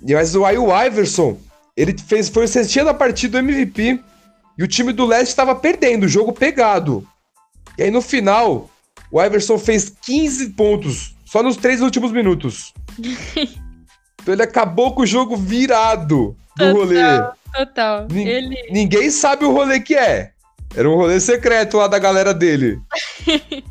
Mas 0.00 0.36
o 0.36 0.44
Iverson, 0.46 1.36
ele 1.76 1.98
fez, 1.98 2.28
foi 2.28 2.44
o 2.44 2.48
cestinha 2.48 2.84
da 2.84 2.94
partida 2.94 3.42
do 3.42 3.50
MVP 3.50 3.98
e 4.56 4.62
o 4.62 4.68
time 4.68 4.92
do 4.92 5.04
Leste 5.04 5.30
estava 5.30 5.52
perdendo, 5.52 6.04
o 6.04 6.08
jogo 6.08 6.32
pegado. 6.32 7.04
E 7.76 7.82
aí 7.82 7.90
no 7.90 8.00
final, 8.00 8.70
o 9.10 9.20
Iverson 9.20 9.58
fez 9.58 9.92
15 10.00 10.50
pontos, 10.50 11.12
só 11.24 11.42
nos 11.42 11.56
três 11.56 11.80
últimos 11.80 12.12
minutos. 12.12 12.72
então 14.22 14.32
ele 14.32 14.44
acabou 14.44 14.94
com 14.94 15.02
o 15.02 15.06
jogo 15.06 15.36
virado 15.36 16.36
do 16.56 16.66
total, 16.66 16.72
rolê. 16.72 17.02
Total. 17.52 18.06
Ele... 18.12 18.70
Ninguém 18.70 19.10
sabe 19.10 19.44
o 19.44 19.50
rolê 19.50 19.80
que 19.80 19.96
é. 19.96 20.30
Era 20.74 20.88
um 20.88 20.94
rolê 20.94 21.20
secreto 21.20 21.76
lá 21.76 21.86
da 21.86 21.98
galera 21.98 22.32
dele. 22.32 22.80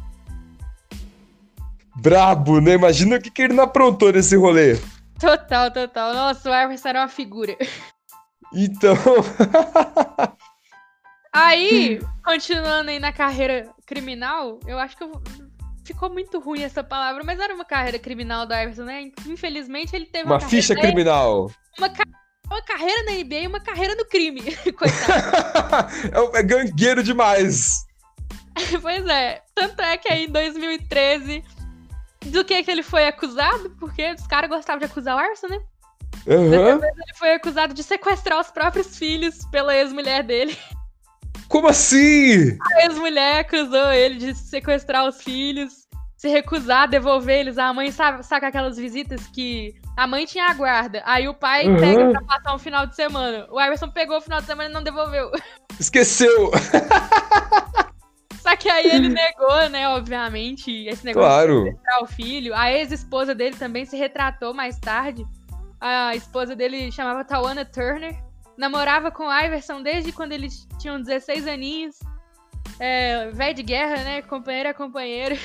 Brabo, 1.96 2.60
né? 2.60 2.74
Imagina 2.74 3.18
o 3.18 3.22
que, 3.22 3.30
que 3.30 3.44
ele 3.44 3.54
não 3.54 3.64
aprontou 3.64 4.12
nesse 4.12 4.36
rolê. 4.36 4.78
Total, 5.20 5.72
total. 5.72 6.14
Nossa, 6.14 6.50
o 6.50 6.54
Iverson 6.54 6.90
era 6.90 7.02
uma 7.02 7.08
figura. 7.08 7.56
Então. 8.54 8.96
aí, 11.32 12.00
continuando 12.26 12.90
aí 12.90 13.00
na 13.00 13.14
carreira 13.14 13.70
criminal, 13.86 14.60
eu 14.66 14.80
acho 14.80 14.98
que 14.98 15.04
eu... 15.04 15.12
ficou 15.86 16.10
muito 16.10 16.40
ruim 16.40 16.64
essa 16.64 16.84
palavra, 16.84 17.24
mas 17.24 17.40
era 17.40 17.54
uma 17.54 17.66
carreira 17.66 18.00
criminal 18.00 18.46
do 18.46 18.54
Iverson, 18.54 18.84
né? 18.84 19.12
Infelizmente 19.28 19.96
ele 19.96 20.06
teve 20.06 20.26
uma, 20.26 20.36
uma 20.36 20.42
ficha 20.42 20.76
criminal. 20.76 21.52
Uma 21.78 21.90
carreira 21.90 22.21
uma 22.52 22.62
carreira 22.62 23.04
na 23.04 23.12
NBA 23.14 23.36
e 23.36 23.48
uma 23.48 23.60
carreira 23.60 23.96
no 23.96 24.06
crime. 24.06 24.42
Coitado. 24.76 25.22
É, 26.36 26.40
é 26.40 26.44
gangueiro 26.44 27.02
demais. 27.02 27.86
pois 28.82 29.06
é. 29.08 29.42
Tanto 29.56 29.82
é 29.82 29.98
que 29.98 30.12
aí 30.12 30.26
em 30.26 30.32
2013, 30.32 31.44
do 32.28 32.44
que, 32.44 32.64
que 32.64 32.72
ele 32.72 32.84
foi 32.84 33.08
acusado? 33.08 33.70
Porque 33.80 34.12
os 34.12 34.28
caras 34.28 34.50
gostavam 34.50 34.80
de 34.80 34.86
acusar 34.86 35.16
o 35.16 35.20
Arson, 35.20 35.48
né? 35.48 35.60
Uhum. 36.28 36.54
ele 36.54 37.16
foi 37.18 37.34
acusado 37.34 37.74
de 37.74 37.82
sequestrar 37.82 38.40
os 38.40 38.52
próprios 38.52 38.98
filhos 38.98 39.44
pela 39.46 39.76
ex-mulher 39.76 40.24
dele. 40.24 40.56
Como 41.48 41.68
assim? 41.68 42.58
A 42.62 42.86
ex-mulher 42.86 43.40
acusou 43.40 43.92
ele 43.92 44.16
de 44.16 44.36
sequestrar 44.36 45.08
os 45.08 45.22
filhos, 45.22 45.88
se 46.16 46.28
recusar 46.30 46.84
a 46.84 46.86
devolver 46.86 47.40
eles. 47.40 47.58
A 47.58 47.74
mãe 47.74 47.92
sabe, 47.92 48.24
saca 48.24 48.48
aquelas 48.48 48.78
visitas 48.78 49.26
que 49.28 49.74
a 49.96 50.08
mãe 50.08 50.26
tinha 50.26 50.46
a 50.46 50.54
guarda. 50.54 51.02
Aí 51.06 51.28
o 51.28 51.34
pai 51.34 51.68
uhum. 51.68 51.78
pega 51.78 52.12
pra 52.12 52.22
passar 52.24 52.56
um 52.56 52.60
final 52.60 52.86
de 52.86 52.96
semana. 52.96 53.48
O 53.50 53.62
Iverson 53.62 53.90
pegou 53.90 54.18
o 54.18 54.22
final 54.22 54.40
de 54.40 54.48
semana 54.48 54.70
e 54.70 54.74
não 54.74 54.84
devolveu. 54.84 55.32
Esqueceu! 55.80 56.52
Só 58.42 58.56
que 58.56 58.70
aí 58.70 58.88
ele 58.88 59.10
negou, 59.14 59.70
né, 59.70 59.88
obviamente, 59.90 60.88
esse 60.88 61.06
negócio 61.06 61.30
claro. 61.30 61.64
de 61.64 62.04
o 62.04 62.08
filho. 62.08 62.56
A 62.56 62.72
ex-esposa 62.72 63.36
dele 63.36 63.56
também 63.56 63.86
se 63.86 63.96
retratou 63.96 64.54
mais 64.54 64.80
tarde. 64.80 65.26
A 65.80 66.16
esposa 66.16 66.56
dele 66.56 66.92
chamava 66.92 67.26
Tawana 67.26 67.66
Turner. 67.66 68.16
Namorava 68.58 69.12
com 69.12 69.28
o 69.28 69.34
Iverson 69.34 69.82
desde 69.82 70.12
quando 70.12 70.32
eles 70.32 70.68
tinham 70.80 71.02
16 71.02 71.48
aninhos. 71.48 71.98
É, 72.80 73.30
velho 73.32 73.56
de 73.56 73.64
guerra, 73.64 74.04
né? 74.04 74.22
Companheiro 74.22 74.70
a 74.70 74.74
companheiro. 74.76 75.36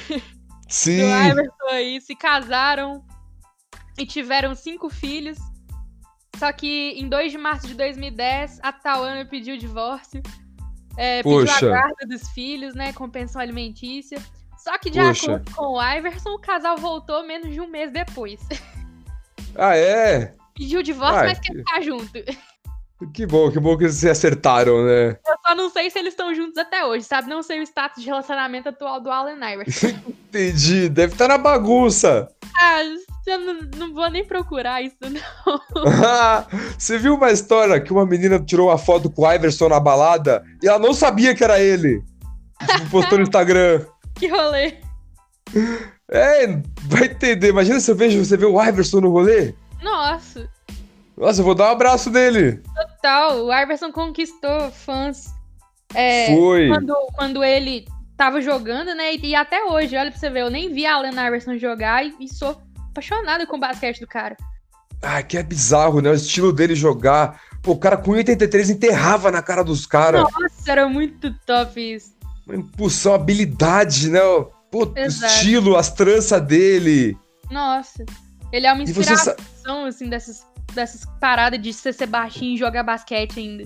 Sim. 0.69 0.99
Do 0.99 1.31
Iverson 1.31 1.69
aí. 1.71 2.01
Se 2.01 2.15
casaram 2.15 3.05
e 3.99 4.07
tiveram 4.07 4.55
cinco 4.55 4.89
filhos. 4.89 5.39
Só 6.37 6.53
que 6.53 6.91
em 6.93 7.09
2 7.09 7.33
de 7.33 7.39
março 7.39 7.67
de 7.67 7.75
2010, 7.75 8.61
a 8.63 8.73
Tawana 8.73 9.25
pediu 9.25 9.55
o 9.55 9.59
divórcio. 9.59 10.23
É, 10.97 11.23
pediu 11.23 11.51
a 11.51 11.61
guarda 11.61 12.07
dos 12.07 12.29
filhos, 12.31 12.75
né? 12.75 12.93
Com 12.93 13.09
pensão 13.09 13.41
alimentícia. 13.41 14.19
Só 14.59 14.77
que, 14.79 14.91
de 14.91 14.99
Poxa. 14.99 15.37
acordo 15.37 15.55
com 15.55 15.63
o 15.75 15.83
Iverson, 15.97 16.31
o 16.31 16.41
casal 16.41 16.77
voltou 16.77 17.27
menos 17.27 17.53
de 17.53 17.61
um 17.61 17.69
mês 17.69 17.91
depois. 17.93 18.41
Ah, 19.59 19.75
é? 19.75 20.35
Pediu 20.55 20.81
o 20.81 20.83
divórcio, 20.83 21.25
mas 21.25 21.39
quer 21.39 21.55
ficar 21.55 21.81
junto. 21.81 22.13
Que 23.13 23.27
bom, 23.27 23.51
que 23.51 23.61
bom 23.61 23.77
que 23.77 23.85
eles 23.85 23.97
se 23.97 24.09
acertaram, 24.09 24.83
né? 24.83 25.19
Eu 25.27 25.37
só 25.47 25.55
não 25.55 25.69
sei 25.69 25.91
se 25.91 25.99
eles 25.99 26.15
estão 26.15 26.35
juntos 26.35 26.57
até 26.57 26.85
hoje, 26.85 27.05
sabe? 27.05 27.29
Não 27.29 27.43
sei 27.43 27.61
o 27.61 27.63
status 27.63 28.03
de 28.03 28.09
relacionamento 28.09 28.71
atual 28.71 29.01
do 29.01 29.11
Allen 29.11 29.37
Iverson. 29.37 29.89
Entendi, 30.29 30.89
deve 30.89 31.13
estar 31.13 31.29
na 31.29 31.37
bagunça. 31.37 32.27
Ah, 32.59 32.81
eu 33.27 33.39
não, 33.39 33.55
não 33.77 33.93
vou 33.93 34.09
nem 34.09 34.25
procurar 34.25 34.81
isso, 34.81 34.97
não. 35.03 35.61
Você 36.79 36.97
viu 36.97 37.17
uma 37.17 37.31
história 37.31 37.79
que 37.81 37.93
uma 37.93 38.07
menina 38.07 38.41
tirou 38.41 38.69
uma 38.69 38.79
foto 38.79 39.11
com 39.11 39.23
o 39.23 39.33
Iverson 39.33 39.69
na 39.69 39.79
balada 39.79 40.43
e 40.63 40.67
ela 40.67 40.79
não 40.79 40.95
sabia 40.95 41.35
que 41.35 41.45
era 41.45 41.61
ele? 41.61 42.03
Tipo, 42.67 42.89
postou 42.91 43.19
no 43.19 43.25
Instagram. 43.25 43.85
que 44.15 44.27
rolê. 44.27 44.75
É, 46.11 46.47
vai 46.85 47.05
entender. 47.05 47.49
Imagina 47.49 47.79
se 47.79 47.91
eu 47.91 47.97
vejo, 47.97 48.25
você 48.25 48.39
vê 48.39 48.47
o 48.47 48.63
Iverson 48.63 49.03
no 49.03 49.11
rolê. 49.11 49.55
Nossa. 49.83 50.49
Nossa, 51.17 51.41
eu 51.41 51.45
vou 51.45 51.55
dar 51.55 51.69
um 51.69 51.73
abraço 51.73 52.11
nele. 52.11 52.63
Total, 52.75 53.45
o 53.45 53.53
Iverson 53.53 53.91
conquistou 53.91 54.71
fãs. 54.71 55.35
É, 55.95 56.27
Foi. 56.27 56.69
Quando, 56.69 56.95
quando 57.15 57.45
ele 57.45 57.87
tava 58.17 58.41
jogando, 58.41 58.95
né? 58.95 59.15
E, 59.15 59.27
e, 59.27 59.35
até 59.35 59.65
hoje, 59.65 59.97
olha 59.97 60.11
pra 60.11 60.21
você 60.21 60.29
ver, 60.29 60.43
eu 60.43 60.51
nem 60.51 60.73
vi 60.73 60.85
a 60.85 60.95
Allen 60.95 61.13
Iverson 61.13 61.57
jogar 61.57 62.05
e, 62.05 62.15
e 62.21 62.29
sou 62.29 62.61
apaixonada 62.91 63.47
com 63.47 63.57
o 63.57 63.61
basquete 63.61 64.01
do 64.01 64.07
cara. 64.07 64.37
Ah, 65.03 65.23
que 65.23 65.37
é 65.37 65.43
bizarro, 65.43 66.01
né? 66.01 66.11
O 66.11 66.15
estilo 66.15 66.53
dele 66.53 66.75
jogar. 66.75 67.41
Pô, 67.63 67.73
o 67.73 67.79
cara 67.79 67.97
com 67.97 68.13
83 68.13 68.71
enterrava 68.71 69.31
na 69.31 69.43
cara 69.43 69.63
dos 69.63 69.87
caras. 69.87 70.23
Nossa, 70.23 70.71
era 70.73 70.89
muito 70.89 71.33
top 71.47 71.81
isso. 71.81 72.15
Uma 72.47 72.57
impulsão, 72.57 73.15
habilidade, 73.15 74.09
né? 74.09 74.21
Pô, 74.71 74.85
o 74.85 74.99
estilo, 74.99 75.77
as 75.77 75.93
tranças 75.93 76.41
dele. 76.43 77.17
Nossa. 77.51 78.05
Ele 78.53 78.67
é 78.67 78.73
uma 78.73 78.83
inspiração, 78.83 79.85
assim, 79.87 80.09
dessas, 80.09 80.47
dessas 80.77 81.05
paradas 81.21 81.61
de 81.61 81.73
você 81.73 81.93
ser 81.93 82.07
baixinho 82.07 82.55
e 82.55 82.59
jogar 82.59 82.83
basquete 82.83 83.41
ainda. 83.41 83.65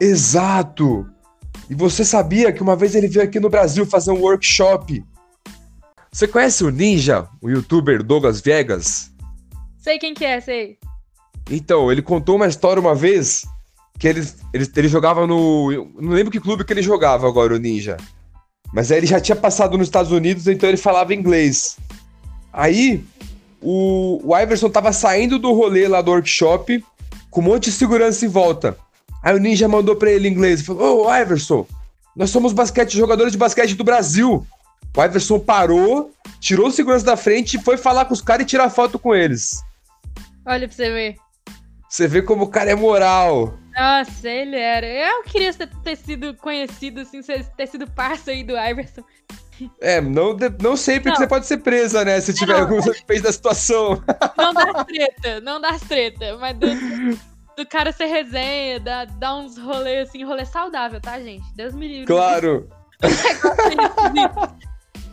Exato! 0.00 1.08
E 1.68 1.74
você 1.74 2.04
sabia 2.04 2.52
que 2.52 2.62
uma 2.62 2.74
vez 2.74 2.94
ele 2.94 3.06
veio 3.06 3.24
aqui 3.24 3.38
no 3.38 3.48
Brasil 3.48 3.86
fazer 3.86 4.10
um 4.10 4.20
workshop? 4.20 5.04
Você 6.10 6.26
conhece 6.26 6.64
o 6.64 6.70
Ninja, 6.70 7.28
o 7.40 7.48
youtuber 7.48 8.02
Douglas 8.02 8.40
Viegas? 8.40 9.12
Sei 9.78 9.98
quem 9.98 10.12
que 10.12 10.24
é, 10.24 10.40
sei. 10.40 10.78
Então, 11.48 11.90
ele 11.90 12.02
contou 12.02 12.36
uma 12.36 12.48
história 12.48 12.80
uma 12.80 12.94
vez 12.94 13.46
que 13.98 14.08
ele, 14.08 14.26
ele, 14.52 14.68
ele 14.74 14.88
jogava 14.88 15.26
no. 15.26 15.70
Não 16.00 16.12
lembro 16.12 16.32
que 16.32 16.40
clube 16.40 16.64
que 16.64 16.72
ele 16.72 16.82
jogava 16.82 17.28
agora, 17.28 17.54
o 17.54 17.58
Ninja. 17.58 17.96
Mas 18.72 18.90
aí 18.90 18.98
ele 18.98 19.06
já 19.06 19.20
tinha 19.20 19.36
passado 19.36 19.76
nos 19.76 19.86
Estados 19.86 20.10
Unidos, 20.10 20.46
então 20.46 20.68
ele 20.68 20.76
falava 20.76 21.14
inglês. 21.14 21.76
Aí 22.52 23.04
o, 23.62 24.20
o 24.24 24.38
Iverson 24.38 24.70
tava 24.70 24.92
saindo 24.92 25.38
do 25.38 25.52
rolê 25.52 25.86
lá 25.86 26.00
do 26.00 26.10
workshop 26.10 26.84
com 27.30 27.40
um 27.40 27.44
monte 27.44 27.64
de 27.64 27.72
segurança 27.72 28.24
em 28.24 28.28
volta. 28.28 28.76
Aí 29.22 29.34
o 29.34 29.38
Ninja 29.38 29.68
mandou 29.68 29.96
pra 29.96 30.10
ele 30.10 30.28
em 30.28 30.32
inglês 30.32 30.60
e 30.60 30.64
falou: 30.64 31.02
Ô, 31.02 31.06
oh, 31.06 31.14
Iverson, 31.14 31.66
nós 32.16 32.30
somos 32.30 32.52
basquete, 32.52 32.96
jogadores 32.96 33.32
de 33.32 33.38
basquete 33.38 33.74
do 33.74 33.84
Brasil. 33.84 34.46
O 34.96 35.04
Iverson 35.04 35.38
parou, 35.38 36.12
tirou 36.40 36.68
o 36.68 36.72
segurança 36.72 37.04
da 37.04 37.16
frente 37.16 37.56
e 37.56 37.62
foi 37.62 37.76
falar 37.76 38.06
com 38.06 38.14
os 38.14 38.22
caras 38.22 38.44
e 38.44 38.48
tirar 38.48 38.70
foto 38.70 38.98
com 38.98 39.14
eles. 39.14 39.62
Olha 40.44 40.66
pra 40.66 40.76
você 40.76 40.90
ver. 40.90 41.16
Você 41.88 42.08
vê 42.08 42.22
como 42.22 42.44
o 42.44 42.48
cara 42.48 42.70
é 42.70 42.74
moral. 42.74 43.58
Nossa, 43.76 44.28
ele 44.28 44.56
era. 44.56 44.86
Eu 44.86 45.22
queria 45.24 45.52
ter 45.52 45.96
sido 45.96 46.34
conhecido, 46.34 47.00
assim, 47.00 47.20
ter 47.56 47.66
sido 47.66 47.88
parça 47.90 48.30
aí 48.30 48.42
do 48.42 48.56
Iverson. 48.56 49.02
É, 49.80 50.00
não, 50.00 50.36
não 50.60 50.76
sempre 50.76 51.10
não. 51.10 51.16
que 51.16 51.22
você 51.22 51.28
pode 51.28 51.46
ser 51.46 51.58
presa, 51.58 52.04
né? 52.04 52.20
Se 52.20 52.32
tiver 52.32 52.54
não. 52.54 52.60
algum 52.60 52.80
respeito 52.80 53.22
da 53.22 53.32
situação. 53.32 54.02
Não 54.36 54.54
dá 54.54 54.84
treta, 54.84 55.40
não 55.40 55.60
dá 55.60 55.78
treta. 55.78 56.36
Mas 56.38 56.56
do, 56.58 56.66
do 57.56 57.66
cara 57.66 57.92
ser 57.92 58.06
resenha, 58.06 58.78
dá, 58.80 59.04
dá 59.04 59.34
uns 59.36 59.58
rolês 59.58 60.08
assim, 60.08 60.24
rolê 60.24 60.44
saudável, 60.44 61.00
tá, 61.00 61.20
gente? 61.20 61.44
Deus 61.54 61.74
me 61.74 61.88
livre. 61.88 62.06
Claro! 62.06 62.68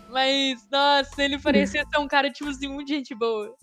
Mas, 0.10 0.66
nossa, 0.72 1.22
ele 1.22 1.38
parecia 1.40 1.86
ser 1.86 2.00
um 2.00 2.08
cara, 2.08 2.32
tipo 2.32 2.50
assim, 2.50 2.68
muito 2.68 2.88
gente 2.88 3.14
boa. 3.14 3.54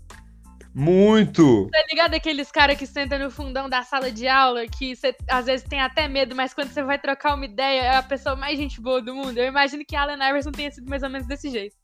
Muito! 0.74 1.68
Tá 1.70 1.84
ligado 1.90 2.14
aqueles 2.14 2.50
caras 2.50 2.76
que 2.76 2.86
sentam 2.86 3.18
no 3.18 3.30
fundão 3.30 3.68
da 3.68 3.82
sala 3.82 4.10
de 4.10 4.26
aula, 4.26 4.66
que 4.66 4.96
você 4.96 5.14
às 5.28 5.46
vezes 5.46 5.64
tem 5.66 5.80
até 5.80 6.08
medo, 6.08 6.34
mas 6.34 6.52
quando 6.52 6.70
você 6.70 6.82
vai 6.82 6.98
trocar 6.98 7.34
uma 7.34 7.44
ideia, 7.44 7.82
é 7.82 7.96
a 7.96 8.02
pessoa 8.02 8.34
mais 8.34 8.58
gente 8.58 8.80
boa 8.80 9.00
do 9.00 9.14
mundo. 9.14 9.38
Eu 9.38 9.46
imagino 9.46 9.84
que 9.86 9.94
Allen 9.94 10.16
Iverson 10.16 10.50
tenha 10.50 10.70
sido 10.72 10.88
mais 10.88 11.02
ou 11.02 11.10
menos 11.10 11.26
desse 11.28 11.48
jeito. 11.48 11.76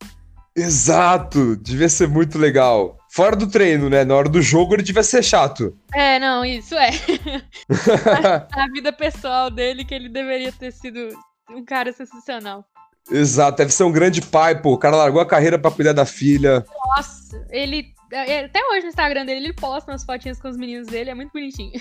Exato! 0.55 1.55
Devia 1.55 1.87
ser 1.87 2.09
muito 2.09 2.37
legal. 2.37 2.97
Fora 3.09 3.35
do 3.35 3.49
treino, 3.49 3.89
né? 3.89 4.03
Na 4.03 4.15
hora 4.15 4.27
do 4.27 4.41
jogo 4.41 4.73
ele 4.73 4.83
devia 4.83 5.03
ser 5.03 5.23
chato. 5.23 5.77
É, 5.93 6.19
não, 6.19 6.43
isso 6.43 6.75
é. 6.75 6.89
a, 8.51 8.63
a 8.63 8.67
vida 8.73 8.91
pessoal 8.91 9.49
dele, 9.49 9.85
que 9.85 9.93
ele 9.93 10.09
deveria 10.09 10.51
ter 10.51 10.71
sido 10.71 11.07
um 11.49 11.63
cara 11.63 11.93
sensacional. 11.93 12.65
Exato, 13.09 13.57
deve 13.57 13.71
ser 13.71 13.83
um 13.83 13.91
grande 13.91 14.21
pai, 14.21 14.61
pô. 14.61 14.73
O 14.73 14.77
cara 14.77 14.95
largou 14.95 15.21
a 15.21 15.25
carreira 15.25 15.57
para 15.57 15.71
cuidar 15.71 15.93
da 15.93 16.05
filha. 16.05 16.65
Nossa, 16.95 17.45
ele. 17.49 17.93
É, 18.11 18.45
até 18.45 18.59
hoje 18.67 18.83
no 18.83 18.89
Instagram 18.89 19.25
dele, 19.25 19.45
ele 19.45 19.53
posta 19.53 19.91
umas 19.91 20.03
fotinhas 20.03 20.39
com 20.39 20.49
os 20.49 20.57
meninos 20.57 20.87
dele, 20.87 21.09
é 21.09 21.15
muito 21.15 21.31
bonitinho. 21.31 21.71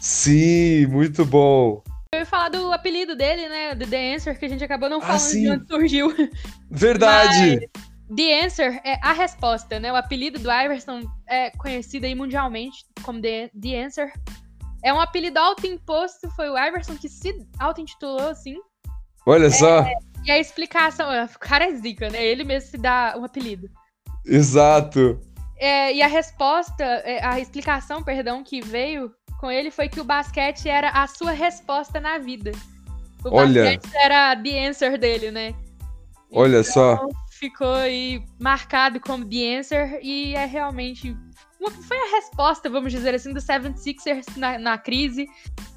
Sim, 0.00 0.86
muito 0.86 1.24
bom. 1.24 1.82
Eu 2.14 2.20
ia 2.20 2.26
falar 2.26 2.50
do 2.50 2.72
apelido 2.72 3.16
dele, 3.16 3.48
né? 3.48 3.74
Do 3.74 3.86
The 3.86 4.14
Answer, 4.14 4.38
que 4.38 4.44
a 4.44 4.48
gente 4.48 4.62
acabou 4.62 4.88
não 4.88 4.98
ah, 4.98 5.18
falando 5.18 5.22
ah, 5.22 5.32
de 5.32 5.50
onde 5.50 5.66
surgiu. 5.66 6.14
Verdade! 6.70 7.68
Mas 7.72 8.16
The 8.16 8.44
Answer 8.44 8.80
é 8.84 8.98
a 9.02 9.12
resposta, 9.12 9.80
né? 9.80 9.90
O 9.90 9.96
apelido 9.96 10.38
do 10.38 10.52
Iverson 10.52 11.02
é 11.26 11.50
conhecido 11.50 12.04
aí 12.04 12.14
mundialmente 12.14 12.84
como 13.02 13.20
The, 13.20 13.50
The 13.58 13.84
Answer. 13.84 14.12
É 14.84 14.92
um 14.92 15.00
apelido 15.00 15.38
autoimposto, 15.38 16.28
foi 16.36 16.50
o 16.50 16.58
Iverson 16.58 16.96
que 16.96 17.08
se 17.08 17.34
auto-intitulou 17.58 18.28
assim. 18.28 18.56
Olha 19.24 19.50
só! 19.50 19.80
É, 19.80 19.94
e 20.24 20.30
a 20.30 20.38
explicação, 20.38 21.08
o 21.24 21.38
cara 21.38 21.64
é 21.64 21.74
zica, 21.74 22.10
né? 22.10 22.22
Ele 22.22 22.44
mesmo 22.44 22.70
se 22.70 22.76
dá 22.76 23.14
um 23.16 23.24
apelido. 23.24 23.68
Exato. 24.26 25.20
É, 25.62 25.94
e 25.94 26.02
a 26.02 26.08
resposta, 26.08 26.82
é, 26.82 27.24
a 27.24 27.38
explicação, 27.38 28.02
perdão, 28.02 28.42
que 28.42 28.60
veio 28.60 29.14
com 29.38 29.48
ele 29.48 29.70
foi 29.70 29.88
que 29.88 30.00
o 30.00 30.04
basquete 30.04 30.68
era 30.68 30.88
a 30.90 31.06
sua 31.06 31.30
resposta 31.30 32.00
na 32.00 32.18
vida. 32.18 32.50
O 33.24 33.28
Olha. 33.32 33.62
basquete 33.62 33.94
era 33.94 34.34
the 34.34 34.66
answer 34.66 34.98
dele, 34.98 35.30
né? 35.30 35.54
Olha 36.32 36.62
então, 36.62 36.72
só. 36.72 37.08
Ficou 37.30 37.74
aí 37.74 38.24
marcado 38.40 38.98
como 38.98 39.24
the 39.24 39.56
answer 39.56 40.00
e 40.02 40.34
é 40.34 40.46
realmente. 40.46 41.16
Foi 41.86 41.96
a 41.96 42.16
resposta, 42.16 42.68
vamos 42.68 42.90
dizer 42.90 43.14
assim, 43.14 43.32
do 43.32 43.38
76ers 43.38 44.36
na, 44.36 44.58
na 44.58 44.76
crise 44.76 45.28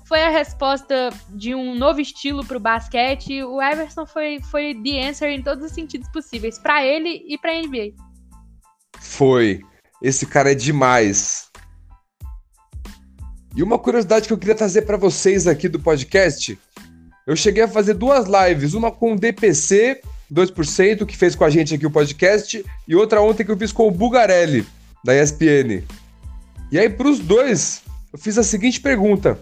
foi 0.08 0.24
a 0.24 0.30
resposta 0.30 1.12
de 1.30 1.54
um 1.54 1.76
novo 1.76 2.02
estilo 2.02 2.44
para 2.44 2.58
o 2.58 2.60
basquete. 2.60 3.44
O 3.44 3.62
Everson 3.62 4.08
foi, 4.08 4.40
foi 4.50 4.74
the 4.84 5.08
answer 5.08 5.30
em 5.30 5.44
todos 5.44 5.64
os 5.64 5.72
sentidos 5.72 6.10
possíveis, 6.10 6.58
para 6.58 6.84
ele 6.84 7.24
e 7.28 7.38
para 7.38 7.52
a 7.52 7.62
NBA. 7.62 7.94
Foi. 9.00 9.62
Esse 10.02 10.26
cara 10.26 10.52
é 10.52 10.56
demais. 10.56 11.48
E 13.56 13.64
uma 13.64 13.80
curiosidade 13.80 14.28
que 14.28 14.34
eu 14.34 14.38
queria 14.38 14.56
trazer 14.56 14.82
para 14.84 14.98
vocês 14.98 15.48
aqui 15.48 15.70
do 15.70 15.80
podcast, 15.80 16.60
eu 17.26 17.36
cheguei 17.36 17.64
a 17.64 17.68
fazer 17.68 17.94
duas 17.94 18.26
lives, 18.28 18.74
uma 18.74 18.92
com 18.92 19.14
o 19.14 19.20
DPC 19.20 20.02
2%, 20.32 21.06
que 21.06 21.16
fez 21.16 21.36
com 21.36 21.44
a 21.44 21.50
gente 21.50 21.76
aqui 21.76 21.86
o 21.86 21.92
podcast, 21.92 22.64
e 22.88 22.96
outra 22.96 23.22
ontem 23.22 23.44
que 23.44 23.52
eu 23.52 23.58
fiz 23.58 23.72
com 23.72 23.88
o 23.88 23.92
Bugarelli, 23.92 24.66
da 25.04 25.16
ESPN. 25.16 25.84
E 26.72 26.80
aí, 26.80 26.90
para 26.90 27.08
os 27.08 27.20
dois, 27.20 27.84
eu 28.12 28.20
fiz 28.20 28.38
a 28.38 28.44
seguinte 28.44 28.82
pergunta: 28.82 29.40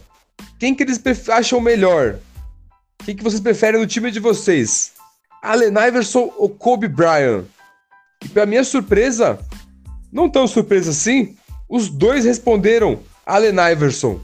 quem 0.60 0.76
que 0.76 0.84
eles 0.84 1.01
acham 1.30 1.60
melhor? 1.60 2.20
Quem 3.06 3.16
que 3.16 3.24
vocês 3.24 3.41
preferem 3.41 3.80
no 3.80 3.88
time 3.88 4.12
de 4.12 4.20
vocês? 4.20 4.93
Allen 5.41 5.74
Iverson 5.88 6.34
ou 6.38 6.49
Kobe 6.49 6.88
Bryant? 6.88 7.45
E 8.24 8.30
para 8.30 8.45
minha 8.45 8.64
surpresa, 8.64 9.39
não 10.14 10.30
tão 10.30 10.47
surpresa 10.47 10.91
assim, 10.91 11.36
os 11.68 11.89
dois 11.89 12.24
responderam 12.24 12.99
Allen 13.26 13.55
Iverson. 13.72 14.20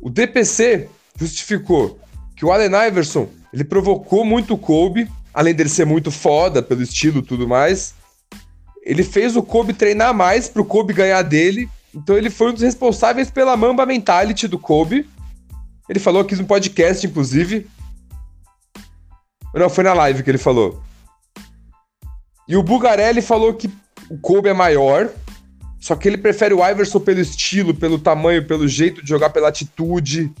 O 0.00 0.10
DPC 0.10 0.88
justificou 1.16 1.98
que 2.36 2.44
o 2.44 2.52
Allen 2.52 2.88
Iverson 2.88 3.28
ele 3.52 3.64
provocou 3.64 4.24
muito 4.24 4.54
o 4.54 4.58
Kobe, 4.58 5.08
além 5.32 5.54
dele 5.54 5.68
ser 5.68 5.86
muito 5.86 6.10
foda 6.10 6.62
pelo 6.62 6.82
estilo 6.82 7.20
e 7.20 7.22
tudo 7.22 7.48
mais. 7.48 7.94
Ele 8.82 9.02
fez 9.02 9.36
o 9.36 9.42
Kobe 9.42 9.72
treinar 9.72 10.12
mais 10.12 10.48
pro 10.48 10.64
Kobe 10.64 10.92
ganhar 10.92 11.22
dele 11.22 11.68
então 11.94 12.16
ele 12.16 12.30
foi 12.30 12.50
um 12.50 12.52
dos 12.52 12.62
responsáveis 12.62 13.30
pela 13.30 13.56
Mamba 13.56 13.86
Mentality 13.86 14.46
do 14.46 14.58
Kobe. 14.58 15.08
Ele 15.88 15.98
falou 15.98 16.22
aqui 16.22 16.36
no 16.36 16.44
podcast, 16.44 17.06
inclusive. 17.06 17.66
Não, 19.54 19.70
foi 19.70 19.84
na 19.84 19.94
live 19.94 20.22
que 20.22 20.30
ele 20.30 20.38
falou. 20.38 20.82
E 22.46 22.56
o 22.56 22.62
Bugarelli 22.62 23.22
falou 23.22 23.54
que 23.54 23.68
o 24.10 24.18
Kobe 24.18 24.48
é 24.48 24.54
maior, 24.54 25.10
só 25.80 25.94
que 25.94 26.08
ele 26.08 26.18
prefere 26.18 26.54
o 26.54 26.66
Iverson 26.66 27.00
pelo 27.00 27.20
estilo, 27.20 27.74
pelo 27.74 27.98
tamanho, 27.98 28.46
pelo 28.46 28.66
jeito 28.66 29.02
de 29.02 29.08
jogar, 29.08 29.30
pela 29.30 29.48
atitude. 29.48 30.32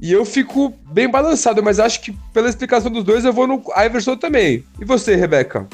E 0.00 0.12
eu 0.12 0.24
fico 0.24 0.72
bem 0.86 1.08
balançado, 1.08 1.62
mas 1.62 1.80
acho 1.80 2.00
que 2.00 2.12
pela 2.32 2.48
explicação 2.48 2.90
dos 2.90 3.04
dois 3.04 3.24
eu 3.24 3.32
vou 3.32 3.46
no 3.46 3.62
Iverson 3.76 4.16
também. 4.16 4.64
E 4.80 4.84
você, 4.84 5.16
Rebeca? 5.16 5.66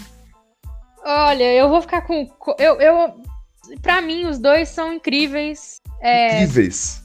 Olha, 1.05 1.53
eu 1.53 1.69
vou 1.69 1.83
ficar 1.83 2.03
com. 2.03 2.27
Eu, 2.59 2.81
eu 2.81 3.23
para 3.83 4.01
mim, 4.01 4.27
os 4.27 4.39
dois 4.39 4.69
são 4.71 4.93
incríveis. 4.93 5.81
É, 6.01 6.43
incríveis. 6.43 7.03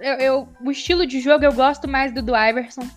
Eu, 0.00 0.14
eu, 0.14 0.48
o 0.64 0.70
estilo 0.70 1.06
de 1.06 1.20
jogo 1.20 1.44
eu 1.44 1.52
gosto 1.52 1.86
mais 1.86 2.12
do 2.12 2.22
do 2.22 2.34
Iverson. 2.34 2.88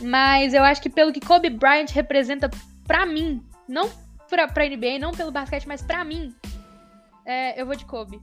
Mas 0.00 0.52
eu 0.52 0.62
acho 0.62 0.82
que 0.82 0.90
pelo 0.90 1.12
que 1.12 1.20
Kobe 1.20 1.48
Bryant 1.48 1.90
representa 1.90 2.50
para 2.86 3.06
mim, 3.06 3.42
não 3.66 3.88
pra, 4.28 4.48
pra 4.48 4.68
NBA, 4.68 4.98
não 4.98 5.12
pelo 5.12 5.30
basquete, 5.30 5.66
mas 5.66 5.82
para 5.82 6.04
mim, 6.04 6.34
é, 7.26 7.60
eu 7.60 7.66
vou 7.66 7.76
de 7.76 7.84
Kobe. 7.84 8.20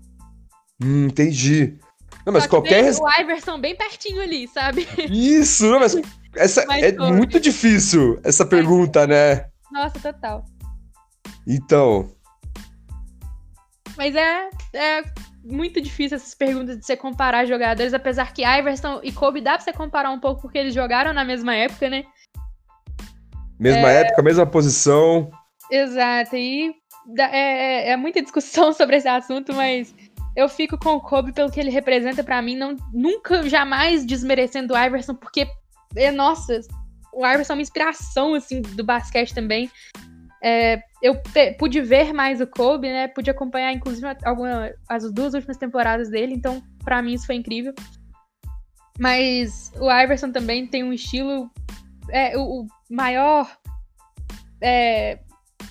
Hum, 0.84 1.06
entendi. 1.06 1.78
Não, 2.26 2.34
mas 2.34 2.46
qualquer. 2.46 2.94
O 3.00 3.22
Iverson 3.22 3.60
bem 3.60 3.76
pertinho 3.76 4.22
ali, 4.22 4.48
sabe? 4.48 4.88
Isso, 5.10 5.66
não, 5.68 5.80
mas 5.80 5.96
essa 6.36 6.66
mas 6.66 6.84
é 6.84 6.92
Kobe. 6.92 7.14
muito 7.14 7.40
difícil, 7.40 8.20
essa 8.24 8.46
pergunta, 8.46 9.08
né? 9.08 9.46
Nossa, 9.72 10.00
total. 10.00 10.46
Então, 11.48 12.14
mas 13.98 14.16
é, 14.16 14.50
é 14.74 15.04
muito 15.44 15.82
difícil 15.82 16.16
essas 16.16 16.34
perguntas 16.34 16.78
de 16.78 16.86
você 16.86 16.96
comparar 16.96 17.46
jogadores, 17.46 17.94
apesar 17.94 18.34
que 18.34 18.44
Iverson 18.44 19.00
e 19.04 19.12
Kobe 19.12 19.42
dá 19.42 19.54
pra 19.54 19.62
você 19.62 19.74
comparar 19.74 20.12
um 20.12 20.20
pouco 20.20 20.42
porque 20.42 20.58
eles 20.58 20.74
jogaram 20.74 21.14
na 21.14 21.24
mesma 21.24 21.56
época, 21.56 21.90
né? 21.90 22.04
Mesma 23.60 23.92
é... 23.92 24.02
época, 24.02 24.24
mesma 24.24 24.46
posição. 24.46 25.30
Exato, 25.72 26.36
e 26.36 26.76
é, 27.18 27.22
é, 27.22 27.90
é, 27.92 27.98
muita 27.98 28.22
discussão 28.22 28.74
sobre 28.74 28.98
esse 28.98 29.08
assunto, 29.08 29.54
mas 29.54 29.96
eu 30.36 30.50
fico 30.50 30.78
com 30.78 30.96
o 30.96 31.02
Kobe 31.02 31.32
pelo 31.32 31.50
que 31.50 31.60
ele 31.60 31.72
representa 31.72 32.24
para 32.24 32.42
mim, 32.42 32.56
não, 32.58 32.76
nunca, 32.94 33.48
jamais 33.48 34.06
desmerecendo 34.06 34.74
o 34.74 34.78
Iverson, 34.78 35.16
porque, 35.16 35.48
é, 35.96 36.12
nossa, 36.12 36.60
o 37.14 37.26
Iverson 37.26 37.54
é 37.54 37.56
uma 37.56 37.62
inspiração, 37.62 38.34
assim, 38.34 38.62
do 38.62 38.84
basquete 38.84 39.34
também. 39.34 39.72
É, 40.44 40.82
eu 41.02 41.22
pude 41.58 41.82
ver 41.82 42.14
mais 42.14 42.42
o 42.42 42.48
Kobe, 42.48 42.88
né? 42.88 43.08
Pude 43.08 43.30
acompanhar, 43.30 43.72
inclusive, 43.72 44.08
alguma, 44.24 44.72
as 44.90 45.12
duas 45.12 45.34
últimas 45.34 45.58
temporadas 45.58 46.10
dele, 46.10 46.34
então, 46.34 46.64
para 46.84 47.02
mim, 47.02 47.14
isso 47.14 47.28
foi 47.28 47.36
incrível. 47.36 47.74
Mas 49.00 49.72
o 49.80 49.92
Iverson 49.92 50.32
também 50.32 50.68
tem 50.68 50.84
um 50.84 50.94
estilo. 50.94 51.50
É, 52.10 52.38
o, 52.38 52.64
o 52.64 52.68
maior 52.90 53.50
é, 54.62 55.20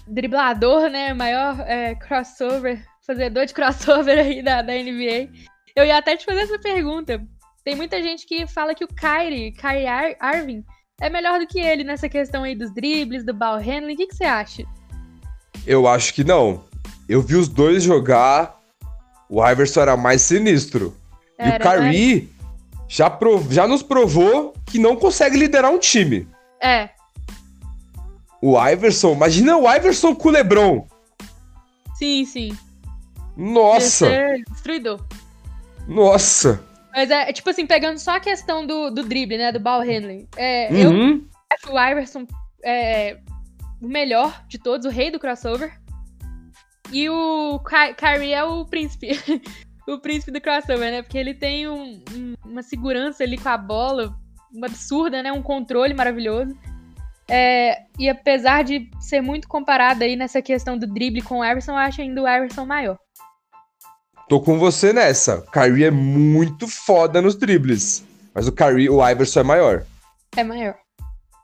driblador, 0.06 0.88
né? 0.88 1.12
Maior 1.14 1.60
é, 1.66 1.94
crossover, 1.94 2.84
fazedor 3.06 3.46
de 3.46 3.54
crossover 3.54 4.18
aí 4.20 4.42
da, 4.42 4.62
da 4.62 4.72
NBA. 4.72 5.30
Eu 5.74 5.84
ia 5.84 5.98
até 5.98 6.16
te 6.16 6.24
fazer 6.24 6.40
essa 6.40 6.58
pergunta. 6.58 7.20
Tem 7.64 7.74
muita 7.76 8.02
gente 8.02 8.26
que 8.26 8.46
fala 8.46 8.74
que 8.74 8.84
o 8.84 8.88
Kyrie, 8.88 9.52
Kyrie 9.52 9.86
Ar 9.86 10.36
Irving, 10.36 10.64
é 11.00 11.08
melhor 11.08 11.38
do 11.38 11.46
que 11.46 11.60
ele 11.60 11.84
nessa 11.84 12.08
questão 12.08 12.42
aí 12.42 12.54
dos 12.54 12.72
dribles, 12.74 13.24
do 13.24 13.34
ball 13.34 13.58
handling. 13.58 13.94
O 13.94 13.96
que, 13.96 14.06
que 14.06 14.16
você 14.16 14.24
acha? 14.24 14.64
Eu 15.66 15.86
acho 15.86 16.14
que 16.14 16.24
não. 16.24 16.64
Eu 17.08 17.22
vi 17.22 17.36
os 17.36 17.48
dois 17.48 17.82
jogar. 17.82 18.58
O 19.28 19.46
Iverson 19.46 19.80
era 19.80 19.96
mais 19.96 20.22
sinistro. 20.22 20.96
Era, 21.38 21.52
e 21.52 21.56
o 21.56 21.60
Kyrie 21.60 22.22
né? 22.22 22.28
já, 22.88 23.08
prov... 23.08 23.52
já 23.52 23.66
nos 23.66 23.82
provou 23.82 24.54
que 24.66 24.78
não 24.78 24.96
consegue 24.96 25.36
liderar 25.36 25.70
um 25.70 25.78
time. 25.78 26.28
É. 26.62 26.90
O 28.42 28.60
Iverson, 28.68 29.12
imagina 29.12 29.56
o 29.56 29.70
Iverson 29.70 30.14
com 30.14 30.28
o 30.28 30.32
LeBron. 30.32 30.86
Sim, 31.94 32.24
sim. 32.24 32.56
Nossa. 33.36 34.08
Destruidor. 34.50 35.04
Nossa. 35.86 36.62
Mas 36.92 37.10
é, 37.10 37.32
tipo 37.32 37.50
assim, 37.50 37.66
pegando 37.66 37.98
só 37.98 38.16
a 38.16 38.20
questão 38.20 38.66
do, 38.66 38.90
do 38.90 39.04
drible, 39.04 39.38
né? 39.38 39.52
Do 39.52 39.60
ball 39.60 39.80
handling. 39.80 40.26
É, 40.36 40.68
uhum. 40.72 41.18
Eu 41.18 41.26
acho 41.52 41.72
o 41.72 41.90
Iverson 41.90 42.26
é 42.64 43.18
o 43.80 43.88
melhor 43.88 44.44
de 44.48 44.58
todos, 44.58 44.86
o 44.86 44.90
rei 44.90 45.10
do 45.10 45.18
crossover. 45.18 45.72
E 46.92 47.08
o 47.08 47.60
Ky 47.60 47.94
Kyrie 47.94 48.32
é 48.32 48.42
o 48.42 48.64
príncipe. 48.64 49.10
o 49.86 49.98
príncipe 49.98 50.32
do 50.32 50.40
crossover, 50.40 50.90
né? 50.90 51.02
Porque 51.02 51.18
ele 51.18 51.34
tem 51.34 51.68
um, 51.68 52.02
um, 52.12 52.34
uma 52.44 52.62
segurança 52.62 53.22
ali 53.22 53.38
com 53.38 53.48
a 53.48 53.56
bola 53.56 54.14
uma 54.52 54.66
absurda, 54.66 55.22
né? 55.22 55.32
Um 55.32 55.42
controle 55.42 55.94
maravilhoso. 55.94 56.56
É, 57.30 57.82
e 57.98 58.08
apesar 58.08 58.64
de 58.64 58.90
ser 59.00 59.20
muito 59.20 59.46
comparado 59.46 60.02
aí 60.02 60.16
nessa 60.16 60.42
questão 60.42 60.76
do 60.76 60.86
drible 60.86 61.22
com 61.22 61.38
o 61.38 61.44
Iverson, 61.44 61.72
eu 61.72 61.76
acho 61.76 62.00
ainda 62.00 62.22
o 62.22 62.28
Iverson 62.28 62.66
maior. 62.66 62.98
Tô 64.28 64.40
com 64.40 64.58
você 64.58 64.92
nessa. 64.92 65.38
O 65.38 65.50
Kyrie 65.50 65.84
é 65.84 65.90
muito 65.90 66.66
foda 66.66 67.22
nos 67.22 67.36
dribles. 67.36 68.04
Mas 68.34 68.46
o 68.46 68.52
Kyrie, 68.52 68.88
o 68.88 69.08
Iverson 69.08 69.40
é 69.40 69.44
maior. 69.44 69.84
É 70.36 70.44
maior. 70.44 70.74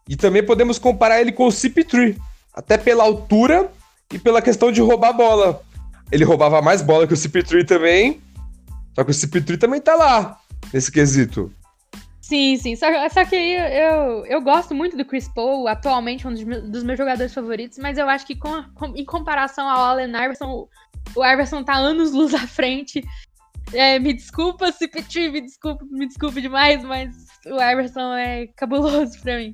E 0.09 0.17
também 0.17 0.45
podemos 0.45 0.79
comparar 0.79 1.21
ele 1.21 1.33
com 1.33 1.47
o 1.47 1.51
CP3. 1.51 2.17
Até 2.55 2.79
pela 2.79 3.05
altura 3.05 3.71
e 4.13 4.19
pela 4.19 4.41
questão 4.41 4.71
de 4.71 4.81
roubar 4.81 5.13
bola. 5.13 5.63
Ele 6.11 6.25
roubava 6.25 6.63
mais 6.63 6.81
bola 6.81 7.07
que 7.07 7.15
o 7.15 7.17
CP3 7.17 7.67
também. 7.67 8.21
Só 8.95 9.05
que 9.05 9.11
o 9.11 9.15
CP3 9.15 9.59
também 9.59 9.81
tá 9.81 9.95
lá, 9.95 10.41
nesse 10.73 10.91
quesito. 10.91 11.53
Sim, 12.27 12.57
sim. 12.57 12.75
Só, 12.75 12.87
só 13.09 13.25
que 13.25 13.37
eu, 13.37 14.27
eu 14.27 14.41
gosto 14.41 14.75
muito 14.75 14.97
do 14.97 15.05
Chris 15.05 15.29
Paul, 15.29 15.69
atualmente 15.69 16.27
um 16.27 16.33
dos 16.33 16.43
meus, 16.43 16.69
dos 16.69 16.83
meus 16.83 16.99
jogadores 16.99 17.33
favoritos, 17.33 17.79
mas 17.79 17.99
eu 17.99 18.09
acho 18.09 18.27
que 18.27 18.35
com, 18.35 18.65
com, 18.75 18.87
em 18.97 19.05
comparação 19.05 19.69
ao 19.69 19.85
Allen 19.85 20.09
Iverson, 20.09 20.47
o, 20.47 20.69
o 21.15 21.25
Iverson 21.25 21.63
tá 21.63 21.77
anos 21.77 22.11
luz 22.11 22.35
à 22.35 22.45
frente. 22.45 23.05
É, 23.73 24.01
me 24.01 24.13
desculpa, 24.13 24.73
CP3, 24.73 25.31
me 25.31 25.41
desculpa, 25.41 25.85
me 25.89 26.05
desculpe 26.09 26.41
demais, 26.41 26.83
mas 26.83 27.15
o 27.47 27.63
Iverson 27.63 28.15
é 28.15 28.49
cabuloso 28.57 29.21
pra 29.23 29.37
mim. 29.37 29.53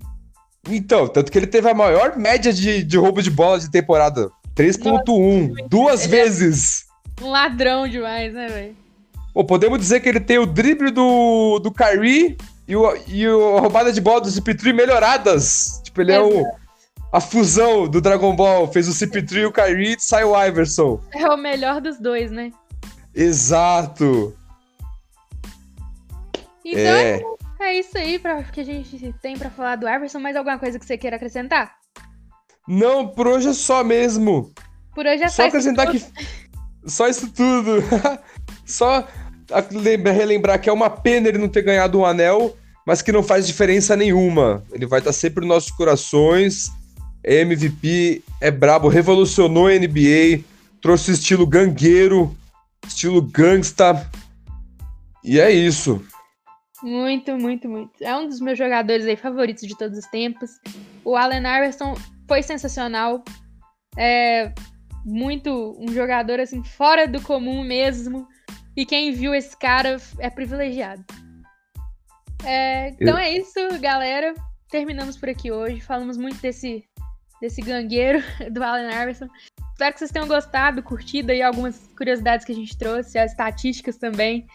Então, 0.67 1.07
tanto 1.09 1.31
que 1.31 1.37
ele 1.37 1.47
teve 1.47 1.69
a 1.69 1.75
maior 1.75 2.17
média 2.17 2.55
de, 2.55 2.83
de 2.83 2.97
roubo 2.97 3.23
de 3.23 3.31
bola 3.31 3.61
de 3.61 3.71
temporada. 3.71 4.31
3.1, 4.57 5.69
duas 5.69 6.07
ele 6.07 6.17
é 6.17 6.25
vezes. 6.25 6.87
É 7.21 7.25
um 7.25 7.31
ladrão 7.31 7.87
demais, 7.87 8.33
né, 8.33 8.49
velho? 8.49 8.77
Podemos 9.47 9.79
dizer 9.79 10.01
que 10.01 10.09
ele 10.09 10.21
tem 10.21 10.39
o 10.39 10.47
drible 10.47 10.91
do, 10.91 11.59
do 11.59 11.71
Kyrie 11.71 12.39
e, 12.73 12.77
o, 12.77 12.97
e 13.07 13.27
a 13.27 13.61
roubada 13.61 13.93
de 13.93 14.01
bola 14.01 14.23
do 14.23 14.29
CP3 14.29 14.73
melhoradas. 14.73 15.83
Tipo, 15.85 16.01
ele 16.01 16.13
é 16.13 16.21
o, 16.21 16.43
a 17.13 17.21
fusão 17.21 17.87
do 17.87 18.01
Dragon 18.01 18.35
Ball. 18.35 18.67
Fez 18.73 18.89
o 18.89 18.93
CP3 18.93 19.43
e 19.43 19.45
o 19.45 19.53
Kyrie 19.53 19.97
e 19.97 20.01
sai 20.01 20.25
o 20.25 20.43
Iverson. 20.43 20.99
É 21.13 21.29
o 21.29 21.37
melhor 21.37 21.83
dos 21.83 21.99
dois, 21.99 22.31
né? 22.31 22.51
Exato. 23.15 24.35
Então 26.65 26.81
é, 26.81 27.23
é 27.61 27.79
isso 27.79 27.99
aí 27.99 28.19
pra, 28.19 28.43
que 28.45 28.61
a 28.61 28.65
gente 28.65 29.15
tem 29.21 29.37
para 29.37 29.51
falar 29.51 29.77
do 29.77 29.87
Iverson. 29.87 30.19
Mais 30.19 30.35
alguma 30.35 30.59
coisa 30.59 30.79
que 30.79 30.87
você 30.87 30.97
queira 30.97 31.17
acrescentar? 31.17 31.75
Não, 32.67 33.07
por 33.07 33.27
hoje 33.27 33.51
é 33.51 33.53
só 33.53 33.85
mesmo. 33.85 34.51
Por 34.95 35.05
hoje 35.05 35.25
é 35.25 35.29
só. 35.29 35.43
Só 35.43 35.49
acrescentar 35.49 35.91
que. 35.91 36.03
Só 36.87 37.07
isso 37.07 37.31
tudo. 37.31 37.83
só 38.65 39.07
relembrar 40.15 40.59
que 40.59 40.71
é 40.71 40.73
uma 40.73 40.89
pena 40.89 41.29
ele 41.29 41.37
não 41.37 41.49
ter 41.49 41.61
ganhado 41.61 41.99
um 41.99 42.07
anel, 42.07 42.57
mas 42.87 43.03
que 43.03 43.13
não 43.13 43.23
faz 43.23 43.47
diferença 43.47 43.97
nenhuma. 43.97 44.63
Ele 44.73 44.87
vai 44.87 44.99
estar 44.99 45.13
sempre 45.13 45.41
nos 45.41 45.49
nossos 45.49 45.71
corações. 45.71 46.71
É 47.25 47.41
MVP, 47.41 48.23
é 48.41 48.51
brabo, 48.51 48.89
revolucionou 48.89 49.69
a 49.69 49.79
NBA, 49.79 50.43
trouxe 50.81 51.13
estilo 51.13 51.47
gangueiro, 51.47 52.37
estilo 52.87 53.23
gangsta. 53.23 54.11
E 55.23 55.39
é 55.39 55.51
isso. 55.51 56.05
Muito, 56.83 57.37
muito, 57.37 57.69
muito. 57.69 57.93
É 58.01 58.17
um 58.17 58.27
dos 58.27 58.41
meus 58.41 58.59
jogadores 58.59 59.07
aí 59.07 59.17
favoritos 59.17 59.63
de 59.69 59.79
todos 59.79 59.97
os 59.97 60.07
tempos. 60.07 60.51
O 61.05 61.15
Allen 61.17 61.41
Iverson 61.41 61.95
foi 62.27 62.43
sensacional. 62.43 63.23
É 63.97 64.53
muito 65.05 65.77
um 65.79 65.93
jogador 65.93 66.41
assim 66.41 66.63
fora 66.65 67.07
do 67.07 67.21
comum 67.21 67.63
mesmo. 67.63 68.27
E 68.77 68.85
quem 68.85 69.13
viu 69.13 69.33
esse 69.33 69.57
cara 69.57 69.97
é 70.19 70.29
privilegiado. 70.29 71.05
É, 72.45 72.89
então 72.91 73.17
é 73.17 73.31
isso, 73.33 73.59
galera. 73.81 74.35
Terminamos 74.69 75.17
por 75.17 75.29
aqui 75.29 75.51
hoje. 75.51 75.81
Falamos 75.81 76.17
muito 76.17 76.41
desse, 76.41 76.85
desse 77.41 77.61
gangueiro 77.61 78.23
do 78.51 78.63
Allen 78.63 78.91
Iverson. 78.91 79.29
Espero 79.73 79.93
que 79.93 79.99
vocês 79.99 80.11
tenham 80.11 80.29
gostado, 80.29 80.83
curtido 80.83 81.33
aí 81.33 81.43
algumas 81.43 81.79
curiosidades 81.97 82.45
que 82.45 82.53
a 82.53 82.55
gente 82.55 82.77
trouxe, 82.77 83.19
as 83.19 83.33
estatísticas 83.33 83.97
também. 83.97 84.47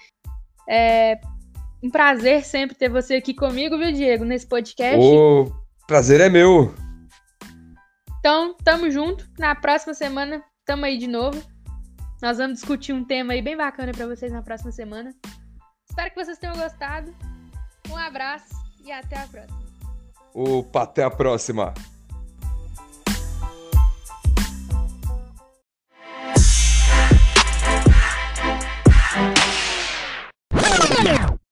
É 0.69 1.19
um 1.81 1.89
prazer 1.89 2.43
sempre 2.43 2.75
ter 2.75 2.89
você 2.89 3.15
aqui 3.15 3.33
comigo, 3.33 3.77
viu, 3.77 3.91
Diego, 3.91 4.25
nesse 4.25 4.47
podcast. 4.47 4.99
O 4.99 5.51
prazer 5.85 6.21
é 6.21 6.29
meu. 6.29 6.73
Então, 8.19 8.55
tamo 8.63 8.89
junto. 8.89 9.29
Na 9.37 9.55
próxima 9.55 9.93
semana, 9.93 10.43
tamo 10.65 10.85
aí 10.85 10.97
de 10.97 11.07
novo. 11.07 11.41
Nós 12.21 12.37
vamos 12.37 12.59
discutir 12.59 12.93
um 12.93 13.05
tema 13.05 13.33
aí 13.33 13.41
bem 13.41 13.55
bacana 13.55 13.91
para 13.91 14.07
vocês 14.07 14.31
na 14.31 14.41
próxima 14.41 14.71
semana. 14.71 15.13
Espero 15.87 16.09
que 16.09 16.23
vocês 16.23 16.37
tenham 16.37 16.55
gostado. 16.55 17.13
Um 17.89 17.97
abraço 17.97 18.55
e 18.83 18.91
até 18.91 19.17
a 19.17 19.27
próxima. 19.27 19.67
Opa, 20.33 20.83
até 20.83 21.03
a 21.03 21.09
próxima. 21.09 21.73